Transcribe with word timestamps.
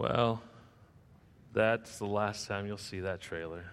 Well, 0.00 0.40
that's 1.52 1.98
the 1.98 2.06
last 2.06 2.48
time 2.48 2.66
you'll 2.66 2.78
see 2.78 3.00
that 3.00 3.20
trailer. 3.20 3.66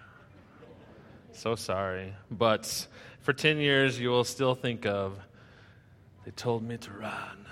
So 1.32 1.54
sorry. 1.54 2.12
But 2.30 2.86
for 3.20 3.32
10 3.32 3.56
years, 3.56 3.98
you 3.98 4.10
will 4.10 4.24
still 4.24 4.54
think 4.54 4.84
of, 4.84 5.18
they 6.26 6.30
told 6.32 6.62
me 6.62 6.76
to 6.76 6.90
run. 6.90 7.46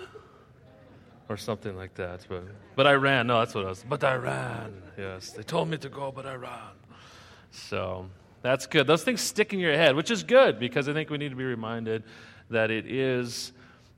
Or 1.30 1.38
something 1.38 1.74
like 1.74 1.94
that. 1.94 2.26
But, 2.28 2.44
but 2.74 2.86
I 2.86 2.92
ran. 2.92 3.28
No, 3.28 3.38
that's 3.38 3.54
what 3.54 3.64
it 3.64 3.68
was. 3.68 3.82
But 3.88 4.04
I 4.04 4.16
ran. 4.16 4.82
Yes. 4.98 5.30
They 5.30 5.42
told 5.42 5.70
me 5.70 5.78
to 5.78 5.88
go, 5.88 6.12
but 6.12 6.26
I 6.26 6.34
ran. 6.34 6.76
So 7.52 8.10
that's 8.42 8.66
good. 8.66 8.86
Those 8.86 9.04
things 9.04 9.22
stick 9.22 9.54
in 9.54 9.58
your 9.58 9.72
head, 9.72 9.96
which 9.96 10.10
is 10.10 10.22
good 10.22 10.58
because 10.58 10.86
I 10.86 10.92
think 10.92 11.08
we 11.08 11.16
need 11.16 11.30
to 11.30 11.36
be 11.36 11.44
reminded 11.44 12.02
that 12.50 12.70
it 12.70 12.84
is 12.86 13.52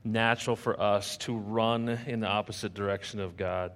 natural 0.05 0.55
for 0.55 0.79
us 0.79 1.17
to 1.17 1.35
run 1.35 1.89
in 2.07 2.21
the 2.21 2.27
opposite 2.27 2.73
direction 2.73 3.19
of 3.19 3.35
God. 3.35 3.73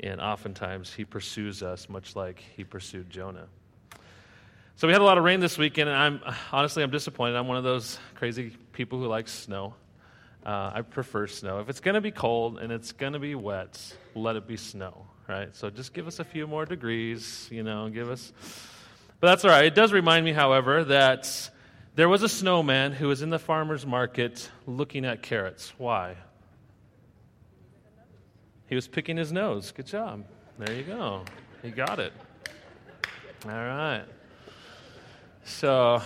And 0.00 0.20
oftentimes 0.20 0.92
he 0.92 1.04
pursues 1.04 1.62
us, 1.62 1.88
much 1.88 2.16
like 2.16 2.42
he 2.56 2.64
pursued 2.64 3.08
Jonah. 3.10 3.46
So 4.76 4.88
we 4.88 4.92
had 4.92 5.02
a 5.02 5.04
lot 5.04 5.18
of 5.18 5.24
rain 5.24 5.40
this 5.40 5.58
weekend, 5.58 5.88
and 5.88 5.96
I'm 5.96 6.20
honestly 6.50 6.82
I'm 6.82 6.90
disappointed. 6.90 7.36
I'm 7.36 7.46
one 7.46 7.56
of 7.56 7.64
those 7.64 7.98
crazy 8.14 8.56
people 8.72 8.98
who 8.98 9.06
likes 9.06 9.30
snow. 9.30 9.74
Uh, 10.44 10.72
I 10.74 10.82
prefer 10.82 11.28
snow. 11.28 11.60
If 11.60 11.68
it's 11.68 11.78
going 11.78 11.94
to 11.94 12.00
be 12.00 12.10
cold 12.10 12.58
and 12.58 12.72
it's 12.72 12.90
going 12.90 13.12
to 13.12 13.20
be 13.20 13.36
wet, 13.36 13.80
let 14.16 14.34
it 14.34 14.48
be 14.48 14.56
snow, 14.56 15.06
right? 15.28 15.54
So 15.54 15.70
just 15.70 15.92
give 15.92 16.08
us 16.08 16.18
a 16.18 16.24
few 16.24 16.48
more 16.48 16.64
degrees, 16.64 17.46
you 17.50 17.62
know, 17.62 17.88
give 17.90 18.10
us. 18.10 18.32
But 19.20 19.28
that's 19.28 19.44
all 19.44 19.52
right. 19.52 19.66
It 19.66 19.76
does 19.76 19.92
remind 19.92 20.24
me, 20.24 20.32
however, 20.32 20.82
that 20.84 21.50
there 21.94 22.08
was 22.08 22.24
a 22.24 22.28
snowman 22.28 22.90
who 22.90 23.06
was 23.06 23.22
in 23.22 23.30
the 23.30 23.38
farmer's 23.38 23.86
market 23.86 24.50
looking 24.66 25.04
at 25.04 25.22
carrots. 25.22 25.72
Why? 25.78 26.16
He 28.66 28.74
was 28.74 28.88
picking 28.88 29.16
his 29.16 29.32
nose. 29.32 29.70
Good 29.70 29.86
job. 29.86 30.24
There 30.58 30.74
you 30.74 30.82
go. 30.82 31.24
He 31.62 31.70
got 31.70 31.98
it. 31.98 32.12
All 33.44 33.50
right. 33.50 34.04
So, 35.44 36.00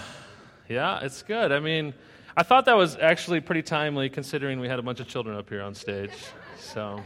yeah, 0.68 1.00
it's 1.02 1.22
good. 1.22 1.52
I 1.52 1.60
mean, 1.60 1.94
I 2.36 2.42
thought 2.42 2.64
that 2.66 2.76
was 2.76 2.96
actually 2.96 3.40
pretty 3.40 3.62
timely 3.62 4.08
considering 4.08 4.60
we 4.60 4.68
had 4.68 4.78
a 4.78 4.82
bunch 4.82 5.00
of 5.00 5.08
children 5.08 5.36
up 5.36 5.48
here 5.48 5.62
on 5.62 5.74
stage. 5.74 6.12
So, 6.58 7.02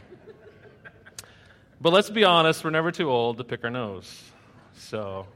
but 1.81 1.93
let's 1.93 2.11
be 2.11 2.25
honest, 2.25 2.65
we're 2.65 2.71
never 2.71 2.91
too 2.91 3.11
old 3.11 3.39
to 3.39 3.45
pick 3.45 3.65
our 3.65 3.71
nose. 3.71 4.23
So, 4.77 5.27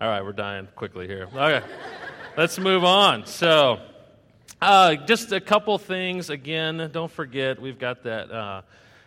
all 0.00 0.08
right, 0.08 0.22
we're 0.22 0.32
dying 0.32 0.68
quickly 0.74 1.06
here. 1.06 1.28
Okay, 1.34 1.64
let's 2.36 2.58
move 2.58 2.84
on. 2.84 3.26
So, 3.26 3.80
uh, 4.60 4.96
just 4.96 5.32
a 5.32 5.40
couple 5.40 5.76
things. 5.78 6.30
Again, 6.30 6.90
don't 6.92 7.10
forget, 7.10 7.60
we've 7.60 7.78
got 7.78 8.02
that 8.04 8.30
uh, 8.30 8.62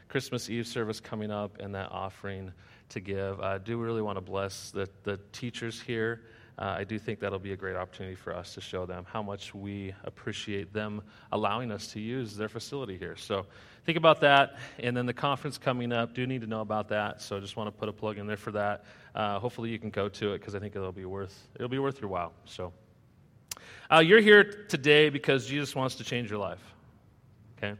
Christmas 0.07 0.49
Eve 0.49 0.67
service 0.67 0.99
coming 0.99 1.31
up 1.31 1.59
and 1.59 1.75
that 1.75 1.91
offering 1.91 2.51
to 2.89 2.99
give. 2.99 3.39
I 3.41 3.57
do 3.57 3.77
really 3.77 4.01
want 4.01 4.17
to 4.17 4.21
bless 4.21 4.71
the, 4.71 4.89
the 5.03 5.19
teachers 5.31 5.81
here 5.81 6.21
uh, 6.59 6.75
I 6.79 6.83
do 6.85 6.97
think 6.97 7.19
that'll 7.19 7.37
be 7.37 7.51
a 7.51 7.55
great 7.55 7.75
opportunity 7.75 8.15
for 8.15 8.35
us 8.35 8.55
to 8.55 8.61
show 8.61 8.87
them 8.87 9.05
how 9.11 9.21
much 9.21 9.53
we 9.53 9.93
appreciate 10.05 10.73
them 10.73 11.03
allowing 11.31 11.71
us 11.71 11.87
to 11.89 11.99
use 11.99 12.35
their 12.35 12.49
facility 12.49 12.97
here. 12.97 13.15
So 13.15 13.45
think 13.85 13.95
about 13.95 14.21
that. 14.21 14.57
And 14.79 14.97
then 14.97 15.05
the 15.05 15.13
conference 15.13 15.59
coming 15.59 15.93
up, 15.93 16.15
do 16.15 16.25
need 16.25 16.41
to 16.41 16.47
know 16.47 16.61
about 16.61 16.89
that. 16.89 17.21
So 17.21 17.39
just 17.39 17.57
want 17.57 17.67
to 17.67 17.71
put 17.71 17.89
a 17.89 17.93
plug 17.93 18.17
in 18.17 18.25
there 18.25 18.37
for 18.37 18.51
that. 18.53 18.85
Uh, 19.13 19.37
hopefully 19.37 19.69
you 19.69 19.77
can 19.77 19.91
go 19.91 20.09
to 20.09 20.33
it 20.33 20.39
because 20.39 20.55
I 20.55 20.59
think 20.59 20.75
it'll 20.75 20.91
be 20.91 21.05
worth 21.05 21.47
it'll 21.55 21.69
be 21.69 21.79
worth 21.79 22.01
your 22.01 22.09
while. 22.09 22.33
So 22.45 22.73
uh, 23.91 23.99
you're 23.99 24.21
here 24.21 24.65
today 24.67 25.09
because 25.09 25.45
Jesus 25.45 25.75
wants 25.75 25.95
to 25.95 26.03
change 26.03 26.29
your 26.29 26.39
life. 26.39 26.61
Okay. 27.57 27.75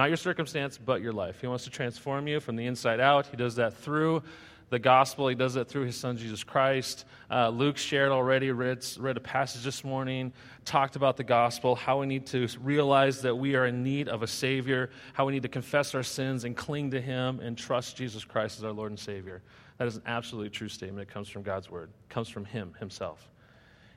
Not 0.00 0.08
your 0.08 0.16
circumstance, 0.16 0.78
but 0.78 1.02
your 1.02 1.12
life. 1.12 1.42
He 1.42 1.46
wants 1.46 1.64
to 1.64 1.70
transform 1.70 2.26
you 2.26 2.40
from 2.40 2.56
the 2.56 2.64
inside 2.64 3.00
out. 3.00 3.26
He 3.26 3.36
does 3.36 3.56
that 3.56 3.74
through 3.74 4.22
the 4.70 4.78
gospel. 4.78 5.28
He 5.28 5.34
does 5.34 5.56
it 5.56 5.68
through 5.68 5.84
his 5.84 5.94
son, 5.94 6.16
Jesus 6.16 6.42
Christ. 6.42 7.04
Uh, 7.30 7.50
Luke 7.50 7.76
shared 7.76 8.10
already, 8.10 8.50
read, 8.50 8.82
read 8.98 9.18
a 9.18 9.20
passage 9.20 9.62
this 9.62 9.84
morning, 9.84 10.32
talked 10.64 10.96
about 10.96 11.18
the 11.18 11.22
gospel, 11.22 11.74
how 11.74 12.00
we 12.00 12.06
need 12.06 12.24
to 12.28 12.48
realize 12.62 13.20
that 13.20 13.36
we 13.36 13.56
are 13.56 13.66
in 13.66 13.82
need 13.82 14.08
of 14.08 14.22
a 14.22 14.26
Savior, 14.26 14.88
how 15.12 15.26
we 15.26 15.34
need 15.34 15.42
to 15.42 15.50
confess 15.50 15.94
our 15.94 16.02
sins 16.02 16.44
and 16.44 16.56
cling 16.56 16.92
to 16.92 17.00
him 17.02 17.38
and 17.40 17.58
trust 17.58 17.94
Jesus 17.94 18.24
Christ 18.24 18.56
as 18.56 18.64
our 18.64 18.72
Lord 18.72 18.92
and 18.92 18.98
Savior. 18.98 19.42
That 19.76 19.86
is 19.86 19.96
an 19.96 20.02
absolutely 20.06 20.48
true 20.48 20.68
statement. 20.68 21.06
It 21.06 21.12
comes 21.12 21.28
from 21.28 21.42
God's 21.42 21.70
word, 21.70 21.90
it 21.90 22.08
comes 22.08 22.30
from 22.30 22.46
him 22.46 22.74
himself. 22.80 23.29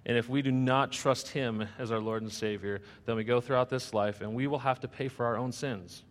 And 0.05 0.17
if 0.17 0.27
we 0.27 0.41
do 0.41 0.51
not 0.51 0.91
trust 0.91 1.29
him 1.29 1.65
as 1.79 1.91
our 1.91 1.99
Lord 1.99 2.23
and 2.23 2.31
Savior, 2.31 2.81
then 3.05 3.15
we 3.15 3.23
go 3.23 3.39
throughout 3.39 3.69
this 3.69 3.93
life 3.93 4.21
and 4.21 4.33
we 4.33 4.47
will 4.47 4.59
have 4.59 4.79
to 4.81 4.87
pay 4.87 5.07
for 5.07 5.25
our 5.25 5.37
own 5.37 5.51
sins. 5.51 6.03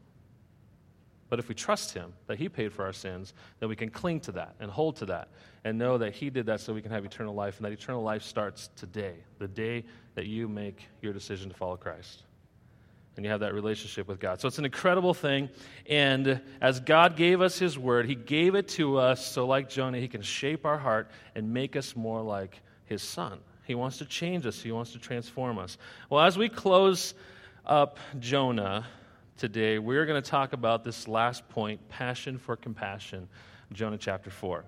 But 1.32 1.38
if 1.38 1.48
we 1.48 1.54
trust 1.54 1.94
Him, 1.94 2.12
that 2.26 2.36
He 2.36 2.50
paid 2.50 2.74
for 2.74 2.84
our 2.84 2.92
sins, 2.92 3.32
then 3.58 3.70
we 3.70 3.74
can 3.74 3.88
cling 3.88 4.20
to 4.20 4.32
that 4.32 4.54
and 4.60 4.70
hold 4.70 4.96
to 4.96 5.06
that 5.06 5.28
and 5.64 5.78
know 5.78 5.96
that 5.96 6.12
He 6.12 6.28
did 6.28 6.44
that 6.44 6.60
so 6.60 6.74
we 6.74 6.82
can 6.82 6.90
have 6.90 7.06
eternal 7.06 7.34
life. 7.34 7.56
And 7.56 7.64
that 7.64 7.72
eternal 7.72 8.02
life 8.02 8.22
starts 8.22 8.68
today, 8.76 9.14
the 9.38 9.48
day 9.48 9.86
that 10.14 10.26
you 10.26 10.46
make 10.46 10.86
your 11.00 11.14
decision 11.14 11.48
to 11.48 11.56
follow 11.56 11.78
Christ. 11.78 12.24
And 13.16 13.24
you 13.24 13.30
have 13.30 13.40
that 13.40 13.54
relationship 13.54 14.08
with 14.08 14.20
God. 14.20 14.42
So 14.42 14.48
it's 14.48 14.58
an 14.58 14.66
incredible 14.66 15.14
thing. 15.14 15.48
And 15.86 16.42
as 16.60 16.80
God 16.80 17.16
gave 17.16 17.40
us 17.40 17.58
His 17.58 17.78
word, 17.78 18.04
He 18.04 18.14
gave 18.14 18.54
it 18.54 18.68
to 18.68 18.98
us 18.98 19.24
so, 19.24 19.46
like 19.46 19.70
Jonah, 19.70 20.00
He 20.00 20.08
can 20.08 20.20
shape 20.20 20.66
our 20.66 20.76
heart 20.76 21.10
and 21.34 21.54
make 21.54 21.76
us 21.76 21.96
more 21.96 22.20
like 22.20 22.60
His 22.84 23.02
Son. 23.02 23.38
He 23.64 23.74
wants 23.74 23.98
to 23.98 24.04
change 24.04 24.46
us, 24.46 24.60
He 24.60 24.72
wants 24.72 24.92
to 24.92 24.98
transform 24.98 25.58
us. 25.58 25.78
Well, 26.10 26.24
as 26.24 26.36
we 26.36 26.48
close 26.48 27.14
up 27.64 27.98
Jonah, 28.18 28.86
today, 29.36 29.78
we're 29.78 30.06
going 30.06 30.20
to 30.20 30.30
talk 30.30 30.52
about 30.52 30.84
this 30.84 31.08
last 31.08 31.48
point 31.48 31.88
passion 31.88 32.38
for 32.38 32.56
compassion, 32.56 33.28
Jonah 33.72 33.98
chapter 33.98 34.30
4. 34.30 34.64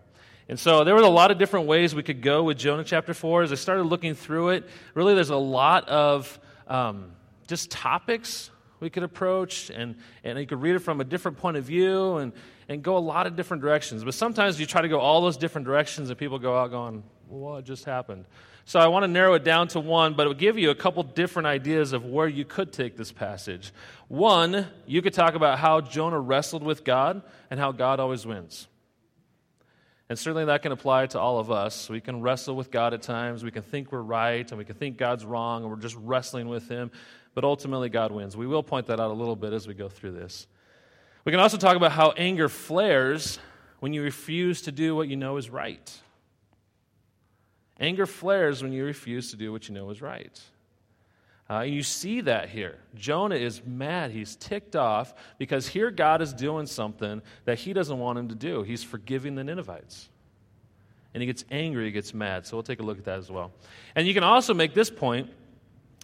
And 0.49 0.59
so 0.59 0.85
there 0.85 0.95
were 0.95 1.01
a 1.01 1.09
lot 1.09 1.31
of 1.31 1.39
different 1.39 1.67
ways 1.67 1.95
we 1.95 2.03
could 2.03 2.21
go 2.21 2.43
with 2.43 2.59
Jonah 2.59 2.85
chapter 2.85 3.15
4. 3.15 3.43
As 3.43 3.53
I 3.53 3.55
started 3.55 3.85
looking 3.85 4.15
through 4.15 4.51
it, 4.51 4.69
really 4.93 5.15
there's 5.15 5.31
a 5.31 5.37
lot 5.37 5.89
of 5.89 6.39
um, 6.69 7.13
just 7.47 7.71
topics 7.71 8.51
we 8.81 8.91
could 8.91 9.03
approach, 9.03 9.71
and, 9.71 9.97
and 10.25 10.39
you 10.39 10.47
could 10.47 10.61
read 10.61 10.75
it 10.75 10.81
from 10.81 11.01
a 11.01 11.05
different 11.05 11.39
point 11.39 11.57
of 11.57 11.65
view 11.65 12.17
and, 12.17 12.33
and 12.69 12.83
go 12.83 12.97
a 12.97 12.99
lot 12.99 13.27
of 13.27 13.37
different 13.37 13.63
directions. 13.63 14.05
But 14.05 14.15
sometimes 14.15 14.61
you 14.61 14.67
try 14.67 14.83
to 14.83 14.89
go 14.89 15.01
all 15.01 15.23
those 15.23 15.37
different 15.37 15.67
directions, 15.67 16.11
and 16.11 16.19
people 16.19 16.39
go 16.39 16.59
out 16.59 16.71
going, 16.71 17.03
What 17.29 17.65
just 17.65 17.85
happened? 17.85 18.27
So 18.67 18.81
I 18.81 18.87
want 18.87 19.03
to 19.03 19.09
narrow 19.09 19.35
it 19.35 19.45
down 19.45 19.69
to 19.69 19.81
one, 19.81 20.15
but 20.15 20.25
it 20.25 20.29
will 20.29 20.35
give 20.35 20.59
you 20.59 20.71
a 20.71 20.75
couple 20.75 21.03
different 21.03 21.47
ideas 21.47 21.93
of 21.93 22.07
where 22.07 22.27
you 22.27 22.47
could 22.47 22.73
take 22.73 22.97
this 22.97 23.13
passage. 23.13 23.73
One, 24.09 24.67
you 24.87 25.03
could 25.03 25.13
talk 25.13 25.35
about 25.35 25.59
how 25.59 25.83
Jonah 25.83 26.19
wrestled 26.19 26.63
with 26.63 26.83
God 26.83 27.23
and 27.51 27.61
how 27.61 27.73
God 27.73 28.01
always 28.01 28.27
wins. 28.27 28.67
And 30.09 30.19
certainly 30.19 30.47
that 30.47 30.63
can 30.63 30.73
apply 30.73 31.07
to 31.09 31.21
all 31.21 31.39
of 31.39 31.51
us. 31.51 31.91
We 31.91 32.01
can 32.01 32.23
wrestle 32.23 32.57
with 32.57 32.71
God 32.71 32.95
at 32.95 33.03
times. 33.03 33.45
We 33.45 33.51
can 33.51 33.63
think 33.63 33.93
we're 33.93 34.01
right 34.01 34.49
and 34.51 34.59
we 34.59 34.65
can 34.65 34.77
think 34.77 34.97
God's 34.97 35.25
wrong 35.25 35.63
and 35.63 35.71
we're 35.71 35.79
just 35.79 35.97
wrestling 35.97 36.49
with 36.49 36.69
Him. 36.69 36.91
But 37.35 37.45
ultimately, 37.45 37.89
God 37.89 38.13
wins. 38.13 38.37
We 38.37 38.47
will 38.47 38.63
point 38.63 38.87
that 38.87 39.01
out 39.01 39.11
a 39.11 39.15
little 39.15 39.37
bit 39.37 39.53
as 39.53 39.67
we 39.67 39.75
go 39.75 39.89
through 39.89 40.13
this. 40.13 40.47
We 41.25 41.33
can 41.33 41.41
also 41.41 41.57
talk 41.57 41.77
about 41.77 41.93
how 41.93 42.13
anger 42.13 42.49
flares 42.49 43.39
when 43.81 43.93
you 43.93 44.03
refuse 44.03 44.63
to 44.63 44.73
do 44.73 44.95
what 44.95 45.09
you 45.09 45.17
know 45.17 45.37
is 45.37 45.51
right. 45.51 46.01
Anger 47.81 48.07
flares 48.07 48.63
when 48.63 48.73
you 48.73 48.85
refuse 48.85 49.31
to 49.31 49.37
do 49.37 49.53
what 49.53 49.69
you 49.69 49.75
know 49.75 49.91
is 49.91 50.01
right. 50.01 50.41
Uh, 51.51 51.61
you 51.61 51.83
see 51.83 52.23
that 52.23 52.49
here. 52.49 52.79
Jonah 52.95 53.35
is 53.35 53.63
mad. 53.65 54.11
He's 54.11 54.37
ticked 54.37 54.77
off 54.77 55.15
because 55.39 55.69
here 55.69 55.91
God 55.91 56.23
is 56.23 56.33
doing 56.33 56.67
something 56.67 57.21
that 57.45 57.59
he 57.59 57.73
doesn't 57.73 57.99
want 57.99 58.19
him 58.19 58.29
to 58.29 58.35
do. 58.35 58.63
He's 58.63 58.83
forgiving 58.83 59.35
the 59.35 59.45
Ninevites. 59.45 60.09
And 61.13 61.23
he 61.23 61.27
gets 61.27 61.45
angry, 61.51 61.85
he 61.85 61.91
gets 61.93 62.15
mad. 62.15 62.47
So 62.47 62.57
we'll 62.57 62.65
take 62.65 62.81
a 62.81 62.83
look 62.83 62.99
at 62.99 63.05
that 63.05 63.19
as 63.19 63.31
well. 63.31 63.53
And 63.95 64.07
you 64.07 64.15
can 64.15 64.25
also 64.25 64.55
make 64.55 64.75
this 64.75 64.91
point 64.91 65.31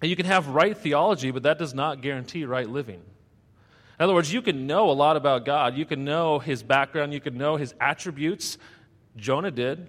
you 0.02 0.16
can 0.16 0.26
have 0.26 0.48
right 0.48 0.76
theology, 0.76 1.30
but 1.30 1.42
that 1.42 1.58
does 1.58 1.74
not 1.74 2.00
guarantee 2.00 2.44
right 2.44 2.68
living. 2.68 3.02
In 3.98 4.04
other 4.04 4.14
words, 4.14 4.32
you 4.32 4.40
can 4.40 4.66
know 4.66 4.90
a 4.90 4.92
lot 4.92 5.16
about 5.16 5.44
God. 5.44 5.76
You 5.76 5.84
can 5.84 6.04
know 6.04 6.38
his 6.38 6.62
background. 6.62 7.12
You 7.12 7.20
can 7.20 7.36
know 7.36 7.56
his 7.56 7.74
attributes. 7.80 8.56
Jonah 9.16 9.50
did. 9.50 9.88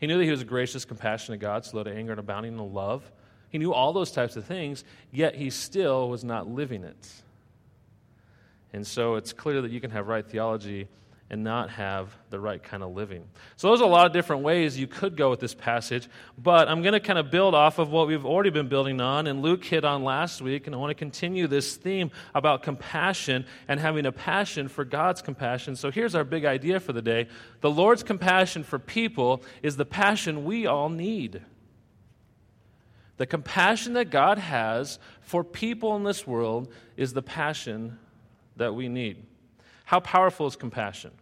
He 0.00 0.06
knew 0.06 0.18
that 0.18 0.24
he 0.24 0.30
was 0.30 0.42
a 0.42 0.46
gracious, 0.46 0.84
compassionate 0.84 1.40
God, 1.40 1.64
slow 1.64 1.82
to 1.82 1.90
anger 1.90 2.12
and 2.12 2.18
abounding 2.18 2.58
in 2.58 2.74
love. 2.74 3.10
He 3.50 3.58
knew 3.58 3.72
all 3.72 3.92
those 3.92 4.10
types 4.10 4.36
of 4.36 4.44
things, 4.44 4.84
yet 5.12 5.34
he 5.34 5.50
still 5.50 6.08
was 6.08 6.24
not 6.24 6.48
living 6.48 6.82
it. 6.84 7.22
And 8.72 8.84
so 8.84 9.14
it's 9.14 9.32
clear 9.32 9.62
that 9.62 9.70
you 9.70 9.80
can 9.80 9.92
have 9.92 10.08
right 10.08 10.26
theology 10.26 10.88
and 11.30 11.42
not 11.42 11.70
have 11.70 12.14
the 12.30 12.38
right 12.38 12.62
kind 12.62 12.82
of 12.82 12.94
living. 12.94 13.24
So, 13.56 13.68
there's 13.68 13.80
a 13.80 13.86
lot 13.86 14.06
of 14.06 14.12
different 14.12 14.42
ways 14.42 14.78
you 14.78 14.86
could 14.86 15.16
go 15.16 15.30
with 15.30 15.40
this 15.40 15.54
passage, 15.54 16.08
but 16.36 16.68
I'm 16.68 16.82
going 16.82 16.92
to 16.92 17.00
kind 17.00 17.18
of 17.18 17.30
build 17.30 17.54
off 17.54 17.78
of 17.78 17.90
what 17.90 18.06
we've 18.06 18.26
already 18.26 18.50
been 18.50 18.68
building 18.68 19.00
on, 19.00 19.26
and 19.26 19.40
Luke 19.40 19.64
hit 19.64 19.84
on 19.84 20.04
last 20.04 20.42
week, 20.42 20.66
and 20.66 20.76
I 20.76 20.78
want 20.78 20.90
to 20.90 20.94
continue 20.94 21.46
this 21.46 21.76
theme 21.76 22.10
about 22.34 22.62
compassion 22.62 23.46
and 23.68 23.80
having 23.80 24.04
a 24.06 24.12
passion 24.12 24.68
for 24.68 24.84
God's 24.84 25.22
compassion. 25.22 25.76
So, 25.76 25.90
here's 25.90 26.14
our 26.14 26.24
big 26.24 26.44
idea 26.44 26.78
for 26.78 26.92
the 26.92 27.02
day 27.02 27.28
the 27.62 27.70
Lord's 27.70 28.02
compassion 28.02 28.62
for 28.62 28.78
people 28.78 29.42
is 29.62 29.76
the 29.76 29.86
passion 29.86 30.44
we 30.44 30.66
all 30.66 30.90
need. 30.90 31.42
The 33.16 33.26
compassion 33.26 33.94
that 33.94 34.10
God 34.10 34.38
has 34.38 34.98
for 35.20 35.44
people 35.44 35.96
in 35.96 36.04
this 36.04 36.26
world 36.26 36.72
is 36.96 37.12
the 37.12 37.22
passion 37.22 37.98
that 38.56 38.74
we 38.74 38.88
need. 38.88 39.24
How 39.84 40.00
powerful 40.00 40.46
is 40.46 40.56
compassion? 40.56 41.12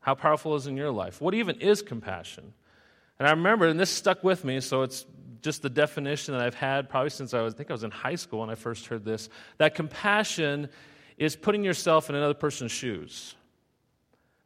How 0.00 0.14
powerful 0.14 0.56
is 0.56 0.66
in 0.66 0.76
your 0.76 0.90
life? 0.90 1.20
What 1.20 1.34
even 1.34 1.60
is 1.60 1.80
compassion? 1.80 2.52
And 3.18 3.28
I 3.28 3.30
remember, 3.30 3.68
and 3.68 3.78
this 3.78 3.90
stuck 3.90 4.24
with 4.24 4.44
me, 4.44 4.60
so 4.60 4.82
it's 4.82 5.06
just 5.42 5.62
the 5.62 5.70
definition 5.70 6.34
that 6.34 6.42
I've 6.42 6.54
had 6.54 6.88
probably 6.88 7.10
since 7.10 7.34
I 7.34 7.42
was, 7.42 7.54
I 7.54 7.56
think 7.56 7.70
I 7.70 7.74
was 7.74 7.84
in 7.84 7.90
high 7.90 8.14
school 8.14 8.40
when 8.40 8.50
I 8.50 8.54
first 8.54 8.86
heard 8.86 9.04
this, 9.04 9.28
that 9.58 9.74
compassion 9.74 10.68
is 11.18 11.36
putting 11.36 11.62
yourself 11.62 12.08
in 12.08 12.16
another 12.16 12.34
person's 12.34 12.72
shoes 12.72 13.34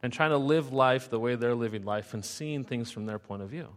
and 0.03 0.13
trying 0.13 0.31
to 0.31 0.37
live 0.37 0.73
life 0.73 1.09
the 1.09 1.19
way 1.19 1.35
they're 1.35 1.55
living 1.55 1.85
life 1.85 2.13
and 2.13 2.23
seeing 2.23 2.63
things 2.63 2.91
from 2.91 3.05
their 3.05 3.19
point 3.19 3.41
of 3.41 3.49
view. 3.49 3.67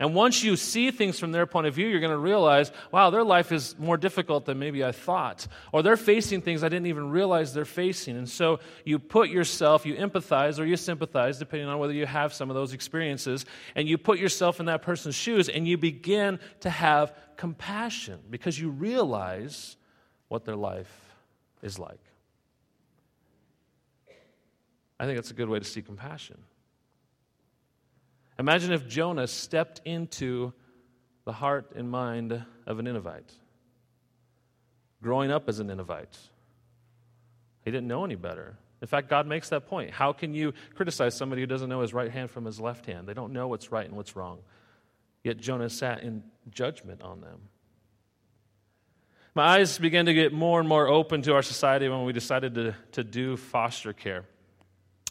And 0.00 0.14
once 0.14 0.42
you 0.42 0.56
see 0.56 0.90
things 0.90 1.18
from 1.20 1.30
their 1.30 1.44
point 1.44 1.66
of 1.66 1.74
view, 1.74 1.86
you're 1.86 2.00
going 2.00 2.10
to 2.10 2.16
realize, 2.16 2.72
wow, 2.90 3.10
their 3.10 3.22
life 3.22 3.52
is 3.52 3.78
more 3.78 3.98
difficult 3.98 4.46
than 4.46 4.58
maybe 4.58 4.82
I 4.82 4.92
thought. 4.92 5.46
Or 5.72 5.82
they're 5.82 5.98
facing 5.98 6.40
things 6.40 6.64
I 6.64 6.70
didn't 6.70 6.86
even 6.86 7.10
realize 7.10 7.52
they're 7.52 7.66
facing. 7.66 8.16
And 8.16 8.26
so 8.26 8.60
you 8.86 8.98
put 8.98 9.28
yourself, 9.28 9.84
you 9.84 9.94
empathize 9.96 10.58
or 10.58 10.64
you 10.64 10.78
sympathize, 10.78 11.38
depending 11.38 11.68
on 11.68 11.78
whether 11.78 11.92
you 11.92 12.06
have 12.06 12.32
some 12.32 12.48
of 12.48 12.56
those 12.56 12.72
experiences, 12.72 13.44
and 13.74 13.86
you 13.86 13.98
put 13.98 14.18
yourself 14.18 14.58
in 14.58 14.66
that 14.66 14.80
person's 14.80 15.14
shoes 15.14 15.50
and 15.50 15.68
you 15.68 15.76
begin 15.76 16.40
to 16.60 16.70
have 16.70 17.14
compassion 17.36 18.20
because 18.30 18.58
you 18.58 18.70
realize 18.70 19.76
what 20.28 20.46
their 20.46 20.56
life 20.56 21.14
is 21.62 21.78
like. 21.78 22.00
I 24.98 25.04
think 25.04 25.18
that's 25.18 25.30
a 25.30 25.34
good 25.34 25.50
way 25.50 25.58
to 25.58 25.64
see 25.64 25.82
compassion. 25.82 26.38
Imagine 28.40 28.72
if 28.72 28.88
Jonah 28.88 29.26
stepped 29.26 29.82
into 29.84 30.54
the 31.26 31.32
heart 31.32 31.72
and 31.76 31.90
mind 31.90 32.42
of 32.66 32.78
a 32.78 32.82
Ninevite, 32.82 33.30
growing 35.02 35.30
up 35.30 35.46
as 35.46 35.60
a 35.60 35.64
Ninevite. 35.64 36.18
He 37.66 37.70
didn't 37.70 37.86
know 37.86 38.02
any 38.02 38.14
better. 38.14 38.56
In 38.80 38.88
fact, 38.88 39.10
God 39.10 39.26
makes 39.26 39.50
that 39.50 39.66
point. 39.66 39.90
How 39.90 40.14
can 40.14 40.32
you 40.32 40.54
criticize 40.74 41.14
somebody 41.14 41.42
who 41.42 41.46
doesn't 41.46 41.68
know 41.68 41.82
his 41.82 41.92
right 41.92 42.10
hand 42.10 42.30
from 42.30 42.46
his 42.46 42.58
left 42.58 42.86
hand? 42.86 43.06
They 43.06 43.12
don't 43.12 43.34
know 43.34 43.46
what's 43.46 43.70
right 43.70 43.84
and 43.84 43.94
what's 43.94 44.16
wrong. 44.16 44.38
Yet 45.22 45.36
Jonah 45.36 45.68
sat 45.68 46.02
in 46.02 46.22
judgment 46.48 47.02
on 47.02 47.20
them. 47.20 47.40
My 49.34 49.58
eyes 49.58 49.76
began 49.76 50.06
to 50.06 50.14
get 50.14 50.32
more 50.32 50.60
and 50.60 50.68
more 50.68 50.88
open 50.88 51.20
to 51.22 51.34
our 51.34 51.42
society 51.42 51.90
when 51.90 52.04
we 52.04 52.14
decided 52.14 52.54
to, 52.54 52.74
to 52.92 53.04
do 53.04 53.36
foster 53.36 53.92
care 53.92 54.24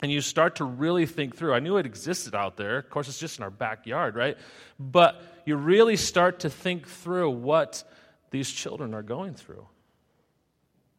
and 0.01 0.11
you 0.11 0.21
start 0.21 0.57
to 0.57 0.63
really 0.63 1.05
think 1.05 1.35
through. 1.35 1.53
I 1.53 1.59
knew 1.59 1.77
it 1.77 1.85
existed 1.85 2.33
out 2.33 2.55
there. 2.55 2.77
Of 2.77 2.89
course, 2.89 3.07
it's 3.09 3.19
just 3.19 3.37
in 3.37 3.43
our 3.43 3.49
backyard, 3.49 4.15
right? 4.15 4.37
But 4.79 5.21
you 5.45 5.57
really 5.57 5.97
start 5.97 6.41
to 6.41 6.49
think 6.49 6.87
through 6.87 7.31
what 7.31 7.83
these 8.31 8.49
children 8.49 8.93
are 8.93 9.03
going 9.03 9.33
through. 9.33 9.65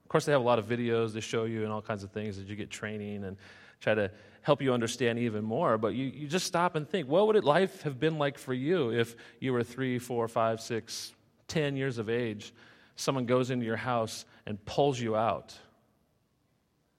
Of 0.05 0.09
course, 0.09 0.27
they 0.27 0.33
have 0.33 0.41
a 0.41 0.45
lot 0.45 0.59
of 0.59 0.67
videos 0.67 1.13
they 1.13 1.21
show 1.21 1.45
you 1.45 1.63
and 1.63 1.73
all 1.73 1.81
kinds 1.81 2.05
of 2.05 2.11
things 2.11 2.37
that 2.37 2.49
you 2.49 2.57
get 2.57 2.69
training 2.69 3.25
and 3.25 3.37
try 3.81 3.95
to 3.95 4.11
help 4.43 4.61
you 4.61 4.75
understand 4.75 5.19
even 5.19 5.45
more. 5.45 5.79
But 5.79 5.95
you, 5.95 6.07
you 6.07 6.27
just 6.27 6.47
stop 6.47 6.75
and 6.75 6.87
think 6.87 7.09
what 7.09 7.27
would 7.27 7.37
it, 7.37 7.45
life 7.45 7.83
have 7.83 7.99
been 7.99 8.19
like 8.19 8.37
for 8.37 8.53
you 8.53 8.91
if 8.91 9.17
you 9.39 9.53
were 9.53 9.63
three, 9.63 9.99
four, 9.99 10.29
five, 10.29 10.61
six, 10.61 11.15
ten 11.49 11.77
years 11.77 11.99
of 11.99 12.11
age? 12.11 12.53
Someone 12.97 13.25
goes 13.25 13.51
into 13.51 13.65
your 13.65 13.77
house 13.77 14.27
and 14.47 14.63
pulls 14.67 15.01
you 15.01 15.17
out 15.17 15.57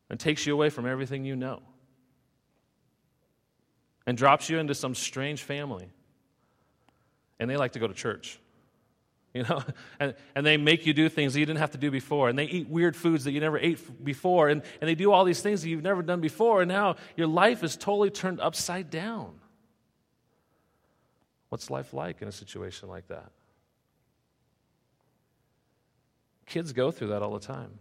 and 0.09 0.19
takes 0.19 0.47
you 0.47 0.53
away 0.53 0.69
from 0.69 0.87
everything 0.87 1.25
you 1.25 1.35
know 1.35 1.61
and 4.11 4.17
drops 4.17 4.49
you 4.49 4.59
into 4.59 4.75
some 4.75 4.93
strange 4.93 5.41
family. 5.41 5.89
And 7.39 7.49
they 7.49 7.55
like 7.55 7.71
to 7.71 7.79
go 7.79 7.87
to 7.87 7.93
church. 7.93 8.37
You 9.33 9.43
know, 9.43 9.63
and, 9.97 10.13
and 10.35 10.45
they 10.45 10.57
make 10.57 10.85
you 10.85 10.93
do 10.93 11.07
things 11.07 11.31
that 11.31 11.39
you 11.39 11.45
didn't 11.45 11.59
have 11.59 11.71
to 11.71 11.77
do 11.77 11.89
before. 11.89 12.27
And 12.27 12.37
they 12.37 12.43
eat 12.43 12.67
weird 12.67 12.97
foods 12.97 13.23
that 13.23 13.31
you 13.31 13.39
never 13.39 13.57
ate 13.57 14.03
before. 14.03 14.49
And, 14.49 14.61
and 14.81 14.89
they 14.89 14.93
do 14.93 15.13
all 15.13 15.23
these 15.23 15.41
things 15.41 15.61
that 15.61 15.69
you've 15.69 15.81
never 15.81 16.01
done 16.01 16.19
before. 16.19 16.63
And 16.63 16.67
now 16.67 16.97
your 17.15 17.27
life 17.27 17.63
is 17.63 17.77
totally 17.77 18.09
turned 18.09 18.41
upside 18.41 18.89
down. 18.89 19.39
What's 21.47 21.69
life 21.69 21.93
like 21.93 22.21
in 22.21 22.27
a 22.27 22.31
situation 22.33 22.89
like 22.89 23.07
that? 23.07 23.31
Kids 26.45 26.73
go 26.73 26.91
through 26.91 27.07
that 27.07 27.21
all 27.21 27.31
the 27.31 27.39
time. 27.39 27.79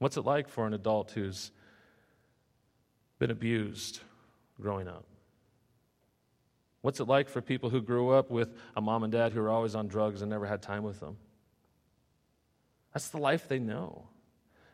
What's 0.00 0.16
it 0.16 0.24
like 0.24 0.48
for 0.48 0.66
an 0.66 0.74
adult 0.74 1.12
who's 1.12 1.52
been 3.20 3.30
abused 3.30 4.00
growing 4.60 4.88
up? 4.88 5.04
What's 6.82 7.00
it 7.00 7.08
like 7.08 7.28
for 7.28 7.40
people 7.40 7.70
who 7.70 7.80
grew 7.80 8.10
up 8.10 8.30
with 8.30 8.54
a 8.76 8.80
mom 8.80 9.02
and 9.02 9.12
dad 9.12 9.32
who 9.32 9.40
were 9.40 9.50
always 9.50 9.74
on 9.74 9.88
drugs 9.88 10.22
and 10.22 10.30
never 10.30 10.46
had 10.46 10.62
time 10.62 10.82
with 10.84 11.00
them? 11.00 11.16
That's 12.94 13.08
the 13.08 13.18
life 13.18 13.48
they 13.48 13.58
know. 13.58 14.08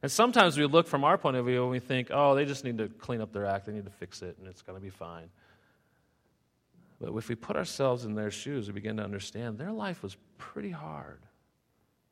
And 0.03 0.11
sometimes 0.11 0.59
we 0.59 0.67
look 0.67 0.89
from 0.89 1.05
our 1.05 1.17
point 1.17 1.37
of 1.37 1.47
view 1.47 1.63
and 1.63 1.71
we 1.71 1.79
think, 1.79 2.09
oh, 2.11 2.35
they 2.35 2.45
just 2.45 2.65
need 2.65 2.79
to 2.79 2.89
clean 2.89 3.21
up 3.21 3.33
their 3.33 3.47
act, 3.47 3.67
they 3.67 3.73
need 3.73 3.85
to 3.85 3.91
fix 3.91 4.21
it, 4.21 4.37
and 4.39 4.49
it's 4.49 4.63
going 4.63 4.77
to 4.77 4.83
be 4.83 4.91
fine. 4.91 5.29
But 7.01 7.17
if 7.17 7.29
we 7.29 7.35
put 7.35 7.57
ourselves 7.57 8.05
in 8.05 8.15
their 8.15 8.31
shoes, 8.31 8.69
we 8.69 8.75
begin 8.75 8.99
to 8.99 9.03
understand 9.03 9.59
their 9.59 9.73
life 9.73 10.03
was 10.03 10.17
pretty 10.39 10.71
hard. 10.71 11.21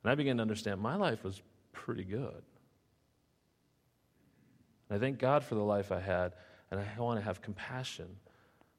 And 0.03 0.11
I 0.11 0.15
begin 0.15 0.39
to 0.39 0.41
understand 0.41 0.81
my 0.81 0.97
life 0.97 1.23
was 1.23 1.43
pretty 1.73 2.05
good. 2.05 2.43
And 4.89 4.97
I 4.97 4.99
thank 4.99 5.19
God 5.19 5.45
for 5.45 5.55
the 5.55 5.63
life 5.63 5.93
I 5.93 6.01
had. 6.01 6.33
And 6.71 6.81
I 6.81 7.01
want 7.01 7.19
to 7.19 7.25
have 7.25 7.43
compassion 7.43 8.07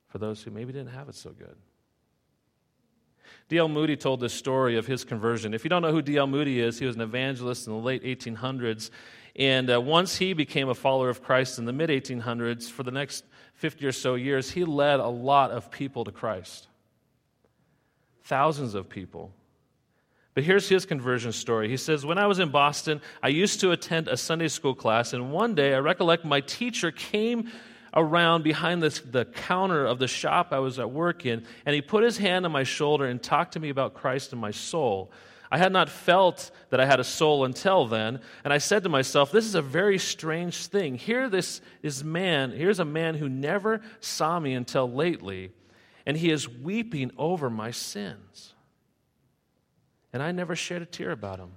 for 0.08 0.18
those 0.18 0.42
who 0.42 0.52
maybe 0.52 0.72
didn't 0.72 0.92
have 0.92 1.10
it 1.10 1.16
so 1.16 1.32
good. 1.32 1.56
D.L. 3.50 3.68
Moody 3.68 3.98
told 3.98 4.20
this 4.20 4.34
story 4.34 4.78
of 4.78 4.88
his 4.88 5.04
conversion. 5.04 5.54
If 5.54 5.64
you 5.64 5.70
don't 5.70 5.82
know 5.82 5.92
who 5.92 6.02
D.L. 6.02 6.28
Moody 6.28 6.62
is, 6.62 6.80
he 6.80 6.86
was 6.86 6.96
an 6.96 7.02
evangelist 7.02 7.68
in 7.68 7.74
the 7.74 7.80
late 7.80 8.04
1800s. 8.04 8.92
And 9.36 9.70
uh, 9.70 9.82
once 9.82 10.18
he 10.18 10.34
became 10.34 10.70
a 10.70 10.76
follower 10.76 11.10
of 11.10 11.24
Christ 11.24 11.60
in 11.60 11.66
the 11.66 11.74
mid 11.74 11.90
1800s, 11.90 12.70
for 12.70 12.84
the 12.84 12.92
next 12.92 13.26
50 13.56 13.86
or 13.86 13.92
so 13.92 14.16
years, 14.16 14.52
he 14.52 14.64
led 14.64 15.00
a 15.00 15.08
lot 15.08 15.52
of 15.52 15.72
people 15.72 16.04
to 16.06 16.12
Christ. 16.12 16.68
Thousands 18.24 18.76
of 18.76 18.90
people. 18.90 19.34
But 20.34 20.46
here's 20.46 20.70
his 20.70 20.86
conversion 20.86 21.34
story. 21.34 21.68
He 21.68 21.78
says, 21.78 22.06
When 22.06 22.18
I 22.18 22.28
was 22.28 22.40
in 22.40 22.50
Boston, 22.50 23.02
I 23.22 23.28
used 23.30 23.60
to 23.62 23.72
attend 23.72 24.08
a 24.08 24.16
Sunday 24.16 24.48
school 24.48 24.76
class, 24.76 25.12
and 25.14 25.32
one 25.32 25.56
day 25.56 25.74
I 25.74 25.80
recollect 25.80 26.24
my 26.24 26.40
teacher 26.40 26.92
came 26.92 27.52
around 27.94 28.44
behind 28.44 28.82
this, 28.82 29.00
the 29.00 29.26
counter 29.26 29.86
of 29.86 30.00
the 30.00 30.08
shop 30.08 30.50
I 30.52 30.60
was 30.60 30.80
at 30.80 30.92
work 30.92 31.26
in, 31.26 31.46
and 31.66 31.76
he 31.76 31.82
put 31.82 32.04
his 32.04 32.18
hand 32.18 32.46
on 32.46 32.52
my 32.52 32.64
shoulder 32.64 33.06
and 33.06 33.22
talked 33.22 33.54
to 33.54 33.60
me 33.60 33.70
about 33.70 33.94
Christ 33.94 34.32
and 34.32 34.40
my 34.40 34.52
soul. 34.52 35.12
I 35.52 35.58
had 35.58 35.74
not 35.74 35.90
felt 35.90 36.50
that 36.70 36.80
I 36.80 36.86
had 36.86 37.02
a 37.02 37.04
soul 37.04 37.44
until 37.44 37.86
then, 37.86 38.22
and 38.46 38.54
I 38.54 38.58
said 38.58 38.84
to 38.84 38.90
myself, 38.90 39.32
This 39.32 39.46
is 39.46 39.56
a 39.56 39.62
very 39.62 39.98
strange 39.98 40.68
thing. 40.68 40.96
Here, 40.96 41.28
this 41.28 41.60
is 41.84 42.04
man, 42.04 42.52
here's 42.52 42.80
a 42.80 42.86
man 42.86 43.16
who 43.16 43.28
never 43.28 43.82
saw 44.00 44.40
me 44.40 44.54
until 44.54 44.90
lately, 44.90 45.52
and 46.06 46.16
he 46.16 46.32
is 46.32 46.48
weeping 46.48 47.12
over 47.18 47.50
my 47.50 47.72
sins. 47.72 48.54
And 50.14 50.24
I 50.24 50.32
never 50.32 50.56
shed 50.56 50.82
a 50.82 50.86
tear 50.86 51.12
about 51.12 51.40
him. 51.40 51.52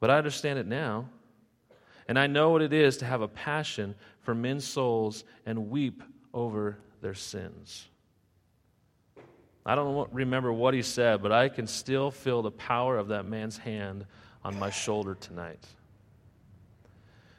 But 0.00 0.10
I 0.10 0.18
understand 0.18 0.58
it 0.58 0.66
now. 0.66 1.08
And 2.08 2.18
I 2.18 2.26
know 2.26 2.50
what 2.50 2.62
it 2.62 2.72
is 2.72 2.98
to 2.98 3.04
have 3.04 3.20
a 3.20 3.28
passion 3.28 3.94
for 4.20 4.34
men's 4.34 4.64
souls 4.64 5.24
and 5.44 5.70
weep 5.70 6.02
over 6.32 6.78
their 7.00 7.14
sins. 7.14 7.88
I 9.64 9.74
don't 9.74 10.12
remember 10.12 10.52
what 10.52 10.74
he 10.74 10.82
said, 10.82 11.22
but 11.22 11.32
I 11.32 11.48
can 11.48 11.66
still 11.66 12.12
feel 12.12 12.42
the 12.42 12.52
power 12.52 12.98
of 12.98 13.08
that 13.08 13.26
man's 13.26 13.58
hand 13.58 14.06
on 14.44 14.56
my 14.58 14.70
shoulder 14.70 15.16
tonight. 15.16 15.64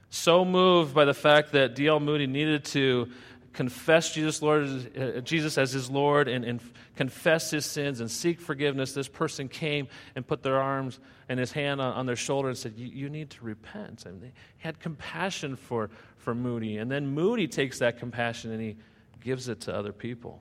So 0.10 0.44
moved 0.44 0.94
by 0.94 1.06
the 1.06 1.14
fact 1.14 1.54
that 1.54 1.76
D.L. 1.76 2.02
Moody 2.02 2.28
needed 2.28 2.66
to 2.66 3.10
confess 3.58 4.14
Jesus, 4.14 4.44
Lord, 4.44 4.96
uh, 4.96 5.20
Jesus 5.22 5.58
as 5.58 5.72
his 5.72 5.90
Lord 5.90 6.28
and, 6.28 6.46
and 6.46 6.62
confess 6.96 7.50
his 7.50 7.66
sins 7.66 8.02
and 8.02 8.10
seek 8.10 8.40
forgiveness, 8.40 8.94
this 8.94 9.08
person 9.08 9.50
came 9.50 9.88
and 10.16 10.26
put 10.26 10.44
their 10.44 10.62
arms 10.62 11.00
and 11.28 11.40
his 11.40 11.52
hand 11.52 11.82
on, 11.82 11.92
on 11.94 12.06
their 12.06 12.16
shoulder 12.16 12.50
and 12.50 12.58
said, 12.58 12.76
You 12.78 13.10
need 13.10 13.32
to 13.32 13.44
repent. 13.44 14.06
And 14.06 14.22
they 14.22 14.32
had 14.60 14.80
compassion 14.80 15.56
for, 15.56 15.90
for 16.18 16.36
Moody. 16.36 16.78
And 16.78 16.92
then 16.92 17.08
Moody 17.08 17.48
takes 17.48 17.80
that 17.80 17.98
compassion 17.98 18.52
and 18.52 18.62
he 18.62 18.78
gives 19.22 19.50
it 19.50 19.62
to 19.62 19.76
other 19.76 19.92
people. 19.92 20.40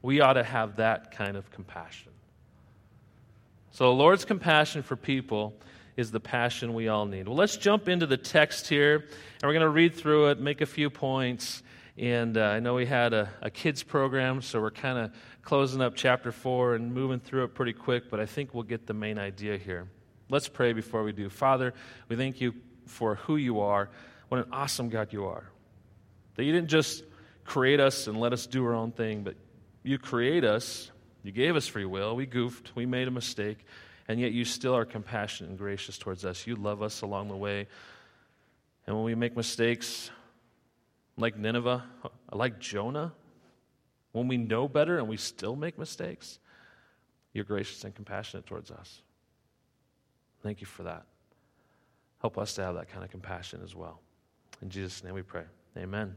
We 0.00 0.22
ought 0.22 0.34
to 0.34 0.44
have 0.44 0.76
that 0.76 1.10
kind 1.10 1.36
of 1.36 1.50
compassion. 1.50 2.12
So, 3.72 3.84
the 3.84 3.94
Lord's 3.94 4.24
compassion 4.24 4.82
for 4.82 4.96
people 4.96 5.54
is 5.98 6.10
the 6.10 6.20
passion 6.20 6.72
we 6.72 6.88
all 6.88 7.04
need. 7.04 7.28
Well, 7.28 7.36
let's 7.36 7.58
jump 7.58 7.86
into 7.86 8.06
the 8.06 8.16
text 8.16 8.66
here, 8.66 8.96
and 8.96 9.42
we're 9.42 9.52
going 9.52 9.60
to 9.60 9.68
read 9.68 9.94
through 9.94 10.30
it, 10.30 10.40
make 10.40 10.62
a 10.62 10.66
few 10.66 10.88
points. 10.88 11.62
And 11.98 12.36
uh, 12.36 12.42
I 12.42 12.60
know 12.60 12.74
we 12.74 12.84
had 12.84 13.14
a, 13.14 13.30
a 13.40 13.50
kids 13.50 13.82
program, 13.82 14.42
so 14.42 14.60
we're 14.60 14.70
kind 14.70 14.98
of 14.98 15.12
closing 15.42 15.80
up 15.80 15.94
chapter 15.96 16.30
4 16.30 16.74
and 16.74 16.92
moving 16.92 17.20
through 17.20 17.44
it 17.44 17.54
pretty 17.54 17.72
quick, 17.72 18.10
but 18.10 18.20
I 18.20 18.26
think 18.26 18.52
we'll 18.52 18.64
get 18.64 18.86
the 18.86 18.92
main 18.92 19.18
idea 19.18 19.56
here. 19.56 19.88
Let's 20.28 20.48
pray 20.48 20.74
before 20.74 21.04
we 21.04 21.12
do. 21.12 21.30
Father, 21.30 21.72
we 22.08 22.16
thank 22.16 22.40
you 22.40 22.54
for 22.84 23.14
who 23.14 23.36
you 23.36 23.60
are. 23.60 23.88
What 24.28 24.44
an 24.44 24.52
awesome 24.52 24.90
God 24.90 25.12
you 25.12 25.24
are. 25.24 25.48
That 26.34 26.44
you 26.44 26.52
didn't 26.52 26.68
just 26.68 27.02
create 27.44 27.80
us 27.80 28.08
and 28.08 28.20
let 28.20 28.34
us 28.34 28.46
do 28.46 28.64
our 28.66 28.74
own 28.74 28.92
thing, 28.92 29.22
but 29.22 29.36
you 29.82 29.98
create 29.98 30.44
us, 30.44 30.90
you 31.22 31.32
gave 31.32 31.56
us 31.56 31.66
free 31.66 31.86
will, 31.86 32.14
we 32.14 32.26
goofed, 32.26 32.72
we 32.74 32.84
made 32.84 33.08
a 33.08 33.12
mistake, 33.12 33.64
and 34.06 34.20
yet 34.20 34.32
you 34.32 34.44
still 34.44 34.76
are 34.76 34.84
compassionate 34.84 35.48
and 35.50 35.58
gracious 35.58 35.96
towards 35.96 36.26
us. 36.26 36.46
You 36.46 36.56
love 36.56 36.82
us 36.82 37.00
along 37.00 37.28
the 37.28 37.36
way. 37.36 37.68
And 38.86 38.94
when 38.94 39.04
we 39.04 39.14
make 39.14 39.34
mistakes, 39.34 40.10
like 41.16 41.36
Nineveh, 41.36 41.84
like 42.32 42.58
Jonah, 42.58 43.12
when 44.12 44.28
we 44.28 44.36
know 44.36 44.68
better 44.68 44.98
and 44.98 45.08
we 45.08 45.16
still 45.16 45.56
make 45.56 45.78
mistakes, 45.78 46.38
you're 47.32 47.44
gracious 47.44 47.84
and 47.84 47.94
compassionate 47.94 48.46
towards 48.46 48.70
us. 48.70 49.02
Thank 50.42 50.60
you 50.60 50.66
for 50.66 50.84
that. 50.84 51.04
Help 52.20 52.38
us 52.38 52.54
to 52.54 52.62
have 52.62 52.74
that 52.76 52.88
kind 52.88 53.04
of 53.04 53.10
compassion 53.10 53.60
as 53.62 53.74
well. 53.74 54.00
In 54.62 54.70
Jesus' 54.70 55.04
name 55.04 55.14
we 55.14 55.22
pray. 55.22 55.44
Amen. 55.76 56.16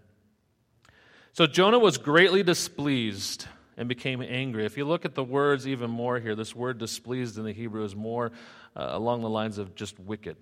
So 1.34 1.46
Jonah 1.46 1.80
was 1.80 1.98
greatly 1.98 2.44
displeased 2.44 3.48
and 3.78 3.88
became 3.88 4.22
angry. 4.22 4.66
If 4.66 4.78
you 4.78 4.86
look 4.86 5.06
at 5.06 5.16
the 5.16 5.24
words 5.24 5.68
even 5.68 5.90
more 5.90 6.20
here, 6.20 6.36
this 6.36 6.56
word 6.56 6.78
displeased 6.78 7.38
in 7.38 7.46
the 7.46 7.54
Hebrew 7.54 7.84
is 7.84 7.96
more 7.96 8.32
uh, 8.76 8.90
along 8.92 9.22
the 9.22 9.30
lines 9.30 9.58
of 9.58 9.76
just 9.76 10.00
wicked. 10.00 10.36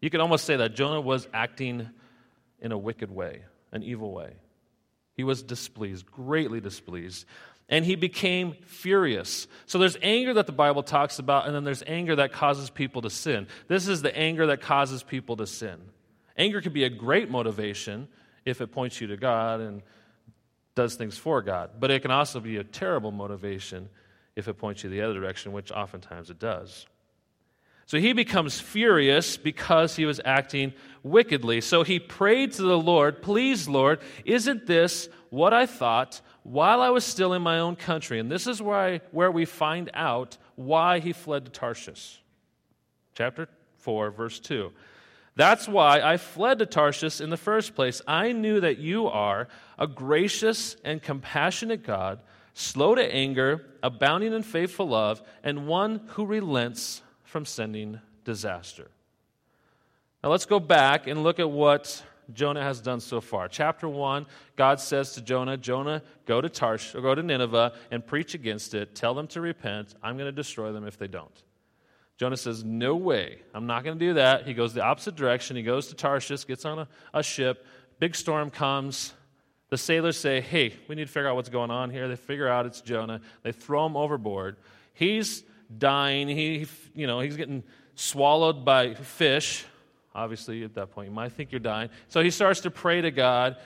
You 0.00 0.10
could 0.10 0.20
almost 0.20 0.44
say 0.44 0.56
that 0.56 0.74
Jonah 0.74 1.00
was 1.00 1.28
acting 1.32 1.88
in 2.60 2.72
a 2.72 2.78
wicked 2.78 3.10
way, 3.10 3.42
an 3.72 3.82
evil 3.82 4.12
way. 4.12 4.34
He 5.14 5.24
was 5.24 5.42
displeased, 5.42 6.10
greatly 6.10 6.60
displeased. 6.60 7.26
And 7.68 7.84
he 7.84 7.94
became 7.94 8.54
furious. 8.66 9.46
So 9.66 9.78
there's 9.78 9.96
anger 10.02 10.34
that 10.34 10.46
the 10.46 10.52
Bible 10.52 10.82
talks 10.82 11.18
about, 11.18 11.46
and 11.46 11.54
then 11.54 11.64
there's 11.64 11.82
anger 11.86 12.16
that 12.16 12.32
causes 12.32 12.70
people 12.70 13.02
to 13.02 13.10
sin. 13.10 13.46
This 13.68 13.88
is 13.88 14.02
the 14.02 14.14
anger 14.16 14.46
that 14.48 14.60
causes 14.60 15.02
people 15.02 15.36
to 15.36 15.46
sin. 15.46 15.80
Anger 16.36 16.60
can 16.60 16.72
be 16.72 16.84
a 16.84 16.90
great 16.90 17.30
motivation 17.30 18.08
if 18.44 18.60
it 18.60 18.72
points 18.72 19.00
you 19.00 19.06
to 19.08 19.16
God 19.16 19.60
and 19.60 19.82
does 20.74 20.96
things 20.96 21.16
for 21.16 21.42
God. 21.42 21.70
But 21.78 21.90
it 21.90 22.02
can 22.02 22.10
also 22.10 22.40
be 22.40 22.56
a 22.56 22.64
terrible 22.64 23.10
motivation 23.10 23.88
if 24.34 24.48
it 24.48 24.54
points 24.54 24.82
you 24.82 24.90
the 24.90 25.02
other 25.02 25.14
direction, 25.14 25.52
which 25.52 25.70
oftentimes 25.70 26.30
it 26.30 26.38
does. 26.38 26.86
So 27.86 27.98
he 27.98 28.12
becomes 28.12 28.60
furious 28.60 29.36
because 29.36 29.96
he 29.96 30.06
was 30.06 30.20
acting 30.24 30.72
wickedly. 31.02 31.60
So 31.60 31.82
he 31.82 31.98
prayed 31.98 32.52
to 32.52 32.62
the 32.62 32.78
Lord, 32.78 33.22
Please, 33.22 33.68
Lord, 33.68 34.00
isn't 34.24 34.66
this 34.66 35.08
what 35.30 35.52
I 35.52 35.66
thought 35.66 36.20
while 36.42 36.80
I 36.80 36.90
was 36.90 37.04
still 37.04 37.32
in 37.32 37.42
my 37.42 37.58
own 37.58 37.76
country? 37.76 38.18
And 38.18 38.30
this 38.30 38.46
is 38.46 38.62
where, 38.62 38.78
I, 38.78 39.00
where 39.10 39.30
we 39.30 39.44
find 39.44 39.90
out 39.94 40.38
why 40.54 40.98
he 40.98 41.12
fled 41.12 41.44
to 41.46 41.50
Tarshish. 41.50 42.20
Chapter 43.14 43.48
4, 43.78 44.10
verse 44.10 44.40
2. 44.40 44.72
That's 45.34 45.66
why 45.66 46.00
I 46.00 46.18
fled 46.18 46.58
to 46.58 46.66
Tarshish 46.66 47.20
in 47.20 47.30
the 47.30 47.36
first 47.36 47.74
place. 47.74 48.02
I 48.06 48.32
knew 48.32 48.60
that 48.60 48.78
you 48.78 49.06
are 49.06 49.48
a 49.78 49.86
gracious 49.86 50.76
and 50.84 51.02
compassionate 51.02 51.84
God, 51.84 52.20
slow 52.52 52.94
to 52.94 53.02
anger, 53.14 53.64
abounding 53.82 54.34
in 54.34 54.42
faithful 54.42 54.88
love, 54.88 55.22
and 55.42 55.66
one 55.66 56.02
who 56.08 56.26
relents 56.26 57.00
from 57.24 57.46
sending 57.46 58.00
disaster. 58.24 58.90
Now 60.22 60.30
let's 60.30 60.46
go 60.46 60.60
back 60.60 61.08
and 61.08 61.22
look 61.22 61.40
at 61.40 61.50
what 61.50 62.02
Jonah 62.32 62.62
has 62.62 62.80
done 62.80 63.00
so 63.00 63.20
far. 63.20 63.48
Chapter 63.48 63.88
1, 63.88 64.26
God 64.56 64.80
says 64.80 65.14
to 65.14 65.20
Jonah, 65.20 65.56
Jonah, 65.56 66.02
go 66.26 66.40
to 66.40 66.48
Tarshish, 66.48 66.94
or 66.94 67.00
go 67.00 67.14
to 67.14 67.22
Nineveh 67.22 67.72
and 67.90 68.06
preach 68.06 68.34
against 68.34 68.74
it. 68.74 68.94
Tell 68.94 69.14
them 69.14 69.26
to 69.28 69.40
repent. 69.40 69.94
I'm 70.02 70.16
going 70.16 70.26
to 70.28 70.32
destroy 70.32 70.72
them 70.72 70.86
if 70.86 70.96
they 70.96 71.08
don't. 71.08 71.42
Jonah 72.18 72.36
says, 72.36 72.62
No 72.62 72.94
way. 72.94 73.40
I'm 73.52 73.66
not 73.66 73.82
going 73.82 73.98
to 73.98 74.04
do 74.04 74.14
that. 74.14 74.46
He 74.46 74.54
goes 74.54 74.74
the 74.74 74.82
opposite 74.82 75.16
direction. 75.16 75.56
He 75.56 75.62
goes 75.64 75.88
to 75.88 75.96
Tarshish, 75.96 76.46
gets 76.46 76.64
on 76.64 76.80
a, 76.80 76.88
a 77.12 77.22
ship. 77.22 77.66
Big 77.98 78.14
storm 78.14 78.50
comes. 78.50 79.12
The 79.70 79.78
sailors 79.78 80.16
say, 80.16 80.40
Hey, 80.40 80.76
we 80.86 80.94
need 80.94 81.06
to 81.06 81.12
figure 81.12 81.28
out 81.28 81.34
what's 81.34 81.48
going 81.48 81.72
on 81.72 81.90
here. 81.90 82.06
They 82.06 82.16
figure 82.16 82.48
out 82.48 82.64
it's 82.66 82.80
Jonah. 82.80 83.20
They 83.42 83.50
throw 83.50 83.86
him 83.86 83.96
overboard. 83.96 84.56
He's 84.94 85.42
dying. 85.76 86.28
He, 86.28 86.66
you 86.94 87.08
know, 87.08 87.18
he's 87.18 87.36
getting 87.36 87.64
swallowed 87.96 88.64
by 88.64 88.94
fish. 88.94 89.64
Obviously, 90.14 90.62
at 90.62 90.74
that 90.74 90.90
point, 90.90 91.08
you 91.08 91.14
might 91.14 91.32
think 91.32 91.52
you're 91.52 91.60
dying. 91.60 91.88
So 92.08 92.22
he 92.22 92.30
starts 92.30 92.60
to 92.60 92.70
pray 92.70 93.00
to 93.00 93.10
God. 93.10 93.56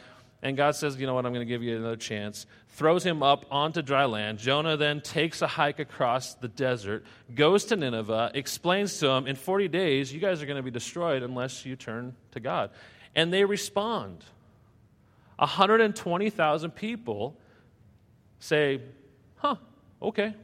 And 0.43 0.57
God 0.57 0.77
says, 0.77 0.97
You 0.97 1.07
know 1.07 1.15
what? 1.15 1.27
I'm 1.27 1.33
going 1.33 1.47
to 1.47 1.53
give 1.53 1.63
you 1.63 1.77
another 1.77 1.97
chance. 1.97 2.47
Throws 2.71 3.05
him 3.05 3.23
up 3.23 3.47
onto 3.51 3.83
dry 3.83 4.05
land. 4.05 4.39
Jonah 4.39 4.77
then 4.77 5.01
takes 5.01 5.43
a 5.43 5.47
hike 5.47 5.79
across 5.79 6.35
the 6.35 6.49
desert, 6.49 7.05
goes 7.35 7.65
to 7.67 7.77
Nineveh, 7.77 8.31
explains 8.35 8.99
to 8.99 9.07
them, 9.07 9.27
In 9.27 9.35
40 9.35 9.69
days, 9.69 10.13
you 10.13 10.21
guys 10.21 10.43
are 10.43 10.47
going 10.47 10.59
to 10.59 10.63
be 10.63 10.71
destroyed 10.71 11.23
unless 11.23 11.65
you 11.65 11.75
turn 11.75 12.15
to 12.33 12.41
God. 12.41 12.71
And 13.15 13.33
they 13.33 13.45
respond. 13.45 14.25
120,000 15.39 16.71
people 16.71 17.37
say, 18.39 18.81
Huh, 19.37 19.57
okay. 20.01 20.35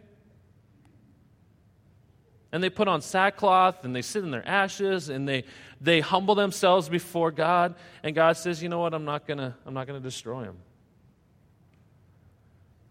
And 2.52 2.62
they 2.62 2.70
put 2.70 2.86
on 2.86 3.00
sackcloth 3.00 3.84
and 3.84 3.96
they 3.96 4.02
sit 4.02 4.22
in 4.22 4.30
their 4.30 4.46
ashes 4.46 5.08
and 5.08 5.26
they 5.26 5.44
they 5.80 6.00
humble 6.00 6.36
themselves 6.36 6.88
before 6.88 7.32
God, 7.32 7.74
and 8.04 8.14
God 8.14 8.36
says, 8.36 8.62
You 8.62 8.68
know 8.68 8.78
what? 8.78 8.94
I'm 8.94 9.04
not 9.04 9.26
going 9.26 9.38
to 9.38 9.54
I'm 9.66 9.74
not 9.74 9.86
going 9.86 10.00
to 10.00 10.04
destroy 10.04 10.44
them. 10.44 10.58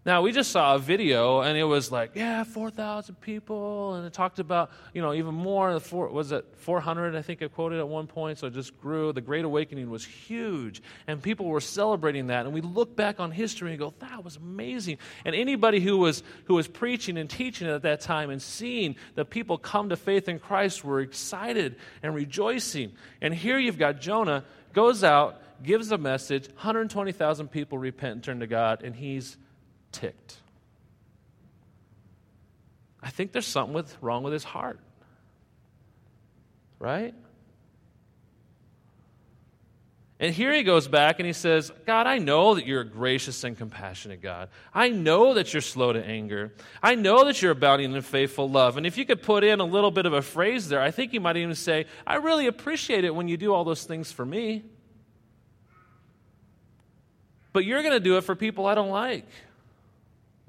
Now, 0.04 0.22
we 0.22 0.32
just 0.32 0.50
saw 0.50 0.74
a 0.74 0.80
video, 0.80 1.42
and 1.42 1.56
it 1.56 1.62
was 1.62 1.92
like, 1.92 2.12
yeah, 2.16 2.42
4,000 2.42 3.14
people, 3.20 3.94
and 3.94 4.04
it 4.04 4.12
talked 4.12 4.40
about, 4.40 4.72
you 4.92 5.00
know, 5.00 5.14
even 5.14 5.32
more. 5.32 5.78
Four, 5.78 6.08
was 6.08 6.32
it 6.32 6.44
400, 6.56 7.14
I 7.14 7.22
think 7.22 7.40
I 7.40 7.46
quoted 7.46 7.78
at 7.78 7.86
one 7.86 8.08
point, 8.08 8.38
so 8.38 8.48
it 8.48 8.52
just 8.52 8.76
grew. 8.80 9.12
The 9.12 9.20
Great 9.20 9.44
Awakening 9.44 9.88
was 9.88 10.04
huge, 10.04 10.82
and 11.06 11.22
people 11.22 11.46
were 11.46 11.60
celebrating 11.60 12.26
that. 12.26 12.46
And 12.46 12.52
we 12.52 12.62
look 12.62 12.96
back 12.96 13.20
on 13.20 13.30
history 13.30 13.70
and 13.70 13.78
go, 13.78 13.94
that 14.00 14.24
was 14.24 14.34
amazing. 14.34 14.98
And 15.24 15.36
anybody 15.36 15.78
who 15.78 15.98
was, 15.98 16.24
who 16.46 16.54
was 16.54 16.66
preaching 16.66 17.16
and 17.16 17.30
teaching 17.30 17.68
at 17.68 17.82
that 17.82 18.00
time 18.00 18.30
and 18.30 18.42
seeing 18.42 18.96
the 19.14 19.24
people 19.24 19.56
come 19.56 19.90
to 19.90 19.96
faith 19.96 20.28
in 20.28 20.40
Christ 20.40 20.84
were 20.84 20.98
excited 20.98 21.76
and 22.02 22.12
rejoicing. 22.12 22.90
And 23.20 23.32
here 23.32 23.56
you've 23.56 23.78
got 23.78 24.00
Jonah 24.00 24.42
goes 24.72 25.04
out, 25.04 25.40
gives 25.62 25.92
a 25.92 25.98
message, 25.98 26.48
120,000 26.48 27.46
people 27.52 27.78
repent 27.78 28.14
and 28.14 28.24
turn 28.24 28.40
to 28.40 28.48
God, 28.48 28.82
and 28.82 28.96
he's 28.96 29.36
ticked. 29.92 30.36
I 33.02 33.10
think 33.10 33.32
there's 33.32 33.46
something 33.46 33.74
with, 33.74 33.96
wrong 34.00 34.22
with 34.22 34.32
his 34.32 34.44
heart. 34.44 34.78
Right? 36.78 37.14
And 40.22 40.32
here 40.32 40.54
he 40.54 40.62
goes 40.62 40.86
back 40.86 41.18
and 41.18 41.26
he 41.26 41.32
says, 41.32 41.72
God, 41.84 42.06
I 42.06 42.18
know 42.18 42.54
that 42.54 42.64
you're 42.64 42.82
a 42.82 42.88
gracious 42.88 43.42
and 43.42 43.58
compassionate 43.58 44.22
God. 44.22 44.50
I 44.72 44.88
know 44.88 45.34
that 45.34 45.52
you're 45.52 45.60
slow 45.60 45.92
to 45.92 46.04
anger. 46.04 46.52
I 46.80 46.94
know 46.94 47.24
that 47.24 47.42
you're 47.42 47.50
abounding 47.50 47.92
in 47.92 48.02
faithful 48.02 48.48
love. 48.48 48.76
And 48.76 48.86
if 48.86 48.96
you 48.96 49.04
could 49.04 49.20
put 49.20 49.42
in 49.42 49.58
a 49.58 49.64
little 49.64 49.90
bit 49.90 50.06
of 50.06 50.12
a 50.12 50.22
phrase 50.22 50.68
there, 50.68 50.80
I 50.80 50.92
think 50.92 51.12
you 51.12 51.20
might 51.20 51.36
even 51.36 51.56
say, 51.56 51.86
I 52.06 52.16
really 52.16 52.46
appreciate 52.46 53.02
it 53.02 53.12
when 53.12 53.26
you 53.26 53.36
do 53.36 53.52
all 53.52 53.64
those 53.64 53.82
things 53.82 54.12
for 54.12 54.24
me. 54.24 54.62
But 57.52 57.64
you're 57.64 57.82
going 57.82 57.94
to 57.94 58.00
do 58.00 58.16
it 58.16 58.20
for 58.20 58.36
people 58.36 58.66
I 58.66 58.76
don't 58.76 58.90
like. 58.90 59.26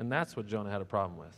And 0.04 0.12
that's 0.12 0.36
what 0.36 0.48
Jonah 0.48 0.70
had 0.70 0.82
a 0.82 0.86
problem 0.86 1.18
with. 1.18 1.34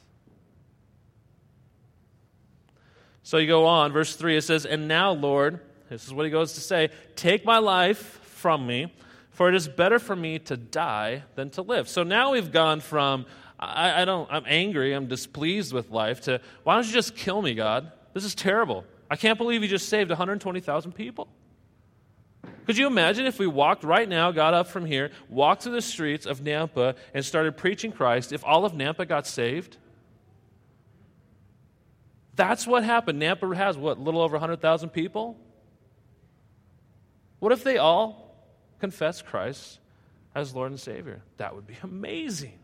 So 3.22 3.38
you 3.38 3.45
go 3.45 3.67
on, 3.67 3.91
verse 3.91 4.15
3, 4.15 4.38
it 4.38 4.41
says, 4.41 4.65
And 4.65 4.88
now, 4.88 5.12
Lord, 5.12 5.60
this 5.88 6.07
is 6.07 6.12
what 6.12 6.25
he 6.25 6.31
goes 6.31 6.53
to 6.53 6.62
say, 6.62 6.89
take 7.15 7.45
my 7.45 7.60
life 7.60 8.00
from 8.24 8.65
me, 8.65 8.91
for 9.29 9.50
it 9.50 9.53
is 9.53 9.67
better 9.67 10.00
for 10.00 10.15
me 10.15 10.39
to 10.39 10.57
die 10.57 11.22
than 11.36 11.51
to 11.51 11.62
live. 11.62 11.88
So 11.88 12.01
now 12.01 12.31
we've 12.31 12.51
gone 12.51 12.79
from, 12.79 13.27
I, 13.60 14.01
I 14.01 14.05
don't, 14.05 14.27
I'm 14.31 14.45
angry, 14.48 14.93
I'm 14.93 15.05
displeased 15.05 15.72
with 15.72 15.91
life, 15.91 16.22
to, 16.22 16.41
why 16.63 16.74
don't 16.74 16.88
you 16.88 16.93
just 16.93 17.15
kill 17.15 17.43
me, 17.43 17.53
God? 17.53 17.91
This 18.15 18.25
is 18.25 18.34
terrible. 18.34 18.84
I 19.12 19.15
can't 19.15 19.38
believe 19.38 19.62
you 19.62 19.69
just 19.69 19.89
saved 19.89 20.10
120,000 20.10 20.91
people. 20.93 21.27
Could 22.65 22.77
you 22.77 22.88
imagine 22.88 23.27
if 23.27 23.38
we 23.38 23.45
walked 23.45 23.84
right 23.84 24.10
now, 24.10 24.31
got 24.31 24.53
up 24.53 24.67
from 24.67 24.86
here, 24.86 25.12
walked 25.29 25.63
through 25.63 25.74
the 25.74 25.81
streets 25.81 26.25
of 26.25 26.41
Nampa, 26.41 26.95
and 27.13 27.24
started 27.24 27.55
preaching 27.57 27.91
Christ, 27.91 28.34
if 28.34 28.43
all 28.43 28.65
of 28.65 28.74
Nampa 28.74 29.07
got 29.07 29.27
saved? 29.27 29.77
That's 32.36 32.65
what 32.65 32.84
happened. 32.84 33.22
Nampa 33.22 33.55
has, 33.55 33.77
what, 33.77 34.00
little 34.00 34.22
over 34.22 34.34
100,000 34.34 34.89
people? 34.89 35.38
What 37.39 37.51
if 37.51 37.63
they 37.63 37.77
all 37.77 38.36
confess 38.79 39.22
Christ 39.22 39.79
as 40.34 40.55
Lord 40.55 40.72
and 40.72 40.79
Savior? 40.79 41.22
That 41.38 41.55
would 41.55 41.67
be 41.67 41.75
amazing. 41.84 42.57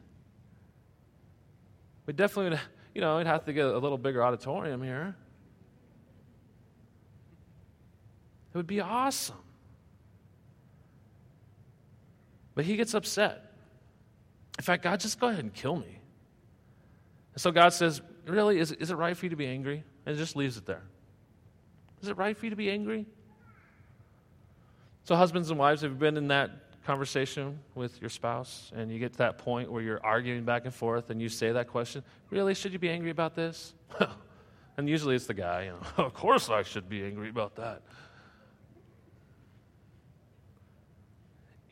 We 2.07 2.13
definitely 2.13 2.51
would, 2.51 2.59
you 2.95 3.01
know, 3.01 3.17
we'd 3.17 3.27
have 3.27 3.45
to 3.45 3.53
get 3.53 3.65
a 3.65 3.77
little 3.77 3.99
bigger 3.99 4.23
auditorium 4.23 4.81
here. 4.81 5.15
It 8.53 8.57
would 8.57 8.67
be 8.67 8.81
awesome. 8.81 9.37
But 12.61 12.67
he 12.67 12.75
gets 12.75 12.93
upset. 12.93 13.53
In 14.59 14.63
fact, 14.63 14.83
God, 14.83 14.99
just 14.99 15.19
go 15.19 15.29
ahead 15.29 15.43
and 15.43 15.51
kill 15.51 15.75
me. 15.75 15.99
And 17.33 17.41
so 17.41 17.49
God 17.49 17.73
says, 17.73 18.03
Really? 18.27 18.59
Is, 18.59 18.71
is 18.73 18.91
it 18.91 18.97
right 18.97 19.17
for 19.17 19.25
you 19.25 19.31
to 19.31 19.35
be 19.35 19.47
angry? 19.47 19.83
And 20.05 20.15
just 20.15 20.35
leaves 20.35 20.57
it 20.57 20.67
there. 20.67 20.83
Is 22.03 22.09
it 22.09 22.17
right 22.17 22.37
for 22.37 22.45
you 22.45 22.51
to 22.51 22.55
be 22.55 22.69
angry? 22.69 23.07
So, 25.05 25.15
husbands 25.15 25.49
and 25.49 25.57
wives, 25.57 25.81
have 25.81 25.89
you 25.89 25.97
been 25.97 26.17
in 26.17 26.27
that 26.27 26.51
conversation 26.85 27.57
with 27.73 27.99
your 27.99 28.11
spouse 28.11 28.71
and 28.75 28.91
you 28.91 28.99
get 28.99 29.13
to 29.13 29.17
that 29.17 29.39
point 29.39 29.71
where 29.71 29.81
you're 29.81 30.05
arguing 30.05 30.43
back 30.43 30.65
and 30.65 30.73
forth 30.73 31.09
and 31.09 31.19
you 31.19 31.29
say 31.29 31.51
that 31.53 31.67
question, 31.67 32.03
Really? 32.29 32.53
Should 32.53 32.73
you 32.73 32.79
be 32.79 32.91
angry 32.91 33.09
about 33.09 33.33
this? 33.33 33.73
and 34.77 34.87
usually 34.87 35.15
it's 35.15 35.25
the 35.25 35.33
guy, 35.33 35.63
you 35.63 35.71
know, 35.71 35.79
of 36.05 36.13
course 36.13 36.47
I 36.47 36.61
should 36.61 36.87
be 36.87 37.03
angry 37.03 37.29
about 37.29 37.55
that. 37.55 37.81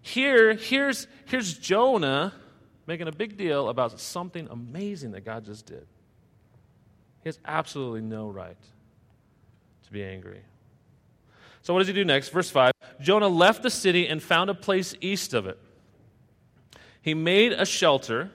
Here, 0.02 0.54
here's, 0.54 1.08
here's 1.26 1.58
Jonah 1.58 2.34
making 2.88 3.08
a 3.08 3.12
big 3.12 3.38
deal 3.38 3.70
about 3.70 4.00
something 4.00 4.48
amazing 4.50 5.12
that 5.12 5.26
God 5.26 5.46
just 5.46 5.66
did. 5.66 5.86
He 7.22 7.30
has 7.30 7.40
absolutely 7.46 8.02
no 8.02 8.30
right 8.30 8.58
to 9.86 9.92
be 9.92 10.04
angry. 10.04 10.42
So, 11.62 11.74
what 11.74 11.80
does 11.80 11.88
he 11.88 11.94
do 11.94 12.06
next? 12.06 12.30
Verse 12.30 12.50
5 12.50 12.72
Jonah 13.02 13.28
left 13.28 13.62
the 13.62 13.70
city 13.70 14.08
and 14.08 14.24
found 14.24 14.50
a 14.50 14.54
place 14.54 14.96
east 15.02 15.34
of 15.34 15.46
it. 15.46 15.60
He 17.02 17.14
made 17.14 17.52
a 17.52 17.66
shelter, 17.66 18.32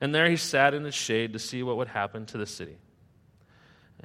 and 0.00 0.14
there 0.14 0.28
he 0.28 0.36
sat 0.36 0.74
in 0.74 0.82
the 0.82 0.92
shade 0.92 1.32
to 1.32 1.38
see 1.38 1.62
what 1.62 1.76
would 1.76 1.88
happen 1.88 2.26
to 2.26 2.38
the 2.38 2.46
city. 2.46 2.76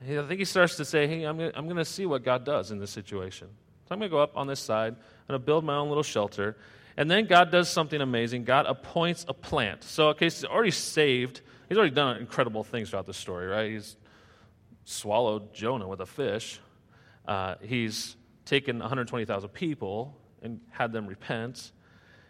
I 0.02 0.06
think 0.06 0.40
he 0.40 0.46
starts 0.46 0.78
to 0.78 0.86
say, 0.86 1.08
Hey, 1.08 1.24
I'm 1.24 1.38
going 1.38 1.76
to 1.76 1.86
see 1.86 2.06
what 2.06 2.24
God 2.24 2.46
does 2.46 2.72
in 2.72 2.80
this 2.80 2.92
situation. 2.92 3.50
So 3.88 3.94
I'm 3.94 4.00
going 4.00 4.10
to 4.10 4.16
go 4.16 4.22
up 4.22 4.36
on 4.36 4.48
this 4.48 4.60
side. 4.60 4.94
I'm 4.94 5.28
going 5.28 5.40
to 5.40 5.46
build 5.46 5.63
my 5.63 5.75
own 5.75 5.90
little 5.90 6.04
shelter. 6.04 6.56
And 6.96 7.10
then 7.10 7.25
God 7.25 7.52
does 7.52 7.70
something 7.70 8.00
amazing. 8.00 8.44
God 8.44 8.66
appoints 8.66 9.25
a 9.28 9.34
plant. 9.34 9.84
So, 9.84 10.10
okay, 10.10 10.25
he's 10.25 10.46
already 10.46 10.72
saved. 10.72 11.42
He's 11.68 11.78
already 11.78 11.96
done 11.96 12.18
incredible 12.18 12.63
things 12.63 12.90
throughout 12.90 13.08
the 13.08 13.13
story, 13.13 13.48
right? 13.48 13.72
He's 13.72 13.96
swallowed 14.86 15.54
Jonah 15.54 15.88
with 15.88 16.02
a 16.02 16.06
fish. 16.06 16.60
Uh, 17.28 17.56
he's 17.62 18.16
taken 18.46 18.80
120,000 18.80 19.50
people 19.50 20.18
and 20.42 20.60
had 20.70 20.92
them 20.92 21.08
repent. 21.08 21.72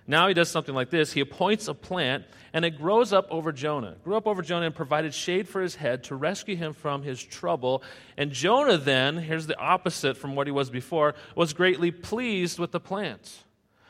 Now 0.06 0.28
he 0.28 0.34
does 0.34 0.50
something 0.50 0.76
like 0.76 0.90
this. 0.90 1.14
He 1.14 1.22
appoints 1.22 1.68
a 1.68 1.74
plant, 1.74 2.26
and 2.52 2.66
it 2.66 2.78
grows 2.78 3.14
up 3.14 3.28
over 3.30 3.52
Jonah. 3.52 3.96
Grew 4.04 4.18
up 4.18 4.28
over 4.28 4.42
Jonah 4.42 4.66
and 4.66 4.76
provided 4.76 5.14
shade 5.14 5.48
for 5.48 5.62
his 5.62 5.76
head 5.76 6.04
to 6.06 6.16
rescue 6.16 6.56
him 6.56 6.74
from 6.74 7.04
his 7.04 7.24
trouble. 7.24 7.82
And 8.18 8.32
Jonah 8.32 8.78
then, 8.78 9.18
here's 9.18 9.48
the 9.48 9.58
opposite 9.58 10.18
from 10.18 10.36
what 10.36 10.48
he 10.48 10.52
was 10.52 10.70
before, 10.70 11.16
was 11.36 11.54
greatly 11.54 11.92
pleased 11.92 12.60
with 12.60 12.72
the 12.72 12.82
plant. 12.82 13.44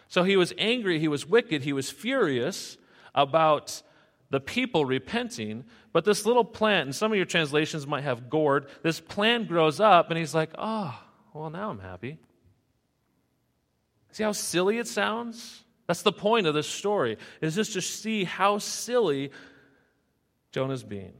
So 0.07 0.23
he 0.23 0.37
was 0.37 0.53
angry, 0.59 0.99
he 0.99 1.07
was 1.07 1.25
wicked, 1.25 1.63
he 1.63 1.73
was 1.73 1.89
furious 1.89 2.77
about 3.15 3.81
the 4.29 4.39
people 4.39 4.85
repenting. 4.85 5.63
But 5.91 6.05
this 6.05 6.27
little 6.27 6.45
plant, 6.45 6.87
and 6.87 6.95
some 6.95 7.11
of 7.11 7.17
your 7.17 7.25
translations 7.25 7.87
might 7.87 8.03
have 8.03 8.29
gourd, 8.29 8.67
this 8.83 8.99
plant 8.99 9.47
grows 9.47 9.79
up, 9.79 10.11
and 10.11 10.17
he's 10.19 10.35
like, 10.35 10.51
oh, 10.59 10.95
well, 11.33 11.49
now 11.49 11.71
I'm 11.71 11.79
happy. 11.79 12.19
See 14.11 14.23
how 14.23 14.31
silly 14.31 14.77
it 14.77 14.87
sounds? 14.87 15.62
That's 15.87 16.01
the 16.01 16.11
point 16.11 16.47
of 16.47 16.53
this 16.53 16.67
story, 16.67 17.17
is 17.41 17.55
just 17.55 17.73
to 17.73 17.81
see 17.81 18.23
how 18.23 18.57
silly 18.57 19.31
Jonah's 20.51 20.83
being. 20.83 21.13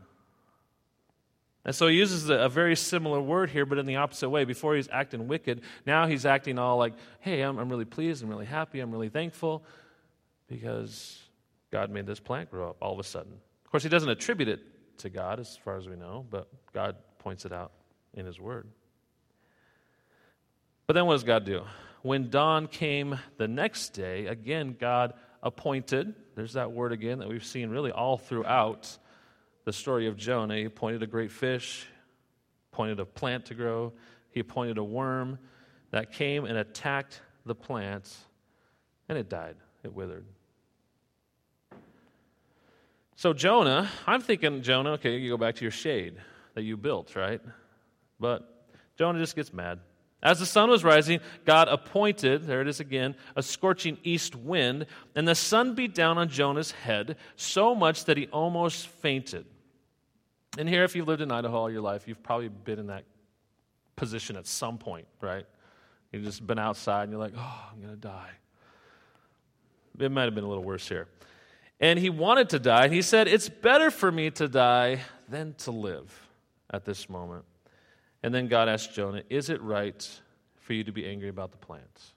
And 1.65 1.74
so 1.74 1.88
he 1.88 1.96
uses 1.96 2.29
a, 2.29 2.50
very 2.50 2.75
similar 2.75 3.22
word 3.22 3.50
here, 3.50 3.65
but 3.65 3.77
in 3.77 3.86
the 3.86 3.96
opposite 3.96 4.29
way. 4.29 4.43
Before 4.43 4.75
he's 4.75 4.89
acting 4.91 5.27
wicked, 5.27 5.62
now 5.86 6.08
he's 6.08 6.25
acting 6.25 6.60
all 6.60 6.77
like, 6.77 6.93
hey, 7.20 7.41
I'm, 7.41 7.58
I'm 7.58 7.70
really 7.70 7.86
pleased, 7.86 8.22
I'm 8.22 8.29
really 8.29 8.46
happy, 8.46 8.82
I'm 8.82 8.91
really 8.91 9.10
thankful 9.10 9.63
because 10.48 11.22
God 11.72 11.89
made 11.89 12.05
this 12.05 12.20
plant 12.20 12.51
grow 12.51 12.70
up 12.70 12.77
all 12.82 12.93
of 12.93 13.00
a 13.00 13.03
sudden. 13.03 13.32
Of 13.65 13.72
course, 13.72 13.84
he 13.84 13.89
doesn't 13.89 14.10
attribute 14.10 14.50
it 14.50 14.60
to 15.00 15.10
God 15.10 15.39
as 15.39 15.55
far 15.55 15.77
as 15.77 15.88
we 15.88 15.96
know, 15.96 16.25
but 16.29 16.48
God 16.74 16.98
points 17.17 17.46
it 17.46 17.53
out 17.53 17.72
in 18.13 18.25
his 18.25 18.39
word. 18.39 18.67
But 20.86 20.93
then 20.93 21.05
what 21.05 21.13
does 21.13 21.24
God 21.24 21.46
do? 21.46 21.63
When 22.03 22.29
dawn 22.29 22.67
came 22.67 23.17
the 23.38 23.48
next 23.48 23.89
day, 23.89 24.27
again, 24.27 24.75
God 24.79 25.13
appointed, 25.41 26.13
there's 26.36 26.53
that 26.53 26.72
word 26.72 26.91
again 26.91 27.19
that 27.19 27.29
we've 27.29 27.45
seen 27.45 27.69
really 27.69 27.91
all 27.91 28.17
throughout 28.17 28.98
the 29.65 29.74
story 29.74 30.07
of 30.07 30.17
Jonah. 30.17 30.57
He 30.57 30.65
appointed 30.65 31.01
a 31.01 31.07
great 31.07 31.31
fish, 31.31 31.88
appointed 32.72 33.00
a 33.00 33.05
plant 33.05 33.45
to 33.48 33.55
grow, 33.55 33.93
he 34.29 34.41
appointed 34.41 34.77
a 34.77 34.83
worm 34.83 35.39
that 35.91 36.12
came 36.12 36.43
and 36.43 36.57
attacked 36.57 37.21
the 37.45 37.56
plant, 37.56 38.13
and 39.08 39.17
it 39.17 39.30
died, 39.30 39.56
it 39.84 39.93
withered. 39.93 40.25
So, 43.15 43.32
Jonah, 43.32 43.89
I'm 44.06 44.19
thinking, 44.21 44.62
Jonah, 44.62 44.91
okay, 44.93 45.17
you 45.17 45.30
go 45.30 45.38
back 45.38 45.56
to 45.56 45.62
your 45.62 45.71
shade 45.71 46.17
that 46.56 46.63
you 46.63 46.75
built, 46.75 47.15
right? 47.15 47.39
But 48.19 48.67
Jonah 48.97 49.19
just 49.19 49.36
gets 49.36 49.54
mad. 49.54 49.80
As 50.23 50.39
the 50.39 50.45
sun 50.45 50.69
was 50.69 50.86
rising, 50.86 51.19
God 51.43 51.67
appointed, 51.67 52.43
there 52.43 52.62
it 52.62 52.67
is 52.69 52.79
again, 52.79 53.15
a 53.36 53.43
scorching 53.43 53.97
east 54.03 54.38
wind, 54.38 54.86
and 55.15 55.27
the 55.27 55.36
sun 55.36 55.75
beat 55.75 55.93
down 55.93 56.17
on 56.17 56.29
Jonah's 56.29 56.71
head 56.71 57.17
so 57.36 57.75
much 57.75 58.05
that 58.05 58.15
he 58.15 58.27
almost 58.27 58.88
fainted. 58.88 59.45
And 60.57 60.69
here, 60.69 60.86
if 60.86 60.95
you've 60.95 61.09
lived 61.09 61.21
in 61.21 61.29
Idaho 61.29 61.57
all 61.57 61.69
your 61.69 61.81
life, 61.81 62.07
you've 62.07 62.23
probably 62.23 62.47
been 62.47 62.79
in 62.79 62.88
that 62.88 63.03
position 63.97 64.38
at 64.38 64.47
some 64.47 64.77
point, 64.77 65.07
right? 65.19 65.45
You've 66.13 66.23
just 66.23 66.45
been 66.47 66.59
outside 66.59 67.03
and 67.03 67.12
you're 67.12 67.19
like, 67.19 67.33
oh, 67.38 67.69
I'm 67.71 67.81
going 67.81 67.93
to 67.93 67.99
die. 67.99 68.31
It 69.99 70.09
might 70.09 70.23
have 70.23 70.36
been 70.36 70.45
a 70.45 70.49
little 70.49 70.63
worse 70.63 70.88
here. 70.88 71.07
And 71.79 71.99
he 71.99 72.09
wanted 72.09 72.49
to 72.51 72.59
die. 72.59 72.86
And 72.86 72.93
he 72.93 73.01
said, 73.01 73.27
It's 73.27 73.49
better 73.49 73.91
for 73.91 74.12
me 74.12 74.31
to 74.31 74.47
die 74.47 75.01
than 75.27 75.53
to 75.59 75.71
live 75.71 76.29
at 76.71 76.86
this 76.86 77.09
moment. 77.09 77.43
And 78.23 78.33
then 78.33 78.47
God 78.47 78.69
asked 78.69 78.93
Jonah, 78.93 79.21
Is 79.29 79.49
it 79.49 79.62
right 79.62 80.21
for 80.62 80.73
you 80.73 80.86
to 80.86 80.91
be 80.91 81.05
angry 81.05 81.29
about 81.29 81.51
the 81.51 81.57
plants? 81.57 82.13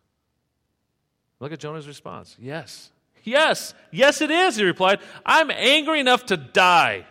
Look 1.41 1.53
at 1.53 1.59
Jonah's 1.59 1.89
response. 1.89 2.37
Yes. 2.41 2.91
Yes. 3.25 3.75
Yes, 3.91 4.23
it 4.23 4.31
is, 4.31 4.57
he 4.57 4.65
replied. 4.65 5.01
I'm 5.27 5.51
angry 5.51 6.01
enough 6.01 6.27
to 6.27 6.37
die. 6.37 7.05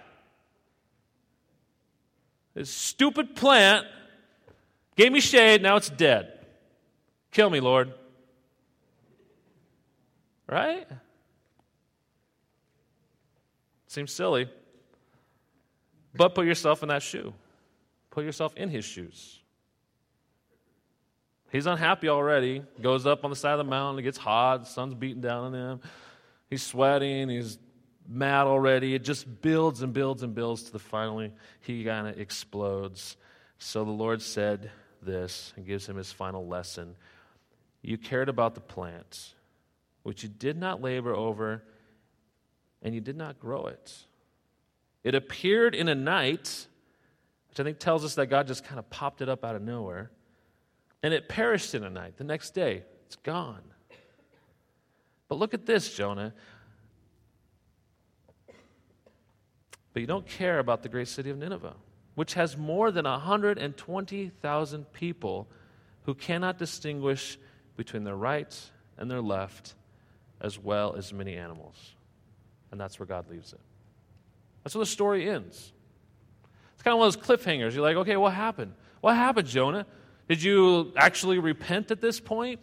This 2.54 2.70
stupid 2.72 3.36
plant 3.36 3.86
gave 4.96 5.12
me 5.12 5.20
shade, 5.20 5.62
now 5.62 5.76
it's 5.76 5.90
dead. 5.90 6.32
Kill 7.32 7.50
me, 7.50 7.60
Lord. 7.60 7.94
Right? 10.48 10.88
Seems 13.88 14.14
silly. 14.14 14.50
But 16.16 16.34
put 16.34 16.46
yourself 16.46 16.82
in 16.82 16.90
that 16.90 17.04
shoe. 17.04 17.34
Put 18.16 18.24
yourself 18.24 18.56
in 18.56 18.70
his 18.70 18.86
shoes. 18.86 19.42
He's 21.52 21.66
unhappy 21.66 22.08
already. 22.08 22.64
Goes 22.82 23.06
up 23.06 23.26
on 23.26 23.30
the 23.30 23.36
side 23.36 23.52
of 23.52 23.58
the 23.58 23.66
mountain. 23.66 24.00
It 24.00 24.04
gets 24.04 24.18
hot. 24.18 24.64
The 24.64 24.70
sun's 24.70 24.94
beating 24.94 25.20
down 25.20 25.44
on 25.44 25.54
him. 25.54 25.82
He's 26.50 26.64
sweating. 26.64 27.28
He's 27.28 27.60
mad 28.08 28.48
already. 28.48 28.96
It 28.96 29.04
just 29.04 29.42
builds 29.42 29.82
and 29.82 29.92
builds 29.92 30.24
and 30.24 30.34
builds 30.34 30.64
to 30.64 30.72
the 30.72 30.80
finally 30.80 31.34
he 31.60 31.84
kind 31.84 32.08
of 32.08 32.18
explodes. 32.18 33.18
So 33.58 33.84
the 33.84 33.92
Lord 33.92 34.22
said 34.22 34.72
this 35.02 35.52
and 35.58 35.66
gives 35.66 35.86
him 35.86 35.98
his 35.98 36.14
final 36.14 36.48
lesson. 36.48 36.96
You 37.82 37.98
cared 37.98 38.30
about 38.30 38.56
the 38.56 38.62
plants, 38.62 39.34
which 40.04 40.24
you 40.24 40.30
did 40.30 40.58
not 40.58 40.82
labor 40.82 41.14
over, 41.14 41.64
and 42.82 42.96
you 42.96 43.02
did 43.02 43.18
not 43.18 43.42
grow 43.42 43.66
it. 43.66 43.94
It 45.04 45.16
appeared 45.16 45.76
in 45.76 45.90
a 45.90 45.96
night 45.96 46.68
which 47.56 47.62
I 47.62 47.64
think 47.64 47.80
tells 47.80 48.04
us 48.04 48.16
that 48.16 48.26
God 48.26 48.48
just 48.48 48.66
kind 48.66 48.80
of 48.80 48.90
popped 48.90 49.22
it 49.22 49.30
up 49.30 49.46
out 49.46 49.56
of 49.56 49.62
nowhere. 49.62 50.12
And 51.02 51.14
it 51.14 51.30
perished 51.30 51.74
in 51.74 51.86
a 51.86 51.90
night. 51.90 52.18
The 52.18 52.26
next 52.26 52.54
day, 52.54 52.84
it's 53.06 53.16
gone. 53.16 53.62
But 55.30 55.36
look 55.36 55.54
at 55.54 55.66
this, 55.66 55.96
Jonah. 55.96 56.34
But 59.94 60.02
you 60.02 60.06
don't 60.06 60.28
care 60.28 60.60
about 60.60 60.84
the 60.84 60.90
great 60.90 61.08
city 61.08 61.30
of 61.30 61.38
Nineveh, 61.38 61.76
which 62.16 62.34
has 62.34 62.58
more 62.58 62.92
than 62.92 63.06
120,000 63.06 64.92
people 64.92 65.48
who 66.04 66.14
cannot 66.14 66.58
distinguish 66.58 67.40
between 67.78 68.04
their 68.04 68.18
right 68.18 68.54
and 68.98 69.10
their 69.10 69.22
left, 69.22 69.76
as 70.42 70.60
well 70.60 70.96
as 70.98 71.14
many 71.14 71.38
animals. 71.38 71.96
And 72.72 72.82
that's 72.82 73.00
where 73.00 73.08
God 73.08 73.30
leaves 73.30 73.54
it. 73.54 73.62
That's 74.66 74.76
where 74.76 74.84
the 74.84 74.92
story 74.92 75.30
ends 75.30 75.72
kind 76.86 76.94
of 76.94 77.00
one 77.00 77.08
of 77.08 77.16
those 77.16 77.26
cliffhangers. 77.26 77.74
You're 77.74 77.82
like, 77.82 77.98
okay, 77.98 78.16
what 78.16 78.34
happened? 78.34 78.74
What 79.02 79.16
happened, 79.16 79.48
Jonah? 79.48 79.88
Did 80.30 80.42
you 80.42 80.94
actually 80.96 81.40
repent 81.40 81.90
at 81.90 82.00
this 82.00 82.20
point? 82.20 82.60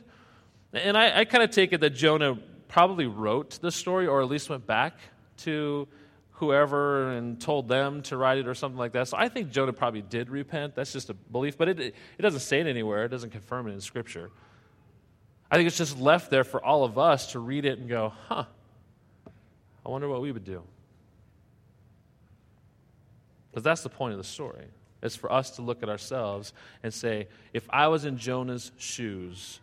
And 0.73 0.97
I, 0.97 1.21
I 1.21 1.25
kind 1.25 1.43
of 1.43 1.51
take 1.51 1.73
it 1.73 1.81
that 1.81 1.91
Jonah 1.91 2.39
probably 2.69 3.07
wrote 3.07 3.59
the 3.61 3.73
story 3.73 4.07
or 4.07 4.23
at 4.23 4.29
least 4.29 4.49
went 4.49 4.65
back 4.67 4.95
to 5.39 5.89
whoever 6.31 7.11
and 7.11 7.41
told 7.41 7.69
them 7.69 8.03
to 8.03 8.17
write 8.17 8.39
it 8.39 8.47
or 8.47 8.55
something 8.55 8.79
like 8.79 8.93
that. 8.93 9.09
So 9.09 9.17
I 9.17 9.29
think 9.29 9.51
Jonah 9.51 9.73
probably 9.73 10.03
did 10.03 10.31
repent. 10.31 10.77
That's 10.77 10.93
just 10.93 11.11
a 11.11 11.15
belief, 11.15 11.59
but 11.59 11.69
it, 11.69 11.81
it 11.81 12.23
doesn't 12.23 12.41
say 12.41 12.61
it 12.61 12.67
anywhere, 12.67 13.05
it 13.05 13.09
doesn't 13.09 13.31
confirm 13.31 13.67
it 13.67 13.73
in 13.73 13.81
Scripture. 13.81 14.31
I 15.51 15.57
think 15.57 15.67
it's 15.67 15.77
just 15.77 15.99
left 15.99 16.31
there 16.31 16.45
for 16.45 16.65
all 16.65 16.85
of 16.85 16.97
us 16.97 17.33
to 17.33 17.41
read 17.41 17.65
it 17.65 17.79
and 17.79 17.89
go, 17.89 18.13
huh, 18.29 18.45
I 19.85 19.89
wonder 19.89 20.09
what 20.09 20.23
we 20.23 20.31
would 20.33 20.45
do. 20.45 20.63
Because 23.53 23.63
that's 23.63 23.83
the 23.83 23.91
point 23.91 24.13
of 24.13 24.19
the 24.19 24.25
story. 24.25 24.65
It's 25.03 25.15
for 25.15 25.31
us 25.31 25.51
to 25.53 25.63
look 25.63 25.83
at 25.83 25.91
ourselves 25.91 26.55
and 26.83 26.93
say, 26.93 27.29
if 27.53 27.69
I 27.71 27.89
was 27.89 28.07
in 28.07 28.17
Jonah's 28.17 28.73
shoes, 28.79 29.61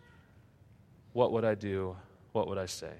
what 1.12 1.32
would 1.32 1.44
I 1.44 1.56
do? 1.56 1.96
What 2.32 2.46
would 2.46 2.58
I 2.58 2.66
say? 2.66 2.92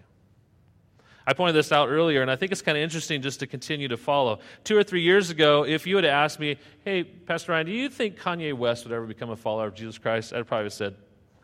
I 1.27 1.33
pointed 1.33 1.53
this 1.53 1.71
out 1.71 1.89
earlier, 1.89 2.23
and 2.23 2.31
I 2.31 2.35
think 2.35 2.51
it's 2.51 2.63
kind 2.63 2.77
of 2.77 2.83
interesting 2.83 3.23
just 3.23 3.39
to 3.41 3.47
continue 3.47 3.87
to 3.89 3.97
follow. 3.97 4.41
Two 4.65 4.77
or 4.77 4.83
three 4.83 5.03
years 5.03 5.31
ago, 5.31 5.65
if 5.65 5.87
you 5.87 5.95
had 5.95 6.05
asked 6.05 6.41
me, 6.41 6.57
hey, 6.85 7.05
Pastor 7.05 7.53
Ryan, 7.53 7.67
do 7.67 7.73
you 7.73 7.89
think 7.89 8.19
Kanye 8.19 8.53
West 8.53 8.85
would 8.85 8.93
ever 8.93 9.07
become 9.07 9.31
a 9.31 9.37
follower 9.37 9.69
of 9.69 9.75
Jesus 9.75 9.97
Christ? 9.97 10.33
I'd 10.33 10.47
probably 10.49 10.65
have 10.65 10.73
said, 10.73 10.97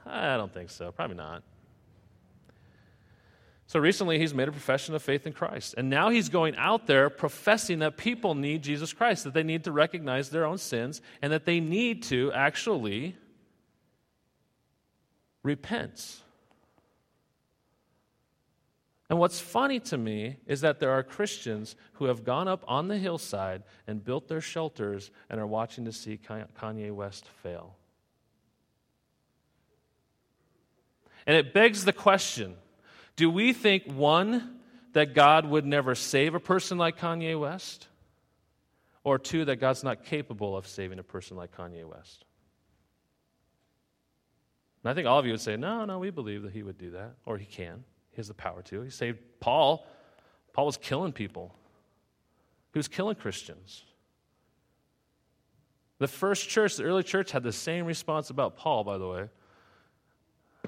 I 0.04 0.36
don't 0.36 0.52
think 0.52 0.70
so. 0.70 0.90
Probably 0.90 1.16
not. 1.16 1.42
So 3.68 3.80
recently, 3.80 4.18
he's 4.20 4.32
made 4.32 4.46
a 4.46 4.52
profession 4.52 4.94
of 4.94 5.02
faith 5.02 5.26
in 5.26 5.32
Christ. 5.32 5.74
And 5.76 5.90
now 5.90 6.10
he's 6.10 6.28
going 6.28 6.54
out 6.56 6.86
there 6.86 7.10
professing 7.10 7.80
that 7.80 7.96
people 7.96 8.36
need 8.36 8.62
Jesus 8.62 8.92
Christ, 8.92 9.24
that 9.24 9.34
they 9.34 9.42
need 9.42 9.64
to 9.64 9.72
recognize 9.72 10.30
their 10.30 10.46
own 10.46 10.58
sins, 10.58 11.02
and 11.20 11.32
that 11.32 11.46
they 11.46 11.58
need 11.58 12.04
to 12.04 12.30
actually 12.32 13.16
repent. 15.42 16.22
And 19.10 19.18
what's 19.18 19.40
funny 19.40 19.80
to 19.80 19.98
me 19.98 20.36
is 20.46 20.60
that 20.60 20.78
there 20.78 20.90
are 20.90 21.02
Christians 21.02 21.74
who 21.94 22.06
have 22.06 22.24
gone 22.24 22.48
up 22.48 22.64
on 22.68 22.86
the 22.86 22.98
hillside 22.98 23.64
and 23.86 24.04
built 24.04 24.28
their 24.28 24.40
shelters 24.40 25.10
and 25.28 25.40
are 25.40 25.46
watching 25.46 25.84
to 25.84 25.92
see 25.92 26.18
Kanye 26.18 26.92
West 26.92 27.26
fail. 27.42 27.76
And 31.26 31.36
it 31.36 31.52
begs 31.52 31.84
the 31.84 31.92
question 31.92 32.54
do 33.16 33.30
we 33.30 33.52
think, 33.52 33.84
one, 33.90 34.58
that 34.92 35.14
God 35.14 35.46
would 35.46 35.66
never 35.66 35.94
save 35.94 36.34
a 36.34 36.40
person 36.40 36.78
like 36.78 36.98
Kanye 36.98 37.38
West? 37.38 37.88
Or 39.04 39.18
two, 39.18 39.44
that 39.46 39.56
God's 39.56 39.82
not 39.82 40.04
capable 40.04 40.56
of 40.56 40.66
saving 40.66 40.98
a 40.98 41.02
person 41.02 41.36
like 41.36 41.56
Kanye 41.56 41.84
West? 41.84 42.24
And 44.82 44.90
I 44.90 44.94
think 44.94 45.06
all 45.06 45.18
of 45.18 45.26
you 45.26 45.32
would 45.32 45.40
say, 45.40 45.56
no, 45.56 45.84
no, 45.84 45.98
we 45.98 46.10
believe 46.10 46.42
that 46.42 46.52
he 46.52 46.62
would 46.62 46.78
do 46.78 46.92
that, 46.92 47.14
or 47.24 47.38
he 47.38 47.46
can. 47.46 47.84
He 48.10 48.16
has 48.16 48.28
the 48.28 48.34
power 48.34 48.62
to. 48.62 48.82
He 48.82 48.90
saved 48.90 49.18
Paul. 49.40 49.86
Paul 50.52 50.66
was 50.66 50.76
killing 50.76 51.12
people, 51.12 51.54
he 52.72 52.78
was 52.78 52.88
killing 52.88 53.16
Christians. 53.16 53.84
The 55.98 56.08
first 56.08 56.48
church, 56.48 56.76
the 56.76 56.84
early 56.84 57.02
church, 57.02 57.30
had 57.30 57.42
the 57.42 57.52
same 57.52 57.86
response 57.86 58.28
about 58.28 58.58
Paul, 58.58 58.84
by 58.84 58.98
the 58.98 59.08
way. 59.08 59.28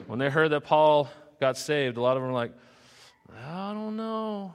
When 0.07 0.19
they 0.19 0.31
heard 0.31 0.53
that 0.53 0.63
Paul 0.63 1.11
got 1.40 1.57
saved, 1.57 1.96
a 1.96 2.01
lot 2.01 2.16
of 2.16 2.22
them 2.22 2.33
were 2.33 2.38
like, 2.38 2.53
I 3.44 3.72
don't 3.72 3.96
know. 3.96 4.55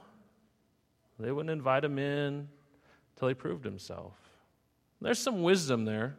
They 1.18 1.30
wouldn't 1.30 1.50
invite 1.50 1.84
him 1.84 1.98
in 1.98 2.48
until 3.14 3.28
he 3.28 3.34
proved 3.34 3.64
himself. 3.64 4.14
There's 5.00 5.18
some 5.18 5.42
wisdom 5.42 5.84
there. 5.84 6.16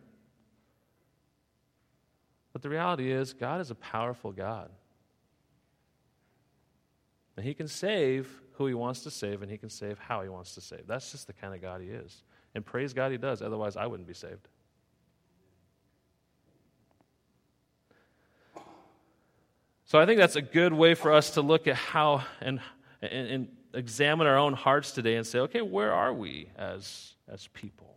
But 2.53 2.61
the 2.61 2.69
reality 2.69 3.11
is, 3.11 3.33
God 3.33 3.59
is 3.59 3.71
a 3.71 3.75
powerful 3.75 4.31
God. 4.31 4.69
And 7.35 7.45
He 7.45 7.53
can 7.53 7.67
save 7.67 8.29
who 8.53 8.67
He 8.67 8.73
wants 8.73 9.01
to 9.01 9.11
save, 9.11 9.41
and 9.41 9.51
He 9.51 9.57
can 9.57 9.69
save 9.69 9.99
how 9.99 10.21
He 10.21 10.29
wants 10.29 10.55
to 10.55 10.61
save. 10.61 10.87
That's 10.87 11.11
just 11.11 11.27
the 11.27 11.33
kind 11.33 11.53
of 11.53 11.61
God 11.61 11.81
He 11.81 11.87
is. 11.87 12.23
And 12.53 12.65
praise 12.65 12.93
God 12.93 13.11
He 13.11 13.17
does, 13.17 13.41
otherwise, 13.41 13.75
I 13.75 13.87
wouldn't 13.87 14.07
be 14.07 14.13
saved. 14.13 14.47
So 19.85 19.99
I 19.99 20.05
think 20.07 20.19
that's 20.19 20.35
a 20.35 20.41
good 20.41 20.73
way 20.73 20.95
for 20.95 21.13
us 21.13 21.31
to 21.31 21.41
look 21.41 21.67
at 21.67 21.75
how 21.75 22.23
and, 22.41 22.59
and, 23.01 23.27
and 23.27 23.47
examine 23.73 24.25
our 24.25 24.37
own 24.37 24.53
hearts 24.53 24.91
today 24.91 25.15
and 25.15 25.27
say, 25.27 25.39
okay, 25.39 25.61
where 25.61 25.93
are 25.93 26.11
we 26.11 26.49
as, 26.57 27.13
as 27.27 27.47
people? 27.49 27.95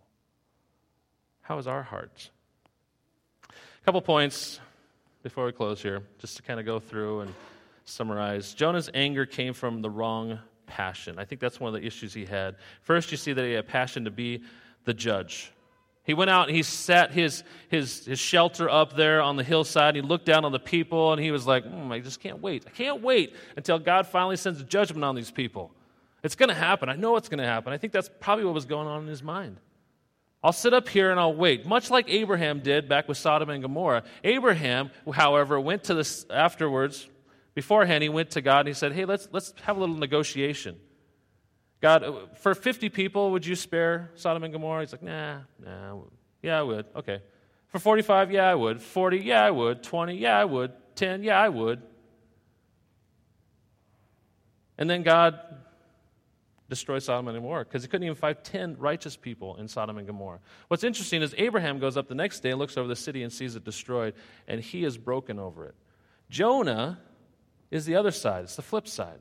How 1.41 1.57
is 1.57 1.67
our 1.67 1.83
heart? 1.83 2.31
A 3.51 3.85
couple 3.87 4.03
points 4.03 4.61
before 5.23 5.47
we 5.47 5.53
close 5.53 5.81
here, 5.81 6.03
just 6.19 6.37
to 6.37 6.43
kind 6.43 6.61
of 6.61 6.67
go 6.67 6.79
through 6.79 7.21
and 7.21 7.35
summarize. 7.87 8.53
Jonah's 8.53 8.91
anger 8.93 9.25
came 9.25 9.55
from 9.55 9.81
the 9.81 9.89
wrong 9.89 10.39
passion. 10.67 11.19
I 11.19 11.25
think 11.25 11.41
that's 11.41 11.59
one 11.59 11.75
of 11.75 11.81
the 11.81 11.87
issues 11.87 12.13
he 12.13 12.27
had. 12.27 12.57
First, 12.83 13.11
you 13.11 13.17
see 13.17 13.33
that 13.33 13.43
he 13.43 13.53
had 13.53 13.65
a 13.65 13.67
passion 13.67 14.05
to 14.05 14.11
be 14.11 14.43
the 14.85 14.93
judge. 14.93 15.53
He 16.09 16.15
went 16.15 16.31
out 16.31 16.49
and 16.49 16.57
he 16.57 16.63
set 16.63 17.13
his, 17.13 17.45
his, 17.69 18.07
his 18.07 18.19
shelter 18.19 18.71
up 18.71 18.97
there 18.97 19.21
on 19.21 19.37
the 19.37 19.45
hillside. 19.45 19.95
He 19.95 20.01
looked 20.01 20.25
down 20.25 20.47
on 20.47 20.53
the 20.53 20.59
people 20.59 21.13
and 21.13 21.23
he 21.23 21.31
was 21.31 21.47
like, 21.47 21.67
mm, 21.67 21.93
I 21.93 22.01
just 22.01 22.19
can't 22.19 22.41
wait. 22.41 22.65
I 22.67 22.71
can't 22.71 23.03
wait 23.03 23.37
until 23.59 23.79
God 23.79 24.07
finally 24.07 24.37
sends 24.37 24.59
a 24.59 24.65
judgment 24.65 25.05
on 25.05 25.15
these 25.15 25.31
people. 25.31 25.71
It's 26.23 26.35
going 26.35 26.49
to 26.49 26.55
happen. 26.55 26.89
I 26.89 26.97
know 26.97 27.17
it's 27.17 27.29
going 27.29 27.41
to 27.41 27.45
happen. 27.45 27.75
I 27.75 27.77
think 27.77 27.93
that's 27.93 28.09
probably 28.21 28.47
what 28.47 28.55
was 28.55 28.65
going 28.65 28.89
on 28.89 29.03
in 29.03 29.07
his 29.07 29.23
mind. 29.23 29.59
I'll 30.43 30.55
sit 30.55 30.73
up 30.73 30.89
here 30.89 31.11
and 31.11 31.21
I'll 31.21 31.35
wait, 31.35 31.67
much 31.67 31.91
like 31.91 32.09
Abraham 32.09 32.61
did 32.61 32.89
back 32.89 33.07
with 33.07 33.19
Sodom 33.19 33.51
and 33.51 33.61
Gomorrah. 33.61 34.03
Abraham, 34.25 34.91
however, 35.13 35.61
went 35.61 35.85
to 35.85 35.95
this 35.95 36.25
afterwards. 36.31 37.07
Beforehand, 37.55 38.03
he 38.03 38.09
went 38.09 38.31
to 38.31 38.41
God 38.41 38.61
and 38.61 38.69
he 38.69 38.75
said, 38.75 38.93
Hey, 38.93 39.05
let's, 39.05 39.29
let's 39.31 39.53
have 39.61 39.77
a 39.77 39.81
little 39.81 39.97
negotiation. 39.97 40.81
God, 41.81 42.03
uh, 42.03 42.13
for 42.35 42.55
50 42.55 42.89
people, 42.89 43.31
would 43.33 43.47
you 43.47 43.55
spare 43.55 44.11
Sodom 44.15 44.43
and 44.43 44.53
Gomorrah? 44.53 44.83
He's 44.83 44.93
like, 44.93 45.03
nah, 45.03 45.39
nah. 45.65 45.97
Yeah, 46.43 46.59
I 46.59 46.63
would. 46.63 46.87
Okay. 46.97 47.21
For 47.69 47.79
45, 47.79 48.33
yeah, 48.33 48.49
I 48.49 48.55
would. 48.55 48.83
40, 48.83 49.19
yeah, 49.19 49.45
I 49.45 49.51
would. 49.51 49.83
20, 49.83 50.17
yeah, 50.17 50.39
I 50.39 50.45
would. 50.45 50.73
10, 50.97 51.23
yeah, 51.23 51.41
I 51.41 51.49
would. 51.49 51.83
And 54.77 54.89
then 54.89 55.03
God 55.03 55.39
destroys 56.69 57.05
Sodom 57.05 57.29
and 57.29 57.37
Gomorrah 57.37 57.65
because 57.65 57.83
he 57.83 57.89
couldn't 57.89 58.05
even 58.05 58.17
find 58.17 58.37
10 58.43 58.77
righteous 58.79 59.17
people 59.17 59.57
in 59.57 59.69
Sodom 59.69 59.99
and 59.99 60.07
Gomorrah. 60.07 60.41
What's 60.69 60.85
interesting 60.85 61.23
is 61.23 61.35
Abraham 61.39 61.79
goes 61.79 61.97
up 61.97 62.09
the 62.09 62.15
next 62.15 62.41
day 62.41 62.51
and 62.51 62.59
looks 62.59 62.77
over 62.77 62.89
the 62.89 62.97
city 62.97 63.23
and 63.23 63.33
sees 63.33 63.57
it 63.57 63.65
destroyed, 63.65 64.15
and 64.47 64.61
he 64.61 64.85
is 64.85 64.99
broken 64.99 65.39
over 65.39 65.67
it. 65.67 65.75
Jonah 66.31 66.99
is 67.71 67.87
the 67.87 67.97
other 67.97 68.11
side, 68.11 68.45
it's 68.45 68.57
the 68.57 68.63
flip 68.63 68.87
side. 68.87 69.19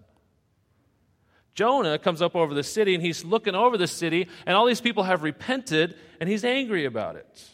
Jonah 1.57 1.97
comes 1.97 2.21
up 2.21 2.35
over 2.35 2.53
the 2.53 2.61
city 2.61 2.93
and 2.93 3.03
he's 3.03 3.25
looking 3.25 3.55
over 3.55 3.79
the 3.79 3.87
city, 3.87 4.27
and 4.45 4.55
all 4.55 4.67
these 4.67 4.79
people 4.79 5.01
have 5.01 5.23
repented, 5.23 5.95
and 6.21 6.29
he's 6.29 6.45
angry 6.45 6.85
about 6.85 7.15
it. 7.15 7.49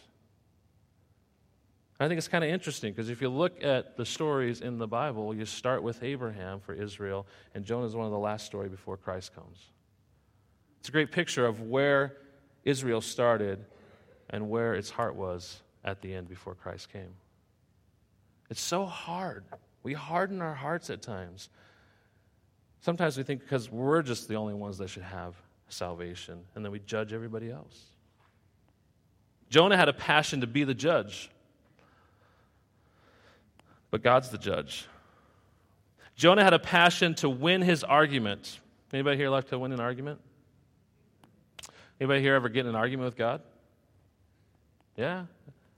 I 2.01 2.09
think 2.09 2.17
it's 2.17 2.27
kind 2.27 2.43
of 2.43 2.49
interesting 2.49 2.91
because 2.91 3.09
if 3.09 3.21
you 3.21 3.29
look 3.29 3.63
at 3.63 3.95
the 3.95 4.05
stories 4.05 4.59
in 4.59 4.77
the 4.77 4.87
Bible, 4.87 5.33
you 5.33 5.45
start 5.45 5.83
with 5.83 6.03
Abraham 6.03 6.59
for 6.59 6.73
Israel, 6.73 7.25
and 7.55 7.63
Jonah 7.63 7.85
is 7.85 7.95
one 7.95 8.05
of 8.05 8.11
the 8.11 8.19
last 8.19 8.45
story 8.45 8.67
before 8.67 8.97
Christ 8.97 9.33
comes. 9.33 9.57
It's 10.81 10.89
a 10.89 10.91
great 10.91 11.13
picture 11.13 11.45
of 11.45 11.61
where 11.61 12.17
Israel 12.65 12.99
started 12.99 13.63
and 14.29 14.49
where 14.49 14.73
its 14.73 14.89
heart 14.89 15.15
was 15.15 15.61
at 15.85 16.01
the 16.01 16.13
end 16.13 16.27
before 16.27 16.55
Christ 16.55 16.91
came. 16.91 17.13
It's 18.49 18.59
so 18.59 18.83
hard. 18.83 19.45
We 19.81 19.93
harden 19.93 20.41
our 20.41 20.55
hearts 20.55 20.89
at 20.89 21.01
times. 21.01 21.47
Sometimes 22.83 23.17
we 23.17 23.23
think 23.23 23.39
because 23.39 23.71
we're 23.71 24.01
just 24.01 24.27
the 24.27 24.35
only 24.35 24.53
ones 24.53 24.77
that 24.79 24.89
should 24.89 25.03
have 25.03 25.35
salvation, 25.69 26.41
and 26.53 26.65
then 26.65 26.71
we 26.73 26.79
judge 26.79 27.13
everybody 27.13 27.49
else. 27.49 27.81
Jonah 29.49 29.77
had 29.77 29.87
a 29.87 29.93
passion 29.93 30.41
to 30.41 30.47
be 30.47 30.65
the 30.65 30.73
judge, 30.73 31.31
but 33.89 34.03
God's 34.03 34.31
the 34.31 34.37
judge. 34.37 34.85
Jonah 36.17 36.43
had 36.43 36.53
a 36.53 36.59
passion 36.59 37.15
to 37.15 37.29
win 37.29 37.61
his 37.61 37.85
argument. 37.85 38.59
Anybody 38.91 39.15
here 39.15 39.29
like 39.29 39.47
to 39.47 39.57
win 39.57 39.71
an 39.71 39.79
argument? 39.79 40.19
Anybody 42.01 42.19
here 42.19 42.35
ever 42.35 42.49
get 42.49 42.65
in 42.65 42.67
an 42.67 42.75
argument 42.75 43.05
with 43.05 43.15
God? 43.15 43.41
Yeah, 44.97 45.27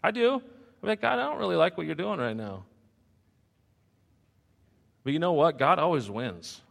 I 0.04 0.10
do. 0.10 0.34
I'm 0.34 0.89
like, 0.89 1.02
God, 1.02 1.20
I 1.20 1.30
don't 1.30 1.38
really 1.38 1.56
like 1.56 1.78
what 1.78 1.86
you're 1.86 1.94
doing 1.94 2.18
right 2.18 2.36
now. 2.36 2.63
But 5.04 5.13
you 5.13 5.20
know 5.20 5.34
what? 5.34 5.60
God 5.60 5.78
always 5.78 6.10
wins. 6.10 6.62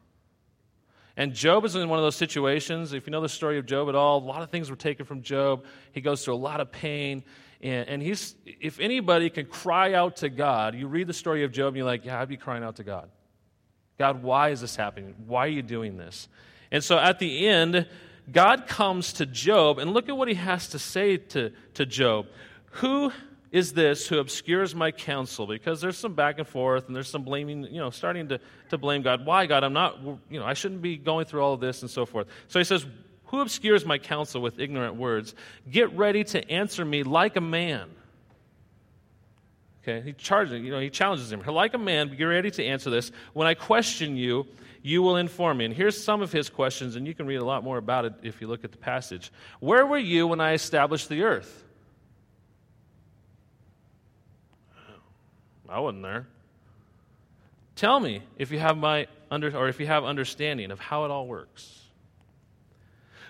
And 1.17 1.33
Job 1.33 1.65
is 1.65 1.77
in 1.77 1.89
one 1.89 1.99
of 1.99 2.05
those 2.05 2.17
situations. 2.17 2.93
If 2.93 3.07
you 3.07 3.13
know 3.13 3.21
the 3.21 3.29
story 3.29 3.59
of 3.59 3.67
Job 3.67 3.89
at 3.89 3.95
all, 3.95 4.19
a 4.19 4.27
lot 4.27 4.43
of 4.43 4.51
things 4.51 4.69
were 4.69 4.77
taken 4.77 5.07
from 5.07 5.23
Job. 5.23 5.65
He 5.93 6.01
goes 6.01 6.25
through 6.25 6.35
a 6.35 6.37
lot 6.37 6.61
of 6.61 6.73
pain. 6.73 7.23
And, 7.61 7.89
and 7.89 8.03
he's, 8.03 8.35
if 8.45 8.81
anybody 8.81 9.31
can 9.31 9.47
cry 9.47 9.95
out 9.95 10.17
to 10.17 10.29
God, 10.29 10.75
you 10.75 10.89
read 10.89 11.07
the 11.07 11.15
story 11.15 11.45
of 11.45 11.53
Job 11.53 11.69
and 11.69 11.77
you're 11.77 11.87
like, 11.87 12.05
yeah, 12.05 12.21
I'd 12.21 12.29
be 12.29 12.37
crying 12.37 12.65
out 12.65 12.77
to 12.77 12.85
God. 12.85 13.09
God, 13.97 14.23
why 14.23 14.49
is 14.49 14.61
this 14.61 14.75
happening? 14.75 15.15
Why 15.27 15.45
are 15.47 15.51
you 15.51 15.63
doing 15.63 15.97
this? 15.97 16.29
And 16.73 16.83
so 16.83 16.99
at 16.99 17.21
the 17.21 17.47
end, 17.47 17.87
God 18.33 18.67
comes 18.67 19.13
to 19.15 19.27
Job, 19.27 19.79
and 19.79 19.93
look 19.93 20.09
at 20.09 20.17
what 20.17 20.29
he 20.29 20.35
has 20.35 20.69
to 20.71 20.79
say 20.79 21.19
to, 21.19 21.53
to 21.75 21.87
Job. 21.87 22.27
Who 22.79 23.13
is 23.55 23.73
this 23.73 24.09
who 24.09 24.19
obscures 24.19 24.75
my 24.75 24.91
counsel? 24.91 25.47
Because 25.47 25.81
there's 25.81 25.97
some 25.97 26.13
back 26.13 26.41
and 26.41 26.47
forth 26.47 26.89
and 26.89 26.97
there's 26.97 27.09
some 27.09 27.23
blaming, 27.23 27.63
you 27.63 27.79
know, 27.79 27.89
starting 27.89 28.29
to, 28.31 28.41
to 28.71 28.77
blame 28.77 29.03
God. 29.03 29.25
Why, 29.25 29.47
God? 29.47 29.63
I'm 29.63 29.73
not, 29.73 30.01
you 30.29 30.41
know, 30.41 30.45
I 30.45 30.55
shouldn't 30.55 30.83
be 30.83 30.97
going 30.97 31.25
through 31.25 31.41
all 31.41 31.53
of 31.53 31.61
this 31.61 31.81
and 31.81 31.89
so 31.89 32.05
forth. 32.05 32.27
So 32.49 32.59
he 32.59 32.65
says, 32.65 32.85
Who 33.27 33.41
obscures 33.41 33.87
my 33.87 33.97
counsel 33.97 34.43
with 34.43 34.59
ignorant 34.59 34.97
words? 34.97 35.37
Get 35.71 35.93
ready 35.93 36.25
to 36.25 36.51
answer 36.51 36.85
me 36.85 37.05
like 37.05 37.37
a 37.37 37.41
man. 37.41 37.91
Okay, 39.85 40.05
he 40.05 40.15
charges, 40.15 40.61
you 40.61 40.73
know, 40.73 40.81
he 40.81 40.91
challenges 40.91 41.31
him. 41.31 41.41
Like 41.47 41.75
a 41.75 41.79
man, 41.79 42.13
get 42.17 42.25
ready 42.25 42.51
to 42.51 42.65
answer 42.65 42.91
this. 42.91 43.13
When 43.35 43.47
I 43.47 43.55
question 43.55 44.17
you, 44.17 44.49
you 44.83 45.01
will 45.01 45.17
inform 45.17 45.59
me. 45.59 45.67
And 45.67 45.75
here's 45.75 46.03
some 46.03 46.23
of 46.23 46.33
his 46.33 46.51
questions, 46.51 46.97
and 46.97 47.07
you 47.07 47.15
can 47.15 47.27
read 47.27 47.37
a 47.37 47.45
lot 47.45 47.63
more 47.63 47.79
about 47.79 48.05
it 48.05 48.15
if 48.25 48.41
you 48.41 48.49
look 48.49 48.65
at 48.65 48.73
the 48.73 48.79
passage. 48.79 49.31
Where 49.61 49.87
were 49.87 49.97
you 49.97 50.27
when 50.27 50.41
I 50.41 50.55
established 50.55 51.09
the 51.09 51.23
earth? 51.23 51.65
I 55.75 55.81
wasn't 55.81 56.05
there. 56.05 56.29
Tell 57.75 57.99
me 57.99 58.23
if 58.39 58.53
you 58.53 58.61
have 58.61 58.77
my 58.77 59.09
under 59.29 59.57
or 59.57 59.69
if 59.69 59.81
you 59.81 59.87
have 59.87 60.05
understanding 60.05 60.71
of 60.71 60.79
how 60.79 61.05
it 61.05 61.11
all 61.11 61.27
works. 61.27 61.81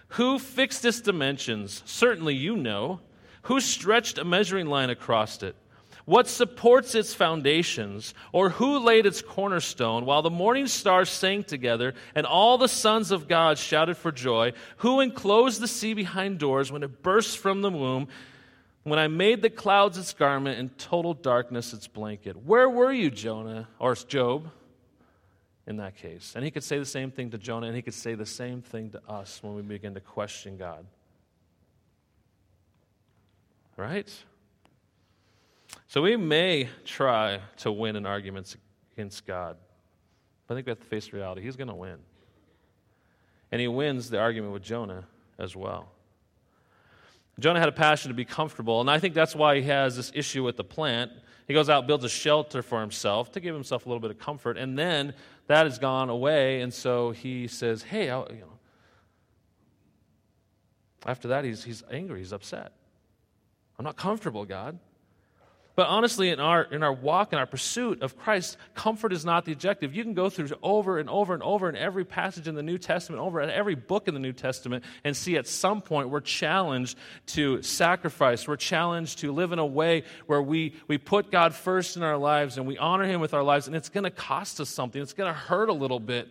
Who 0.08 0.38
fixed 0.38 0.84
its 0.84 1.00
dimensions? 1.00 1.82
Certainly 1.86 2.34
you 2.34 2.54
know. 2.54 3.00
Who 3.44 3.60
stretched 3.60 4.18
a 4.18 4.26
measuring 4.26 4.66
line 4.66 4.90
across 4.90 5.42
it? 5.42 5.56
What 6.04 6.28
supports 6.28 6.94
its 6.94 7.14
foundations, 7.14 8.12
or 8.30 8.50
who 8.50 8.78
laid 8.78 9.06
its 9.06 9.22
cornerstone, 9.22 10.04
while 10.04 10.20
the 10.20 10.28
morning 10.28 10.66
stars 10.66 11.08
sang 11.08 11.44
together 11.44 11.94
and 12.14 12.26
all 12.26 12.58
the 12.58 12.68
sons 12.68 13.10
of 13.10 13.26
God 13.26 13.56
shouted 13.56 13.96
for 13.96 14.12
joy? 14.12 14.52
Who 14.78 15.00
enclosed 15.00 15.62
the 15.62 15.68
sea 15.68 15.94
behind 15.94 16.38
doors 16.38 16.70
when 16.70 16.82
it 16.82 17.02
burst 17.02 17.38
from 17.38 17.62
the 17.62 17.70
womb? 17.70 18.08
When 18.84 18.98
I 18.98 19.08
made 19.08 19.40
the 19.40 19.50
clouds 19.50 19.96
its 19.96 20.12
garment 20.12 20.58
and 20.58 20.76
total 20.78 21.14
darkness 21.14 21.72
its 21.72 21.88
blanket? 21.88 22.36
Where 22.36 22.68
were 22.68 22.92
you, 22.92 23.10
Jonah, 23.10 23.66
or 23.78 23.94
Job, 23.94 24.50
in 25.66 25.78
that 25.78 25.96
case? 25.96 26.34
And 26.36 26.44
he 26.44 26.50
could 26.50 26.62
say 26.62 26.78
the 26.78 26.84
same 26.84 27.10
thing 27.10 27.30
to 27.30 27.38
Jonah, 27.38 27.66
and 27.66 27.74
he 27.74 27.80
could 27.80 27.94
say 27.94 28.14
the 28.14 28.26
same 28.26 28.60
thing 28.60 28.90
to 28.90 29.00
us 29.08 29.42
when 29.42 29.54
we 29.54 29.62
begin 29.62 29.94
to 29.94 30.00
question 30.00 30.58
God. 30.58 30.84
Right? 33.78 34.12
So 35.86 36.02
we 36.02 36.16
may 36.16 36.68
try 36.84 37.40
to 37.58 37.72
win 37.72 37.96
in 37.96 38.04
arguments 38.04 38.54
against 38.92 39.26
God, 39.26 39.56
but 40.46 40.54
I 40.54 40.56
think 40.58 40.66
we 40.66 40.72
have 40.72 40.80
to 40.80 40.86
face 40.86 41.10
reality. 41.10 41.40
He's 41.40 41.56
going 41.56 41.68
to 41.68 41.74
win. 41.74 41.96
And 43.50 43.62
he 43.62 43.68
wins 43.68 44.10
the 44.10 44.18
argument 44.20 44.52
with 44.52 44.62
Jonah 44.62 45.04
as 45.38 45.56
well. 45.56 45.93
Jonah 47.38 47.58
had 47.58 47.68
a 47.68 47.72
passion 47.72 48.10
to 48.10 48.14
be 48.14 48.24
comfortable, 48.24 48.80
and 48.80 48.90
I 48.90 48.98
think 48.98 49.14
that's 49.14 49.34
why 49.34 49.56
he 49.56 49.62
has 49.62 49.96
this 49.96 50.12
issue 50.14 50.44
with 50.44 50.56
the 50.56 50.64
plant. 50.64 51.10
He 51.46 51.54
goes 51.54 51.68
out, 51.68 51.86
builds 51.86 52.04
a 52.04 52.08
shelter 52.08 52.62
for 52.62 52.80
himself 52.80 53.32
to 53.32 53.40
give 53.40 53.54
himself 53.54 53.86
a 53.86 53.88
little 53.88 54.00
bit 54.00 54.10
of 54.10 54.18
comfort, 54.18 54.56
and 54.56 54.78
then 54.78 55.14
that 55.48 55.66
has 55.66 55.78
gone 55.78 56.08
away, 56.10 56.60
and 56.60 56.72
so 56.72 57.10
he 57.10 57.48
says, 57.48 57.82
"Hey, 57.82 58.08
I'll, 58.10 58.26
you 58.30 58.40
know." 58.40 58.58
After 61.06 61.28
that, 61.28 61.44
he's, 61.44 61.64
he's 61.64 61.82
angry, 61.90 62.20
he's 62.20 62.32
upset. 62.32 62.72
I'm 63.78 63.84
not 63.84 63.96
comfortable, 63.96 64.44
God. 64.44 64.78
But 65.76 65.88
honestly, 65.88 66.30
in 66.30 66.38
our, 66.38 66.62
in 66.62 66.84
our 66.84 66.92
walk, 66.92 67.32
in 67.32 67.38
our 67.38 67.46
pursuit 67.46 68.00
of 68.00 68.16
Christ, 68.16 68.56
comfort 68.74 69.12
is 69.12 69.24
not 69.24 69.44
the 69.44 69.50
objective. 69.50 69.92
You 69.92 70.04
can 70.04 70.14
go 70.14 70.30
through 70.30 70.48
over 70.62 70.98
and 70.98 71.10
over 71.10 71.34
and 71.34 71.42
over 71.42 71.68
in 71.68 71.74
every 71.74 72.04
passage 72.04 72.46
in 72.46 72.54
the 72.54 72.62
New 72.62 72.78
Testament, 72.78 73.20
over 73.20 73.40
in 73.40 73.50
every 73.50 73.74
book 73.74 74.06
in 74.06 74.14
the 74.14 74.20
New 74.20 74.32
Testament, 74.32 74.84
and 75.02 75.16
see 75.16 75.36
at 75.36 75.48
some 75.48 75.80
point 75.80 76.10
we're 76.10 76.20
challenged 76.20 76.96
to 77.26 77.60
sacrifice. 77.62 78.46
We're 78.46 78.54
challenged 78.54 79.18
to 79.20 79.32
live 79.32 79.50
in 79.50 79.58
a 79.58 79.66
way 79.66 80.04
where 80.26 80.40
we, 80.40 80.74
we 80.86 80.96
put 80.96 81.32
God 81.32 81.54
first 81.54 81.96
in 81.96 82.04
our 82.04 82.18
lives 82.18 82.56
and 82.56 82.68
we 82.68 82.78
honor 82.78 83.04
Him 83.04 83.20
with 83.20 83.34
our 83.34 83.42
lives, 83.42 83.66
and 83.66 83.74
it's 83.74 83.88
going 83.88 84.04
to 84.04 84.10
cost 84.10 84.60
us 84.60 84.68
something. 84.68 85.02
It's 85.02 85.12
going 85.12 85.32
to 85.32 85.38
hurt 85.38 85.70
a 85.70 85.74
little 85.74 86.00
bit 86.00 86.28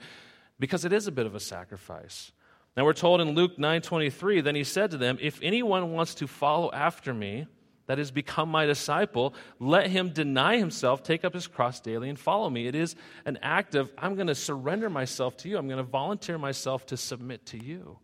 because 0.58 0.86
it 0.86 0.94
is 0.94 1.08
a 1.08 1.12
bit 1.12 1.26
of 1.26 1.36
a 1.36 1.42
sacrifice. 1.42 2.32
Now 2.78 2.86
we're 2.86 2.94
told 2.94 3.20
in 3.20 3.32
Luke 3.36 3.58
9:23, 3.58 4.42
then 4.42 4.56
he 4.56 4.64
said 4.64 4.92
to 4.92 4.98
them, 4.98 5.18
"If 5.22 5.40
anyone 5.44 5.92
wants 5.92 6.16
to 6.16 6.28
follow 6.28 6.72
after 6.72 7.14
me, 7.14 7.46
that 7.94 8.00
is, 8.00 8.10
become 8.10 8.50
my 8.50 8.66
disciple, 8.66 9.36
let 9.60 9.86
him 9.86 10.10
deny 10.10 10.58
himself, 10.58 11.04
take 11.04 11.24
up 11.24 11.32
his 11.32 11.46
cross 11.46 11.80
daily, 11.80 12.10
and 12.10 12.18
follow 12.18 12.50
me. 12.50 12.66
It 12.66 12.74
is 12.74 12.96
an 13.24 13.38
act 13.44 13.76
of, 13.76 13.92
I'm 14.00 14.16
going 14.16 14.26
to 14.26 14.34
surrender 14.34 14.90
myself 14.90 15.38
to 15.38 15.50
you. 15.50 15.60
I'm 15.60 15.68
going 15.68 15.78
to 15.78 15.84
volunteer 15.84 16.40
myself 16.40 16.88
to 16.88 16.98
submit 16.98 17.46
to 17.48 17.64
you. 17.64 18.00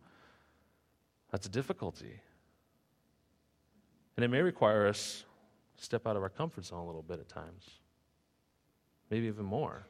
That's 1.32 1.46
a 1.46 1.48
difficulty. 1.48 2.20
And 4.16 4.24
it 4.24 4.28
may 4.28 4.42
require 4.42 4.86
us 4.86 5.24
to 5.78 5.82
step 5.82 6.06
out 6.06 6.14
of 6.14 6.22
our 6.22 6.28
comfort 6.28 6.66
zone 6.66 6.78
a 6.78 6.86
little 6.86 7.02
bit 7.02 7.18
at 7.18 7.28
times, 7.28 7.68
maybe 9.10 9.26
even 9.26 9.44
more 9.44 9.86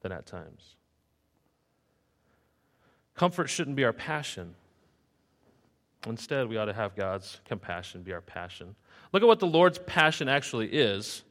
than 0.00 0.10
at 0.10 0.26
times. 0.26 0.74
Comfort 3.14 3.48
shouldn't 3.48 3.76
be 3.76 3.84
our 3.84 3.92
passion. 3.92 4.56
Instead, 6.04 6.48
we 6.48 6.56
ought 6.56 6.64
to 6.64 6.72
have 6.72 6.96
God's 6.96 7.40
compassion 7.44 8.02
be 8.02 8.12
our 8.12 8.20
passion. 8.20 8.74
Look 9.12 9.22
at 9.22 9.26
what 9.26 9.40
the 9.40 9.46
Lord's 9.46 9.78
passion 9.78 10.28
actually 10.28 10.68
is. 10.68 11.22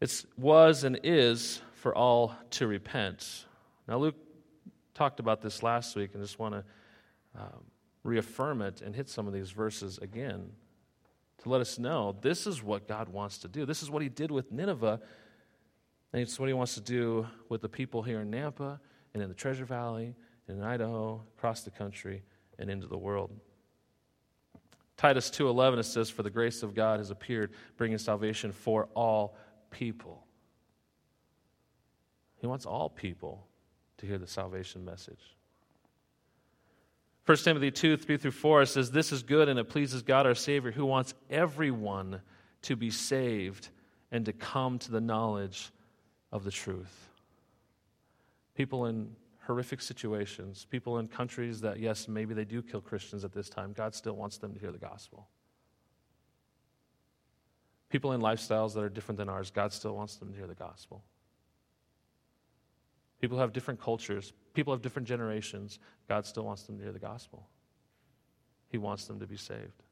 It 0.00 0.24
was 0.36 0.84
and 0.84 1.00
is 1.02 1.60
for 1.74 1.94
all 1.94 2.34
to 2.50 2.66
repent. 2.66 3.46
Now, 3.88 3.98
Luke 3.98 4.16
talked 4.94 5.18
about 5.18 5.40
this 5.40 5.62
last 5.62 5.96
week, 5.96 6.10
and 6.14 6.22
just 6.22 6.38
want 6.38 6.54
to 6.54 6.64
um, 7.38 7.64
reaffirm 8.04 8.62
it 8.62 8.80
and 8.80 8.94
hit 8.94 9.08
some 9.08 9.26
of 9.26 9.32
these 9.32 9.50
verses 9.50 9.98
again 9.98 10.50
to 11.42 11.48
let 11.48 11.60
us 11.60 11.78
know 11.78 12.16
this 12.20 12.46
is 12.46 12.62
what 12.62 12.88
God 12.88 13.08
wants 13.08 13.38
to 13.38 13.48
do. 13.48 13.64
This 13.64 13.82
is 13.82 13.90
what 13.90 14.02
He 14.02 14.08
did 14.08 14.30
with 14.30 14.52
Nineveh, 14.52 15.00
and 16.12 16.22
it's 16.22 16.38
what 16.38 16.48
He 16.48 16.52
wants 16.52 16.74
to 16.74 16.80
do 16.80 17.26
with 17.48 17.60
the 17.60 17.68
people 17.68 18.02
here 18.02 18.20
in 18.20 18.30
Nampa 18.30 18.78
and 19.14 19.22
in 19.22 19.28
the 19.28 19.34
Treasure 19.34 19.64
Valley 19.64 20.14
and 20.46 20.58
in 20.58 20.64
Idaho, 20.64 21.22
across 21.36 21.62
the 21.62 21.70
country, 21.70 22.22
and 22.58 22.70
into 22.70 22.86
the 22.86 22.96
world. 22.96 23.30
Titus 24.98 25.30
2:11 25.30 25.78
it 25.78 25.84
says 25.84 26.10
for 26.10 26.22
the 26.22 26.30
grace 26.30 26.62
of 26.62 26.74
God 26.74 26.98
has 26.98 27.10
appeared 27.10 27.52
bringing 27.76 27.98
salvation 27.98 28.52
for 28.52 28.88
all 28.94 29.36
people. 29.70 30.26
He 32.40 32.46
wants 32.46 32.66
all 32.66 32.90
people 32.90 33.46
to 33.98 34.06
hear 34.06 34.18
the 34.18 34.26
salvation 34.26 34.84
message. 34.84 35.36
1 37.26 37.36
Timothy 37.38 37.70
2 37.70 37.96
3 37.96 38.16
through 38.16 38.30
4 38.30 38.66
says, 38.66 38.90
This 38.90 39.12
is 39.12 39.22
good 39.22 39.48
and 39.48 39.58
it 39.58 39.68
pleases 39.68 40.02
God 40.02 40.26
our 40.26 40.34
Savior, 40.34 40.72
who 40.72 40.86
wants 40.86 41.14
everyone 41.30 42.20
to 42.62 42.74
be 42.74 42.90
saved 42.90 43.68
and 44.10 44.24
to 44.24 44.32
come 44.32 44.78
to 44.80 44.90
the 44.90 45.00
knowledge 45.00 45.70
of 46.32 46.42
the 46.42 46.50
truth. 46.50 47.10
People 48.54 48.86
in 48.86 49.14
horrific 49.48 49.80
situations, 49.80 50.66
people 50.70 50.98
in 50.98 51.08
countries 51.08 51.62
that, 51.62 51.80
yes, 51.80 52.06
maybe 52.06 52.34
they 52.34 52.44
do 52.44 52.60
kill 52.60 52.82
Christians 52.82 53.24
at 53.24 53.32
this 53.32 53.48
time, 53.48 53.72
God 53.72 53.94
still 53.94 54.14
wants 54.14 54.36
them 54.36 54.52
to 54.52 54.60
hear 54.60 54.70
the 54.70 54.78
gospel. 54.78 55.26
People 57.88 58.12
in 58.12 58.20
lifestyles 58.20 58.74
that 58.74 58.84
are 58.84 58.90
different 58.90 59.16
than 59.16 59.30
ours, 59.30 59.50
God 59.50 59.72
still 59.72 59.96
wants 59.96 60.16
them 60.16 60.30
to 60.32 60.36
hear 60.36 60.46
the 60.46 60.54
gospel. 60.54 61.02
People 63.22 63.38
have 63.38 63.54
different 63.54 63.80
cultures, 63.80 64.34
people 64.52 64.74
have 64.74 64.82
different 64.82 65.08
generations, 65.08 65.78
God 66.10 66.26
still 66.26 66.44
wants 66.44 66.64
them 66.64 66.76
to 66.76 66.84
hear 66.84 66.92
the 66.92 66.98
gospel. 66.98 67.48
He 68.68 68.76
wants 68.76 69.06
them 69.06 69.18
to 69.18 69.26
be 69.26 69.38
saved. 69.38 69.82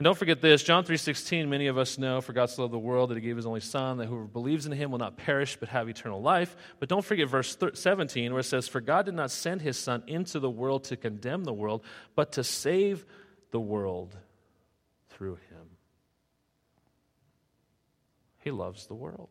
And 0.00 0.06
don't 0.06 0.16
forget 0.16 0.40
this, 0.40 0.62
John 0.62 0.82
3:16, 0.82 1.50
many 1.50 1.66
of 1.66 1.76
us 1.76 1.98
know 1.98 2.22
for 2.22 2.32
God 2.32 2.48
so 2.48 2.62
loved 2.62 2.72
the 2.72 2.78
world 2.78 3.10
that 3.10 3.16
he 3.16 3.20
gave 3.20 3.36
his 3.36 3.44
only 3.44 3.60
son 3.60 3.98
that 3.98 4.06
whoever 4.06 4.24
believes 4.24 4.64
in 4.64 4.72
him 4.72 4.90
will 4.90 4.98
not 4.98 5.18
perish 5.18 5.58
but 5.60 5.68
have 5.68 5.90
eternal 5.90 6.22
life. 6.22 6.56
But 6.78 6.88
don't 6.88 7.04
forget 7.04 7.28
verse 7.28 7.54
17 7.74 8.32
where 8.32 8.40
it 8.40 8.44
says 8.44 8.66
for 8.66 8.80
God 8.80 9.04
did 9.04 9.14
not 9.14 9.30
send 9.30 9.60
his 9.60 9.76
son 9.76 10.02
into 10.06 10.40
the 10.40 10.48
world 10.48 10.84
to 10.84 10.96
condemn 10.96 11.44
the 11.44 11.52
world, 11.52 11.84
but 12.14 12.32
to 12.32 12.42
save 12.42 13.04
the 13.50 13.60
world 13.60 14.16
through 15.10 15.34
him. 15.34 15.76
He 18.38 18.50
loves 18.50 18.86
the 18.86 18.94
world. 18.94 19.28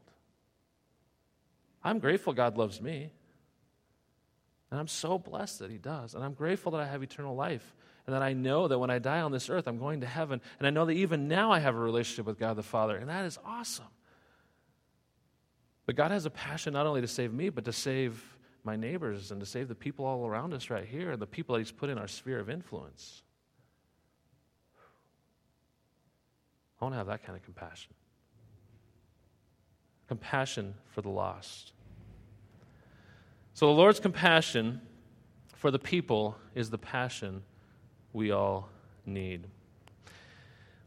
I'm 1.84 1.98
grateful 1.98 2.32
God 2.34 2.60
loves 2.60 2.80
me. 2.80 3.10
And 4.70 4.80
I'm 4.80 4.88
so 4.88 5.18
blessed 5.18 5.58
that 5.60 5.72
he 5.72 5.80
does. 5.80 6.14
And 6.14 6.24
I'm 6.24 6.36
grateful 6.36 6.74
that 6.74 6.82
I 6.82 6.86
have 6.86 7.02
eternal 7.02 7.36
life 7.36 7.74
and 8.10 8.16
that 8.16 8.24
I 8.24 8.34
know 8.34 8.68
that 8.68 8.80
when 8.80 8.90
I 8.90 8.98
die 8.98 9.22
on 9.22 9.32
this 9.32 9.52
earth, 9.52 9.68
I'm 9.68 9.78
going 9.78 10.02
to 10.02 10.08
heaven. 10.08 10.42
And 10.58 10.66
I 10.66 10.72
know 10.72 10.84
that 10.86 10.94
even 10.94 11.28
now 11.28 11.52
I 11.52 11.60
have 11.60 11.76
a 11.76 11.80
relationship 11.80 12.26
with 12.26 12.40
God 12.40 12.56
the 12.56 12.64
Father, 12.64 12.98
and 12.98 13.08
that 13.08 13.24
is 13.24 13.38
awesome. 13.46 13.86
But 15.86 15.96
God 15.96 16.10
has 16.10 16.26
a 16.26 16.32
passion 16.32 16.74
not 16.74 16.88
only 16.88 17.02
to 17.02 17.08
save 17.08 17.32
me, 17.32 17.50
but 17.50 17.66
to 17.66 17.72
save 17.72 18.20
my 18.64 18.76
neighbors 18.76 19.30
and 19.30 19.40
to 19.42 19.46
save 19.46 19.68
the 19.68 19.76
people 19.76 20.06
all 20.06 20.26
around 20.26 20.56
us 20.56 20.72
right 20.72 20.88
here, 20.88 21.12
and 21.12 21.22
the 21.22 21.28
people 21.28 21.54
that 21.54 21.60
He's 21.60 21.72
put 21.72 21.92
in 21.92 22.00
our 22.00 22.08
sphere 22.08 22.40
of 22.40 22.50
influence. 22.50 23.22
I 26.82 26.86
want 26.86 26.94
to 26.94 26.98
have 26.98 27.08
that 27.08 27.24
kind 27.24 27.38
of 27.38 27.46
compassion. 27.46 27.94
Compassion 30.08 30.74
for 30.88 31.04
the 31.04 31.10
lost. 31.10 31.74
So 33.54 33.68
the 33.68 33.74
Lord's 33.74 34.00
compassion 34.00 34.82
for 35.54 35.70
the 35.70 35.78
people 35.78 36.38
is 36.56 36.72
the 36.72 36.80
passion 36.80 37.44
we 38.14 38.32
all 38.32 38.70
need. 39.06 39.44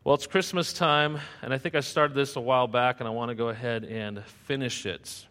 Well, 0.05 0.17
it's 0.17 0.27
Christmas 0.27 0.73
time, 0.73 1.21
and 1.43 1.55
I 1.55 1.59
think 1.59 1.77
I 1.77 1.81
started 1.81 2.15
this 2.15 2.35
a 2.35 2.41
while 2.41 2.67
back, 2.67 2.99
and 2.99 3.07
I 3.07 3.13
want 3.13 3.29
to 3.29 3.37
go 3.37 3.51
ahead 3.51 3.85
and 3.85 4.25
finish 4.25 4.85
it. 4.85 5.27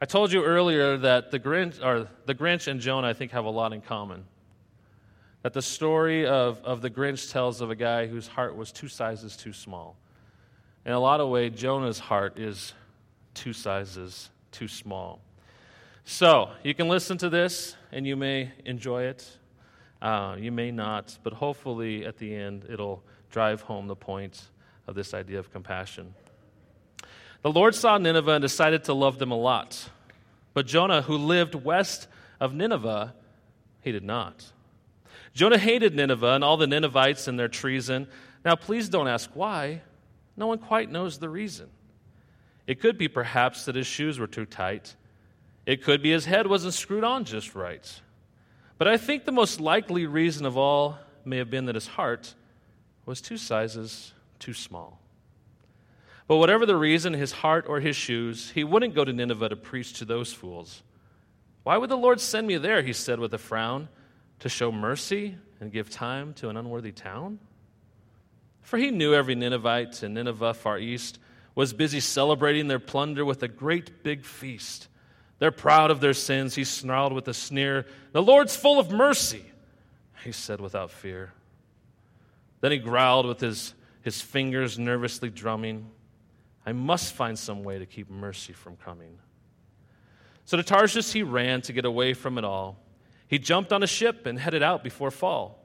I 0.00 0.06
told 0.06 0.32
you 0.32 0.44
earlier 0.44 0.96
that 0.98 1.30
the 1.32 1.40
Grinch, 1.40 1.84
or 1.84 2.08
the 2.26 2.34
Grinch 2.34 2.68
and 2.68 2.80
Jonah, 2.80 3.08
I 3.08 3.12
think, 3.12 3.32
have 3.32 3.44
a 3.44 3.50
lot 3.50 3.72
in 3.72 3.80
common. 3.80 4.24
That 5.42 5.52
the 5.52 5.62
story 5.62 6.26
of, 6.26 6.58
of 6.64 6.80
the 6.80 6.90
Grinch 6.90 7.32
tells 7.32 7.60
of 7.60 7.70
a 7.70 7.74
guy 7.74 8.06
whose 8.06 8.28
heart 8.28 8.56
was 8.56 8.70
two 8.70 8.88
sizes 8.88 9.36
too 9.36 9.52
small. 9.52 9.96
In 10.86 10.92
a 10.92 11.00
lot 11.00 11.20
of 11.20 11.28
ways, 11.28 11.52
Jonah's 11.56 11.98
heart 11.98 12.38
is 12.38 12.72
two 13.34 13.52
sizes 13.52 14.30
too 14.52 14.68
small. 14.68 15.20
So, 16.04 16.50
you 16.62 16.74
can 16.74 16.88
listen 16.88 17.18
to 17.18 17.28
this, 17.28 17.74
and 17.90 18.06
you 18.06 18.14
may 18.14 18.52
enjoy 18.64 19.04
it, 19.04 19.28
uh, 20.02 20.36
you 20.38 20.52
may 20.52 20.70
not, 20.70 21.18
but 21.22 21.32
hopefully 21.32 22.04
at 22.04 22.18
the 22.18 22.34
end 22.34 22.66
it'll 22.68 23.02
drive 23.30 23.62
home 23.62 23.86
the 23.86 23.96
point 23.96 24.42
of 24.86 24.94
this 24.94 25.14
idea 25.14 25.38
of 25.38 25.52
compassion. 25.52 26.14
The 27.42 27.50
Lord 27.50 27.74
saw 27.74 27.98
Nineveh 27.98 28.32
and 28.32 28.42
decided 28.42 28.84
to 28.84 28.94
love 28.94 29.18
them 29.18 29.30
a 29.30 29.36
lot. 29.36 29.90
But 30.54 30.66
Jonah, 30.66 31.02
who 31.02 31.16
lived 31.16 31.54
west 31.54 32.08
of 32.40 32.54
Nineveh, 32.54 33.14
he 33.82 33.92
did 33.92 34.04
not. 34.04 34.52
Jonah 35.34 35.58
hated 35.58 35.94
Nineveh 35.94 36.34
and 36.34 36.44
all 36.44 36.56
the 36.56 36.66
Ninevites 36.66 37.28
and 37.28 37.38
their 37.38 37.48
treason, 37.48 38.06
Now, 38.44 38.54
please 38.54 38.88
don't 38.88 39.08
ask 39.08 39.30
why. 39.34 39.82
No 40.36 40.46
one 40.46 40.58
quite 40.58 40.90
knows 40.90 41.18
the 41.18 41.28
reason. 41.28 41.68
It 42.66 42.80
could 42.80 42.98
be 42.98 43.08
perhaps 43.08 43.64
that 43.66 43.74
his 43.74 43.86
shoes 43.86 44.18
were 44.18 44.26
too 44.26 44.46
tight. 44.46 44.94
It 45.66 45.82
could 45.82 46.02
be 46.02 46.10
his 46.10 46.24
head 46.24 46.46
wasn't 46.46 46.74
screwed 46.74 47.04
on 47.04 47.24
just 47.24 47.54
right. 47.54 48.00
But 48.78 48.88
I 48.88 48.96
think 48.96 49.24
the 49.24 49.32
most 49.32 49.60
likely 49.60 50.06
reason 50.06 50.46
of 50.46 50.56
all 50.56 50.98
may 51.24 51.38
have 51.38 51.50
been 51.50 51.66
that 51.66 51.74
his 51.74 51.86
heart 51.86 52.34
was 53.06 53.20
two 53.20 53.36
sizes 53.36 54.12
too 54.38 54.54
small. 54.54 55.00
But 56.26 56.36
whatever 56.36 56.64
the 56.64 56.76
reason, 56.76 57.12
his 57.12 57.32
heart 57.32 57.66
or 57.68 57.80
his 57.80 57.96
shoes, 57.96 58.50
he 58.50 58.64
wouldn't 58.64 58.94
go 58.94 59.04
to 59.04 59.12
Nineveh 59.12 59.50
to 59.50 59.56
preach 59.56 59.92
to 59.94 60.04
those 60.04 60.32
fools. 60.32 60.82
Why 61.64 61.76
would 61.76 61.90
the 61.90 61.96
Lord 61.96 62.20
send 62.20 62.46
me 62.46 62.56
there, 62.56 62.82
he 62.82 62.92
said 62.92 63.18
with 63.18 63.34
a 63.34 63.38
frown, 63.38 63.88
to 64.40 64.48
show 64.48 64.72
mercy 64.72 65.36
and 65.60 65.72
give 65.72 65.90
time 65.90 66.34
to 66.34 66.48
an 66.48 66.56
unworthy 66.56 66.92
town? 66.92 67.38
For 68.62 68.78
he 68.78 68.90
knew 68.90 69.14
every 69.14 69.34
Ninevite 69.34 70.02
in 70.02 70.14
Nineveh, 70.14 70.54
far 70.54 70.78
east, 70.78 71.18
was 71.54 71.72
busy 71.72 72.00
celebrating 72.00 72.68
their 72.68 72.78
plunder 72.78 73.24
with 73.24 73.42
a 73.42 73.48
great 73.48 74.02
big 74.02 74.24
feast. 74.24 74.88
They're 75.38 75.50
proud 75.50 75.90
of 75.90 76.00
their 76.00 76.14
sins, 76.14 76.54
he 76.54 76.64
snarled 76.64 77.12
with 77.12 77.28
a 77.28 77.34
sneer. 77.34 77.86
The 78.12 78.22
Lord's 78.22 78.56
full 78.56 78.78
of 78.78 78.90
mercy, 78.90 79.44
he 80.22 80.32
said 80.32 80.60
without 80.60 80.90
fear. 80.90 81.32
Then 82.60 82.72
he 82.72 82.78
growled 82.78 83.26
with 83.26 83.40
his, 83.40 83.74
his 84.02 84.20
fingers 84.20 84.78
nervously 84.78 85.28
drumming. 85.28 85.90
I 86.64 86.72
must 86.72 87.14
find 87.14 87.38
some 87.38 87.62
way 87.62 87.78
to 87.78 87.86
keep 87.86 88.10
mercy 88.10 88.52
from 88.52 88.76
coming. 88.76 89.18
So 90.46 90.56
to 90.56 90.62
Tarshish 90.62 91.12
he 91.12 91.22
ran 91.22 91.62
to 91.62 91.72
get 91.72 91.84
away 91.84 92.14
from 92.14 92.38
it 92.38 92.44
all. 92.44 92.78
He 93.28 93.38
jumped 93.38 93.72
on 93.72 93.82
a 93.82 93.86
ship 93.86 94.26
and 94.26 94.38
headed 94.38 94.62
out 94.62 94.84
before 94.84 95.10
fall. 95.10 95.64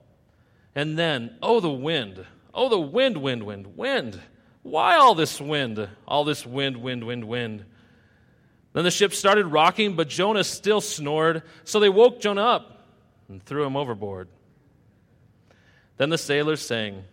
And 0.76 0.98
then, 0.98 1.36
oh, 1.42 1.60
the 1.60 1.70
wind. 1.70 2.26
Oh, 2.54 2.70
the 2.70 2.80
wind, 2.80 3.18
wind, 3.18 3.44
wind, 3.44 3.78
wind. 3.78 4.20
Why 4.62 4.98
all 4.98 5.16
this 5.16 5.40
wind? 5.40 5.88
All 6.08 6.24
this 6.24 6.46
wind, 6.46 6.78
wind, 6.78 7.04
wind, 7.06 7.26
wind. 7.26 7.66
Then 8.74 8.84
the 8.84 8.92
ship 8.92 9.14
started 9.14 9.48
rocking, 9.48 9.96
but 9.96 10.10
Jonah 10.10 10.44
still 10.44 10.82
snored. 10.82 11.44
So 11.64 11.80
they 11.80 11.90
woke 11.90 12.20
Jonah 12.22 12.44
up 12.44 12.88
and 13.28 13.44
threw 13.44 13.66
him 13.66 13.76
overboard. 13.76 14.28
Then 15.98 16.10
the 16.10 16.18
sailors 16.18 16.62
sang, 16.62 17.04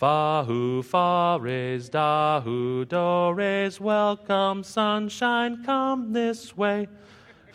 Fahu 0.00 0.82
fares 0.82 1.90
do, 1.90 2.84
dores, 2.86 3.78
welcome 3.78 4.62
sunshine, 4.64 5.62
come 5.62 6.12
this 6.12 6.56
way. 6.56 6.88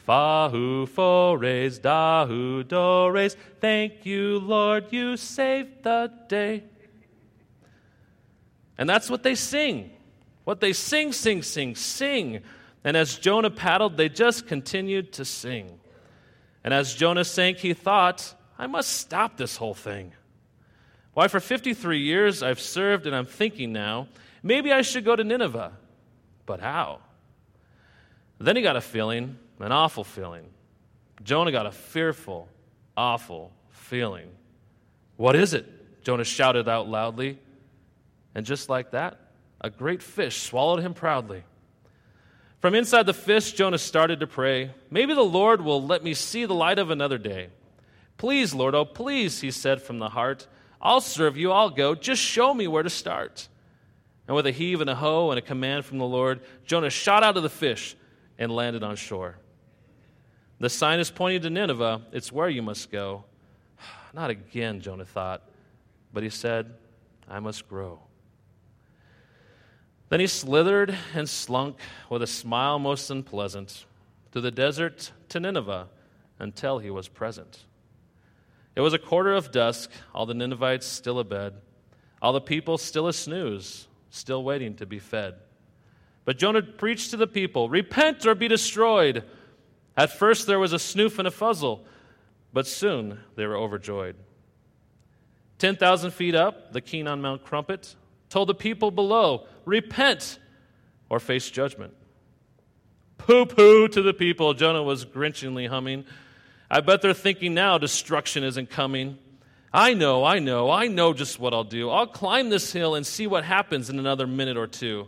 Fahu 0.07 0.87
fores 0.87 1.79
do, 1.79 2.63
dores, 2.63 3.35
thank 3.59 4.05
you, 4.05 4.37
Lord, 4.39 4.93
you 4.93 5.17
saved 5.17 5.81
the 5.83 6.11
day. 6.27 6.63
And 8.77 8.87
that's 8.87 9.09
what 9.09 9.23
they 9.23 9.33
sing. 9.33 9.89
What 10.43 10.59
they 10.59 10.73
sing, 10.73 11.13
sing, 11.13 11.41
sing, 11.41 11.73
sing. 11.73 12.43
And 12.85 12.95
as 12.95 13.17
Jonah 13.17 13.49
paddled, 13.49 13.97
they 13.97 14.09
just 14.09 14.45
continued 14.45 15.13
to 15.13 15.25
sing. 15.25 15.79
And 16.63 16.71
as 16.71 16.93
Jonah 16.93 17.25
sank, 17.25 17.57
he 17.57 17.73
thought, 17.73 18.35
I 18.59 18.67
must 18.67 18.91
stop 18.91 19.37
this 19.37 19.57
whole 19.57 19.73
thing. 19.73 20.13
Why, 21.15 21.27
for 21.27 21.39
53 21.39 21.99
years 21.99 22.43
I've 22.43 22.59
served, 22.59 23.07
and 23.07 23.15
I'm 23.15 23.25
thinking 23.25 23.73
now, 23.73 24.07
maybe 24.43 24.71
I 24.71 24.83
should 24.83 25.03
go 25.03 25.15
to 25.15 25.23
Nineveh. 25.23 25.73
But 26.45 26.59
how? 26.59 26.99
Then 28.37 28.55
he 28.55 28.61
got 28.61 28.75
a 28.75 28.81
feeling, 28.81 29.39
an 29.59 29.71
awful 29.71 30.03
feeling. 30.03 30.45
Jonah 31.23 31.51
got 31.51 31.65
a 31.65 31.71
fearful, 31.71 32.47
awful 32.95 33.51
feeling. 33.71 34.29
What 35.17 35.35
is 35.35 35.55
it? 35.55 36.03
Jonah 36.03 36.23
shouted 36.23 36.69
out 36.69 36.87
loudly. 36.87 37.39
And 38.35 38.45
just 38.45 38.69
like 38.69 38.91
that, 38.91 39.19
a 39.59 39.71
great 39.71 40.03
fish 40.03 40.43
swallowed 40.43 40.81
him 40.81 40.93
proudly. 40.93 41.43
From 42.65 42.73
inside 42.73 43.05
the 43.05 43.13
fish, 43.13 43.51
Jonah 43.51 43.77
started 43.77 44.21
to 44.21 44.25
pray, 44.25 44.71
Maybe 44.89 45.13
the 45.13 45.21
Lord 45.21 45.61
will 45.61 45.85
let 45.85 46.03
me 46.03 46.15
see 46.15 46.45
the 46.45 46.55
light 46.55 46.79
of 46.79 46.89
another 46.89 47.19
day. 47.19 47.49
Please, 48.17 48.55
Lord, 48.55 48.73
oh, 48.73 48.85
please, 48.85 49.39
he 49.41 49.51
said 49.51 49.83
from 49.83 49.99
the 49.99 50.09
heart. 50.09 50.47
I'll 50.81 50.99
serve 50.99 51.37
you, 51.37 51.51
I'll 51.51 51.69
go. 51.69 51.93
Just 51.93 52.23
show 52.23 52.55
me 52.55 52.67
where 52.67 52.81
to 52.81 52.89
start. 52.89 53.49
And 54.27 54.35
with 54.35 54.47
a 54.47 54.51
heave 54.51 54.81
and 54.81 54.89
a 54.89 54.95
hoe 54.95 55.29
and 55.29 55.37
a 55.37 55.43
command 55.43 55.85
from 55.85 55.99
the 55.99 56.07
Lord, 56.07 56.39
Jonah 56.65 56.89
shot 56.89 57.21
out 57.21 57.37
of 57.37 57.43
the 57.43 57.51
fish 57.51 57.95
and 58.39 58.51
landed 58.51 58.81
on 58.81 58.95
shore. 58.95 59.37
The 60.59 60.67
sign 60.67 60.99
is 60.99 61.11
pointing 61.11 61.43
to 61.43 61.51
Nineveh. 61.51 62.01
It's 62.13 62.31
where 62.31 62.49
you 62.49 62.63
must 62.63 62.91
go. 62.91 63.25
Not 64.11 64.31
again, 64.31 64.81
Jonah 64.81 65.05
thought. 65.05 65.43
But 66.11 66.23
he 66.23 66.31
said, 66.31 66.73
I 67.29 67.39
must 67.39 67.69
grow. 67.69 67.99
Then 70.09 70.19
he 70.19 70.27
slithered 70.27 70.95
and 71.13 71.27
slunk 71.27 71.77
with 72.09 72.21
a 72.21 72.27
smile 72.27 72.77
most 72.79 73.09
unpleasant 73.09 73.85
through 74.31 74.43
the 74.43 74.51
desert 74.51 75.11
to 75.29 75.39
Nineveh 75.39 75.87
until 76.39 76.79
he 76.79 76.89
was 76.89 77.07
present. 77.07 77.65
It 78.75 78.81
was 78.81 78.93
a 78.93 78.99
quarter 78.99 79.33
of 79.33 79.51
dusk, 79.51 79.89
all 80.13 80.25
the 80.25 80.33
Ninevites 80.33 80.85
still 80.85 81.19
abed, 81.19 81.53
all 82.21 82.33
the 82.33 82.41
people 82.41 82.77
still 82.77 83.07
a 83.07 83.13
snooze, 83.13 83.87
still 84.09 84.43
waiting 84.43 84.75
to 84.75 84.85
be 84.85 84.99
fed. 84.99 85.35
But 86.25 86.37
Jonah 86.37 86.61
preached 86.61 87.11
to 87.11 87.17
the 87.17 87.27
people 87.27 87.69
Repent 87.69 88.25
or 88.25 88.35
be 88.35 88.47
destroyed. 88.47 89.23
At 89.95 90.11
first 90.11 90.45
there 90.45 90.59
was 90.59 90.73
a 90.73 90.77
snoof 90.77 91.17
and 91.19 91.27
a 91.27 91.31
fuzzle, 91.31 91.85
but 92.51 92.67
soon 92.67 93.19
they 93.35 93.45
were 93.45 93.55
overjoyed. 93.55 94.15
10,000 95.57 96.11
feet 96.11 96.35
up, 96.35 96.73
the 96.73 96.81
king 96.81 97.07
on 97.07 97.21
Mount 97.21 97.43
Crumpit 97.43 97.95
told 98.29 98.49
the 98.49 98.55
people 98.55 98.91
below, 98.91 99.47
Repent 99.65 100.39
or 101.09 101.19
face 101.19 101.49
judgment. 101.49 101.93
Pooh 103.17 103.45
pooh 103.45 103.87
to 103.87 104.01
the 104.01 104.13
people, 104.13 104.53
Jonah 104.53 104.83
was 104.83 105.05
grinchingly 105.05 105.67
humming. 105.67 106.05
I 106.69 106.81
bet 106.81 107.01
they're 107.01 107.13
thinking 107.13 107.53
now 107.53 107.77
destruction 107.77 108.43
isn't 108.43 108.69
coming. 108.69 109.17
I 109.73 109.93
know, 109.93 110.23
I 110.23 110.39
know, 110.39 110.69
I 110.69 110.87
know 110.87 111.13
just 111.13 111.39
what 111.39 111.53
I'll 111.53 111.63
do. 111.63 111.89
I'll 111.89 112.07
climb 112.07 112.49
this 112.49 112.71
hill 112.71 112.95
and 112.95 113.05
see 113.05 113.27
what 113.27 113.43
happens 113.43 113.89
in 113.89 113.99
another 113.99 114.25
minute 114.25 114.57
or 114.57 114.67
two. 114.67 115.07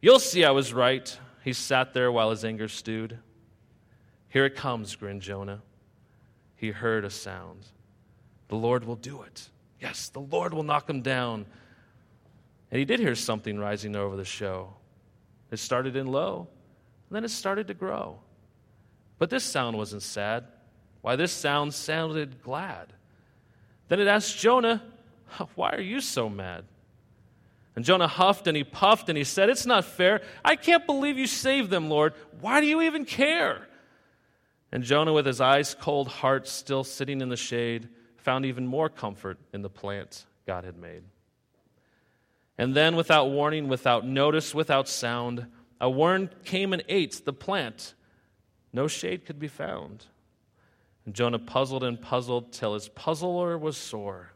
You'll 0.00 0.18
see 0.18 0.44
I 0.44 0.50
was 0.50 0.72
right. 0.72 1.16
He 1.44 1.52
sat 1.52 1.94
there 1.94 2.10
while 2.10 2.30
his 2.30 2.44
anger 2.44 2.68
stewed. 2.68 3.18
Here 4.28 4.44
it 4.44 4.56
comes, 4.56 4.96
grinned 4.96 5.22
Jonah. 5.22 5.62
He 6.56 6.70
heard 6.70 7.04
a 7.04 7.10
sound. 7.10 7.66
The 8.48 8.56
Lord 8.56 8.84
will 8.84 8.96
do 8.96 9.22
it. 9.22 9.48
Yes, 9.80 10.08
the 10.08 10.20
Lord 10.20 10.54
will 10.54 10.62
knock 10.62 10.88
him 10.88 11.02
down. 11.02 11.46
And 12.72 12.78
he 12.78 12.86
did 12.86 13.00
hear 13.00 13.14
something 13.14 13.58
rising 13.58 13.94
over 13.94 14.16
the 14.16 14.24
show. 14.24 14.72
It 15.50 15.58
started 15.58 15.94
in 15.94 16.06
low, 16.06 16.48
and 17.08 17.14
then 17.14 17.22
it 17.22 17.28
started 17.28 17.66
to 17.68 17.74
grow. 17.74 18.18
But 19.18 19.28
this 19.28 19.44
sound 19.44 19.76
wasn't 19.76 20.02
sad. 20.02 20.44
Why, 21.02 21.16
this 21.16 21.32
sound 21.32 21.74
sounded 21.74 22.42
glad. 22.42 22.94
Then 23.88 24.00
it 24.00 24.08
asked 24.08 24.38
Jonah, 24.38 24.82
Why 25.54 25.72
are 25.72 25.82
you 25.82 26.00
so 26.00 26.30
mad? 26.30 26.64
And 27.76 27.84
Jonah 27.84 28.08
huffed 28.08 28.46
and 28.46 28.56
he 28.56 28.64
puffed 28.64 29.10
and 29.10 29.18
he 29.18 29.24
said, 29.24 29.50
It's 29.50 29.66
not 29.66 29.84
fair. 29.84 30.22
I 30.42 30.56
can't 30.56 30.86
believe 30.86 31.18
you 31.18 31.26
saved 31.26 31.68
them, 31.68 31.90
Lord. 31.90 32.14
Why 32.40 32.62
do 32.62 32.66
you 32.66 32.80
even 32.80 33.04
care? 33.04 33.68
And 34.72 34.82
Jonah, 34.82 35.12
with 35.12 35.26
his 35.26 35.42
ice 35.42 35.74
cold 35.74 36.08
heart 36.08 36.48
still 36.48 36.84
sitting 36.84 37.20
in 37.20 37.28
the 37.28 37.36
shade, 37.36 37.90
found 38.16 38.46
even 38.46 38.66
more 38.66 38.88
comfort 38.88 39.38
in 39.52 39.60
the 39.60 39.68
plant 39.68 40.24
God 40.46 40.64
had 40.64 40.78
made. 40.78 41.02
And 42.62 42.76
then, 42.76 42.94
without 42.94 43.28
warning, 43.32 43.66
without 43.66 44.06
notice, 44.06 44.54
without 44.54 44.86
sound, 44.86 45.46
a 45.80 45.90
worm 45.90 46.30
came 46.44 46.72
and 46.72 46.84
ate 46.88 47.24
the 47.24 47.32
plant. 47.32 47.94
No 48.72 48.86
shade 48.86 49.26
could 49.26 49.40
be 49.40 49.48
found. 49.48 50.06
And 51.04 51.12
Jonah 51.12 51.40
puzzled 51.40 51.82
and 51.82 52.00
puzzled 52.00 52.52
till 52.52 52.74
his 52.74 52.88
puzzler 52.88 53.58
was 53.58 53.76
sore. 53.76 54.30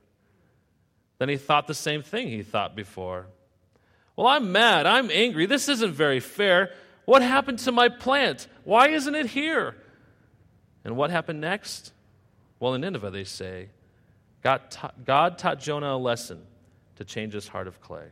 Then 1.19 1.29
he 1.29 1.37
thought 1.37 1.69
the 1.69 1.73
same 1.73 2.03
thing 2.03 2.27
he 2.27 2.43
thought 2.43 2.75
before. 2.75 3.29
Well, 4.17 4.27
I'm 4.27 4.51
mad. 4.51 4.87
I'm 4.87 5.09
angry. 5.13 5.47
This 5.47 5.69
isn't 5.69 5.93
very 5.93 6.19
fair. 6.19 6.73
What 7.05 7.23
happened 7.23 7.61
to 7.61 7.71
my 7.71 7.89
plant? 7.89 8.49
Why 8.65 8.89
isn't 8.89 9.15
it 9.15 9.27
here? 9.27 9.77
And 10.83 10.97
what 10.97 11.13
happened 11.13 11.41
next? 11.41 11.93
Well, 12.59 12.75
in 12.75 12.81
Nineveh, 12.81 13.13
they 13.13 13.23
say, 13.23 13.69
God, 14.43 14.63
God 15.05 15.39
taught 15.39 15.61
Jonah 15.61 15.95
a 15.95 15.97
lesson 15.97 16.43
to 16.97 17.05
change 17.05 17.33
his 17.33 17.49
heart 17.49 17.67
of 17.67 17.81
clay. 17.81 18.07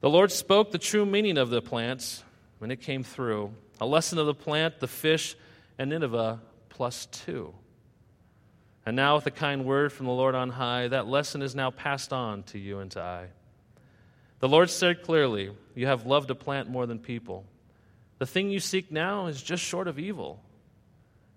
The 0.00 0.10
Lord 0.10 0.30
spoke 0.30 0.70
the 0.70 0.78
true 0.78 1.06
meaning 1.06 1.38
of 1.38 1.50
the 1.50 1.62
plants 1.62 2.22
when 2.58 2.70
it 2.70 2.80
came 2.80 3.02
through 3.02 3.52
a 3.80 3.86
lesson 3.86 4.18
of 4.18 4.26
the 4.26 4.34
plant, 4.34 4.80
the 4.80 4.88
fish, 4.88 5.36
and 5.78 5.90
Nineveh 5.90 6.40
plus 6.68 7.06
two. 7.06 7.54
And 8.84 8.94
now, 8.94 9.16
with 9.16 9.26
a 9.26 9.32
kind 9.32 9.64
word 9.64 9.92
from 9.92 10.06
the 10.06 10.12
Lord 10.12 10.34
on 10.34 10.48
high, 10.48 10.88
that 10.88 11.08
lesson 11.08 11.42
is 11.42 11.54
now 11.54 11.70
passed 11.70 12.12
on 12.12 12.44
to 12.44 12.58
you 12.58 12.78
and 12.78 12.90
to 12.92 13.00
I. 13.00 13.26
The 14.38 14.48
Lord 14.48 14.70
said 14.70 15.02
clearly, 15.02 15.50
You 15.74 15.86
have 15.86 16.06
loved 16.06 16.30
a 16.30 16.34
plant 16.34 16.70
more 16.70 16.86
than 16.86 16.98
people. 16.98 17.44
The 18.18 18.26
thing 18.26 18.48
you 18.48 18.60
seek 18.60 18.92
now 18.92 19.26
is 19.26 19.42
just 19.42 19.62
short 19.62 19.88
of 19.88 19.98
evil. 19.98 20.40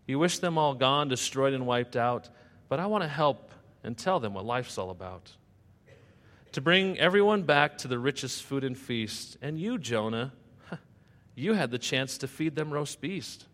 You 0.05 0.19
wish 0.19 0.39
them 0.39 0.57
all 0.57 0.75
gone, 0.75 1.07
destroyed, 1.07 1.53
and 1.53 1.65
wiped 1.65 1.95
out, 1.95 2.29
but 2.67 2.79
I 2.79 2.85
want 2.85 3.03
to 3.03 3.07
help 3.07 3.51
and 3.83 3.97
tell 3.97 4.19
them 4.19 4.33
what 4.33 4.45
life's 4.45 4.77
all 4.77 4.91
about. 4.91 5.31
To 6.59 6.63
bring 6.63 6.99
everyone 6.99 7.43
back 7.43 7.77
to 7.77 7.87
the 7.87 7.97
richest 7.97 8.43
food 8.43 8.65
and 8.65 8.77
feast. 8.77 9.37
And 9.41 9.57
you, 9.57 9.77
Jonah, 9.77 10.33
you 11.33 11.53
had 11.53 11.71
the 11.71 11.77
chance 11.77 12.17
to 12.17 12.27
feed 12.27 12.53
them 12.53 12.69
roast 12.69 12.99
beast. 12.99 13.45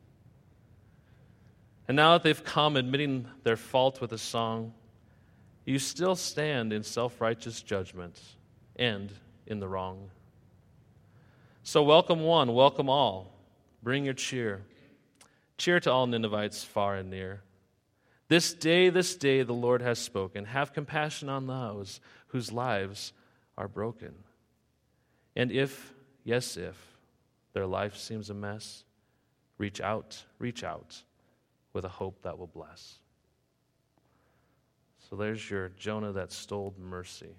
And 1.88 1.96
now 1.96 2.14
that 2.14 2.24
they've 2.24 2.44
come 2.44 2.76
admitting 2.76 3.28
their 3.44 3.58
fault 3.58 4.02
with 4.02 4.12
a 4.12 4.18
song, 4.18 4.74
you 5.66 5.78
still 5.78 6.16
stand 6.16 6.74
in 6.74 6.82
self 6.82 7.22
righteous 7.22 7.62
judgment 7.62 8.20
and 8.76 9.12
in 9.46 9.60
the 9.60 9.68
wrong. 9.68 10.10
So, 11.62 11.84
welcome 11.84 12.22
one, 12.22 12.56
welcome 12.56 12.90
all. 12.90 13.32
Bring 13.84 14.06
your 14.06 14.16
cheer. 14.16 14.64
Cheer 15.60 15.80
to 15.82 15.92
all 15.92 16.08
Ninevites 16.08 16.64
far 16.64 16.96
and 16.96 17.12
near. 17.12 17.44
This 18.28 18.56
day, 18.56 18.90
this 18.90 19.16
day, 19.16 19.44
the 19.44 19.54
Lord 19.54 19.84
has 19.84 20.00
spoken. 20.00 20.46
Have 20.46 20.74
compassion 20.74 21.30
on 21.30 21.46
those 21.46 22.00
whose 22.36 22.52
lives 22.52 23.14
are 23.58 23.70
broken. 23.70 24.14
And 25.38 25.54
if, 25.54 25.94
yes, 26.26 26.58
if, 26.58 26.76
their 27.54 27.66
life 27.66 27.96
seems 27.96 28.30
a 28.30 28.34
mess, 28.34 28.84
reach 29.58 29.80
out, 29.80 30.22
reach 30.38 30.62
out 30.62 31.02
with 31.72 31.86
a 31.86 31.90
hope 31.90 32.24
that 32.24 32.38
will 32.38 32.48
bless. 32.48 32.96
So 35.10 35.16
there's 35.16 35.50
your 35.50 35.70
Jonah 35.80 36.12
that 36.12 36.34
stole 36.34 36.76
mercy. 36.78 37.38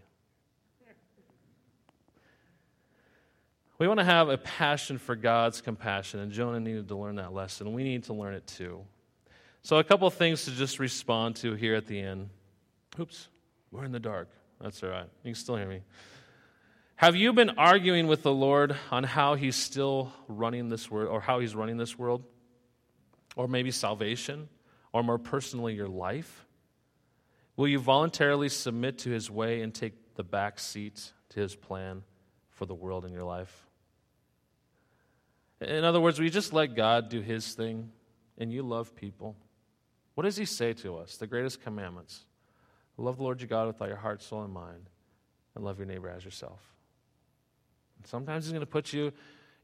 We 3.78 3.86
want 3.86 4.01
to 4.01 4.05
have 4.05 4.30
a 4.30 4.38
passion 4.38 4.97
for 4.97 5.14
God's 5.14 5.61
compassion, 5.61 6.20
and 6.20 6.32
Jonah 6.32 6.61
needed 6.61 6.88
to 6.88 6.97
learn 6.97 7.16
that 7.16 7.34
lesson. 7.34 7.74
We 7.74 7.84
need 7.84 8.05
to 8.05 8.14
learn 8.14 8.32
it 8.32 8.47
too. 8.47 8.80
So, 9.61 9.76
a 9.76 9.84
couple 9.84 10.09
of 10.09 10.14
things 10.14 10.47
to 10.47 10.53
just 10.53 10.78
respond 10.78 11.36
to 11.36 11.53
here 11.53 11.74
at 11.74 11.84
the 11.84 12.01
end. 12.01 12.30
Oops, 12.99 13.28
we're 13.70 13.84
in 13.84 13.92
the 13.92 14.01
dark. 14.01 14.30
That's 14.61 14.82
all 14.82 14.90
right. 14.90 15.09
You 15.22 15.32
can 15.32 15.34
still 15.34 15.57
hear 15.57 15.68
me. 15.68 15.82
Have 16.96 17.14
you 17.14 17.32
been 17.32 17.50
arguing 17.50 18.07
with 18.07 18.22
the 18.22 18.32
Lord 18.32 18.74
on 18.90 19.04
how 19.04 19.34
He's 19.34 19.57
still 19.57 20.12
running 20.28 20.68
this 20.68 20.90
world, 20.90 21.09
or 21.09 21.20
how 21.20 21.40
He's 21.40 21.54
running 21.54 21.76
this 21.76 21.98
world? 21.98 22.24
Or 23.36 23.48
maybe 23.48 23.70
salvation? 23.70 24.48
Or 24.92 25.02
more 25.02 25.18
personally, 25.18 25.74
your 25.74 25.88
life? 25.88 26.46
Will 27.57 27.68
you 27.68 27.78
voluntarily 27.78 28.48
submit 28.48 28.98
to 28.98 29.11
His 29.11 29.30
way 29.30 29.61
and 29.62 29.74
take 29.74 30.14
the 30.14 30.24
back 30.24 30.59
seat 30.59 31.12
to 31.30 31.40
His 31.40 31.54
plan 31.54 32.02
for 32.50 32.64
the 32.64 32.74
world 32.74 33.04
in 33.04 33.12
your 33.12 33.24
life? 33.24 33.66
In 35.61 35.84
other 35.84 36.00
words, 36.00 36.20
we 36.20 36.28
just 36.28 36.52
let 36.52 36.74
God 36.74 37.09
do 37.09 37.20
his 37.20 37.54
thing 37.54 37.90
and 38.36 38.52
you 38.52 38.62
love 38.62 38.94
people. 38.94 39.36
What 40.14 40.24
does 40.24 40.36
he 40.36 40.44
say 40.44 40.72
to 40.74 40.98
us? 40.98 41.16
The 41.16 41.26
greatest 41.26 41.62
commandments 41.62 42.24
love 43.03 43.18
the 43.18 43.22
Lord 43.22 43.40
your 43.40 43.49
God 43.49 43.66
with 43.66 43.80
all 43.80 43.88
your 43.88 43.97
heart, 43.97 44.22
soul, 44.22 44.42
and 44.42 44.53
mind, 44.53 44.88
and 45.55 45.64
love 45.64 45.78
your 45.78 45.86
neighbor 45.86 46.09
as 46.09 46.24
yourself. 46.24 46.61
And 47.99 48.07
sometimes 48.07 48.44
he's 48.44 48.53
going 48.53 48.61
to 48.61 48.66
put 48.66 48.92
you 48.92 49.12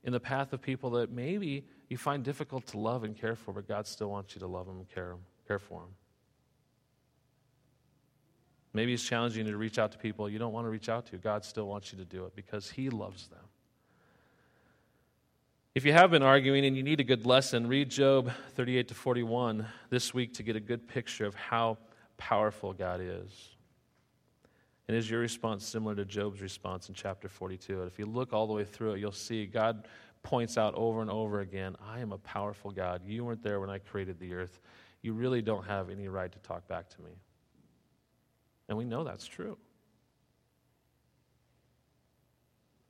in 0.04 0.12
the 0.12 0.20
path 0.20 0.52
of 0.52 0.60
people 0.60 0.90
that 0.90 1.10
maybe 1.10 1.64
you 1.88 1.96
find 1.96 2.24
difficult 2.24 2.66
to 2.68 2.78
love 2.78 3.04
and 3.04 3.16
care 3.16 3.36
for, 3.36 3.52
but 3.52 3.68
God 3.68 3.86
still 3.86 4.10
wants 4.10 4.34
you 4.34 4.40
to 4.40 4.46
love 4.46 4.66
them 4.66 4.78
and 4.78 4.88
care, 4.88 5.16
care 5.46 5.58
for 5.58 5.80
them. 5.80 5.90
Maybe 8.74 8.92
he's 8.92 9.02
challenging 9.02 9.46
you 9.46 9.52
to 9.52 9.58
reach 9.58 9.78
out 9.78 9.92
to 9.92 9.98
people 9.98 10.28
you 10.30 10.38
don't 10.38 10.52
want 10.52 10.64
to 10.64 10.70
reach 10.70 10.88
out 10.88 11.06
to. 11.06 11.18
God 11.18 11.44
still 11.44 11.66
wants 11.66 11.92
you 11.92 11.98
to 11.98 12.04
do 12.04 12.24
it 12.24 12.34
because 12.34 12.70
he 12.70 12.88
loves 12.88 13.28
them. 13.28 13.38
If 15.74 15.84
you 15.84 15.92
have 15.92 16.10
been 16.10 16.22
arguing 16.22 16.64
and 16.64 16.76
you 16.76 16.82
need 16.82 17.00
a 17.00 17.04
good 17.04 17.24
lesson, 17.24 17.66
read 17.66 17.90
Job 17.90 18.30
38 18.56 18.88
to 18.88 18.94
41 18.94 19.66
this 19.90 20.12
week 20.12 20.34
to 20.34 20.42
get 20.42 20.56
a 20.56 20.60
good 20.60 20.86
picture 20.86 21.24
of 21.24 21.34
how 21.34 21.78
powerful 22.28 22.72
God 22.72 23.00
is. 23.02 23.50
And 24.86 24.96
is 24.96 25.10
your 25.10 25.18
response 25.18 25.66
similar 25.66 25.96
to 25.96 26.04
Job's 26.04 26.40
response 26.40 26.88
in 26.88 26.94
chapter 26.94 27.28
42? 27.28 27.80
And 27.80 27.90
if 27.90 27.98
you 27.98 28.06
look 28.06 28.32
all 28.32 28.46
the 28.46 28.52
way 28.52 28.64
through 28.64 28.92
it, 28.92 29.00
you'll 29.00 29.10
see 29.10 29.44
God 29.44 29.88
points 30.22 30.56
out 30.56 30.72
over 30.76 31.02
and 31.02 31.10
over 31.10 31.40
again 31.40 31.74
I 31.84 31.98
am 31.98 32.12
a 32.12 32.18
powerful 32.18 32.70
God. 32.70 33.02
You 33.04 33.24
weren't 33.24 33.42
there 33.42 33.58
when 33.58 33.70
I 33.70 33.78
created 33.78 34.20
the 34.20 34.34
earth. 34.34 34.60
You 35.02 35.14
really 35.14 35.42
don't 35.42 35.66
have 35.66 35.90
any 35.90 36.06
right 36.06 36.30
to 36.30 36.38
talk 36.40 36.68
back 36.68 36.88
to 36.90 37.02
me. 37.02 37.10
And 38.68 38.78
we 38.78 38.84
know 38.84 39.02
that's 39.02 39.26
true. 39.26 39.58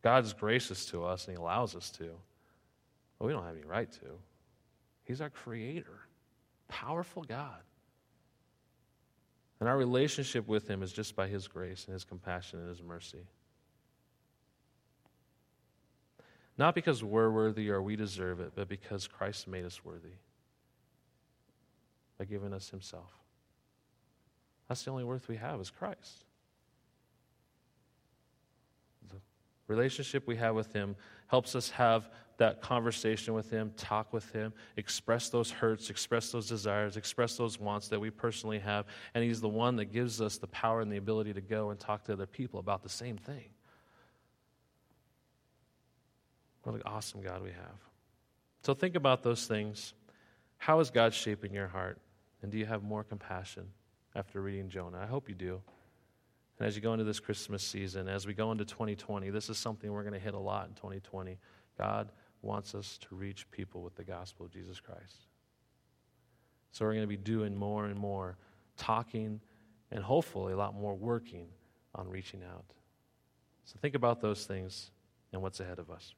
God's 0.03 0.35
gracious 0.35 0.85
to 0.87 1.05
us 1.05 1.27
and 1.27 1.39
He 1.39 1.41
allows 1.41 1.75
us 1.75 1.91
to. 1.93 2.11
but 3.19 3.27
we 3.27 3.33
don't 3.33 3.45
have 3.45 3.57
any 3.57 3.65
right 3.65 3.91
to. 3.93 4.19
He's 5.05 5.23
our 5.23 5.31
creator, 5.31 6.01
powerful 6.69 7.23
God. 7.23 7.63
And 9.63 9.69
our 9.69 9.77
relationship 9.77 10.49
with 10.49 10.67
Him 10.67 10.83
is 10.83 10.93
just 10.93 11.15
by 11.15 11.29
His 11.29 11.47
grace 11.47 11.85
and 11.85 11.93
His 11.93 12.03
compassion 12.03 12.59
and 12.59 12.69
His 12.69 12.83
mercy. 12.83 13.29
Not 16.59 16.75
because 16.75 17.05
we're 17.05 17.31
worthy 17.31 17.71
or 17.71 17.81
we 17.81 17.95
deserve 17.95 18.41
it, 18.41 18.55
but 18.57 18.69
because 18.69 19.07
Christ 19.07 19.47
made 19.47 19.65
us 19.65 19.85
worthy 19.85 20.17
by 22.19 22.25
giving 22.25 22.53
us 22.53 22.71
Himself. 22.71 23.13
That's 24.69 24.83
the 24.83 24.91
only 24.91 25.05
worth 25.05 25.29
we 25.29 25.37
have 25.37 25.61
is 25.61 25.71
Christ. 25.71 26.25
The 29.11 29.21
relationship 29.69 30.27
we 30.27 30.35
have 30.39 30.57
with 30.57 30.73
Him 30.73 30.97
helps 31.29 31.55
us 31.55 31.71
have 31.71 32.09
that 32.43 32.61
conversation 32.61 33.35
with 33.35 33.49
Him, 33.51 33.73
talk 33.77 34.13
with 34.13 34.29
Him, 34.33 34.53
express 34.77 35.29
those 35.29 35.49
hurts, 35.49 35.91
express 35.91 36.33
those 36.33 36.49
desires, 36.49 36.97
express 36.97 37.37
those 37.37 37.61
wants 37.61 37.87
that 37.87 38.01
we 38.01 38.11
personally 38.11 38.59
have. 38.59 38.87
And 39.15 39.23
He's 39.23 39.41
the 39.41 39.49
one 39.49 39.77
that 39.77 39.93
gives 39.93 40.21
us 40.21 40.39
the 40.39 40.49
power 40.49 40.81
and 40.81 40.91
the 40.91 40.97
ability 40.97 41.33
to 41.35 41.41
go 41.41 41.71
and 41.71 41.79
talk 41.79 42.03
to 42.07 42.13
other 42.13 42.27
people 42.27 42.59
about 42.59 42.83
the 42.83 42.89
same 42.89 43.17
thing. 43.17 43.45
What 46.65 46.75
an 46.75 46.83
awesome 46.85 47.23
God 47.23 47.45
we 47.45 47.51
have. 47.51 47.79
So 48.65 48.75
think 48.75 48.97
about 48.97 49.23
those 49.23 49.47
things. 49.47 49.95
How 50.59 50.81
is 50.81 50.91
God 50.91 51.15
shaping 51.15 51.55
your 51.55 51.69
heart? 51.69 52.01
And 52.43 52.51
do 52.51 52.59
you 52.59 52.67
have 52.67 52.83
more 52.83 53.05
compassion 53.05 53.69
after 54.17 54.41
reading 54.41 54.69
Jonah? 54.69 54.99
I 55.01 55.07
hope 55.07 55.29
you 55.29 55.37
do. 55.37 55.61
And 56.59 56.67
as 56.67 56.75
you 56.75 56.83
go 56.83 56.93
into 56.93 57.05
this 57.05 57.21
Christmas 57.21 57.63
season, 57.63 58.09
as 58.09 58.27
we 58.27 58.35
go 58.35 58.51
into 58.51 58.65
2020, 58.65 59.31
this 59.31 59.49
is 59.49 59.59
something 59.59 59.93
we're 59.93 60.03
going 60.03 60.13
to 60.13 60.19
hit 60.19 60.35
a 60.35 60.39
lot 60.41 60.67
in 60.67 60.75
2020. 60.75 61.39
God 61.79 62.09
wants 62.43 62.75
us 62.75 62.99
to 63.09 63.15
reach 63.15 63.51
people 63.51 63.83
with 63.83 63.95
the 63.95 64.05
gospel 64.05 64.47
of 64.47 64.53
Jesus 64.53 64.81
Christ. 64.81 65.27
So 66.73 66.85
we're 66.85 66.93
going 66.93 67.05
to 67.05 67.07
be 67.09 67.17
doing 67.17 67.57
more 67.57 67.87
and 67.87 67.99
more 67.99 68.37
talking 68.77 69.41
and 69.91 70.03
hopefully 70.03 70.53
a 70.53 70.57
lot 70.57 70.75
more 70.75 70.95
working 70.95 71.47
on 71.95 72.09
reaching 72.09 72.43
out. 72.43 72.65
So 73.65 73.77
think 73.81 73.95
about 73.95 74.21
those 74.21 74.45
things 74.45 74.91
and 75.33 75.41
what's 75.43 75.61
ahead 75.61 75.79
of 75.79 75.91
us. 75.91 76.15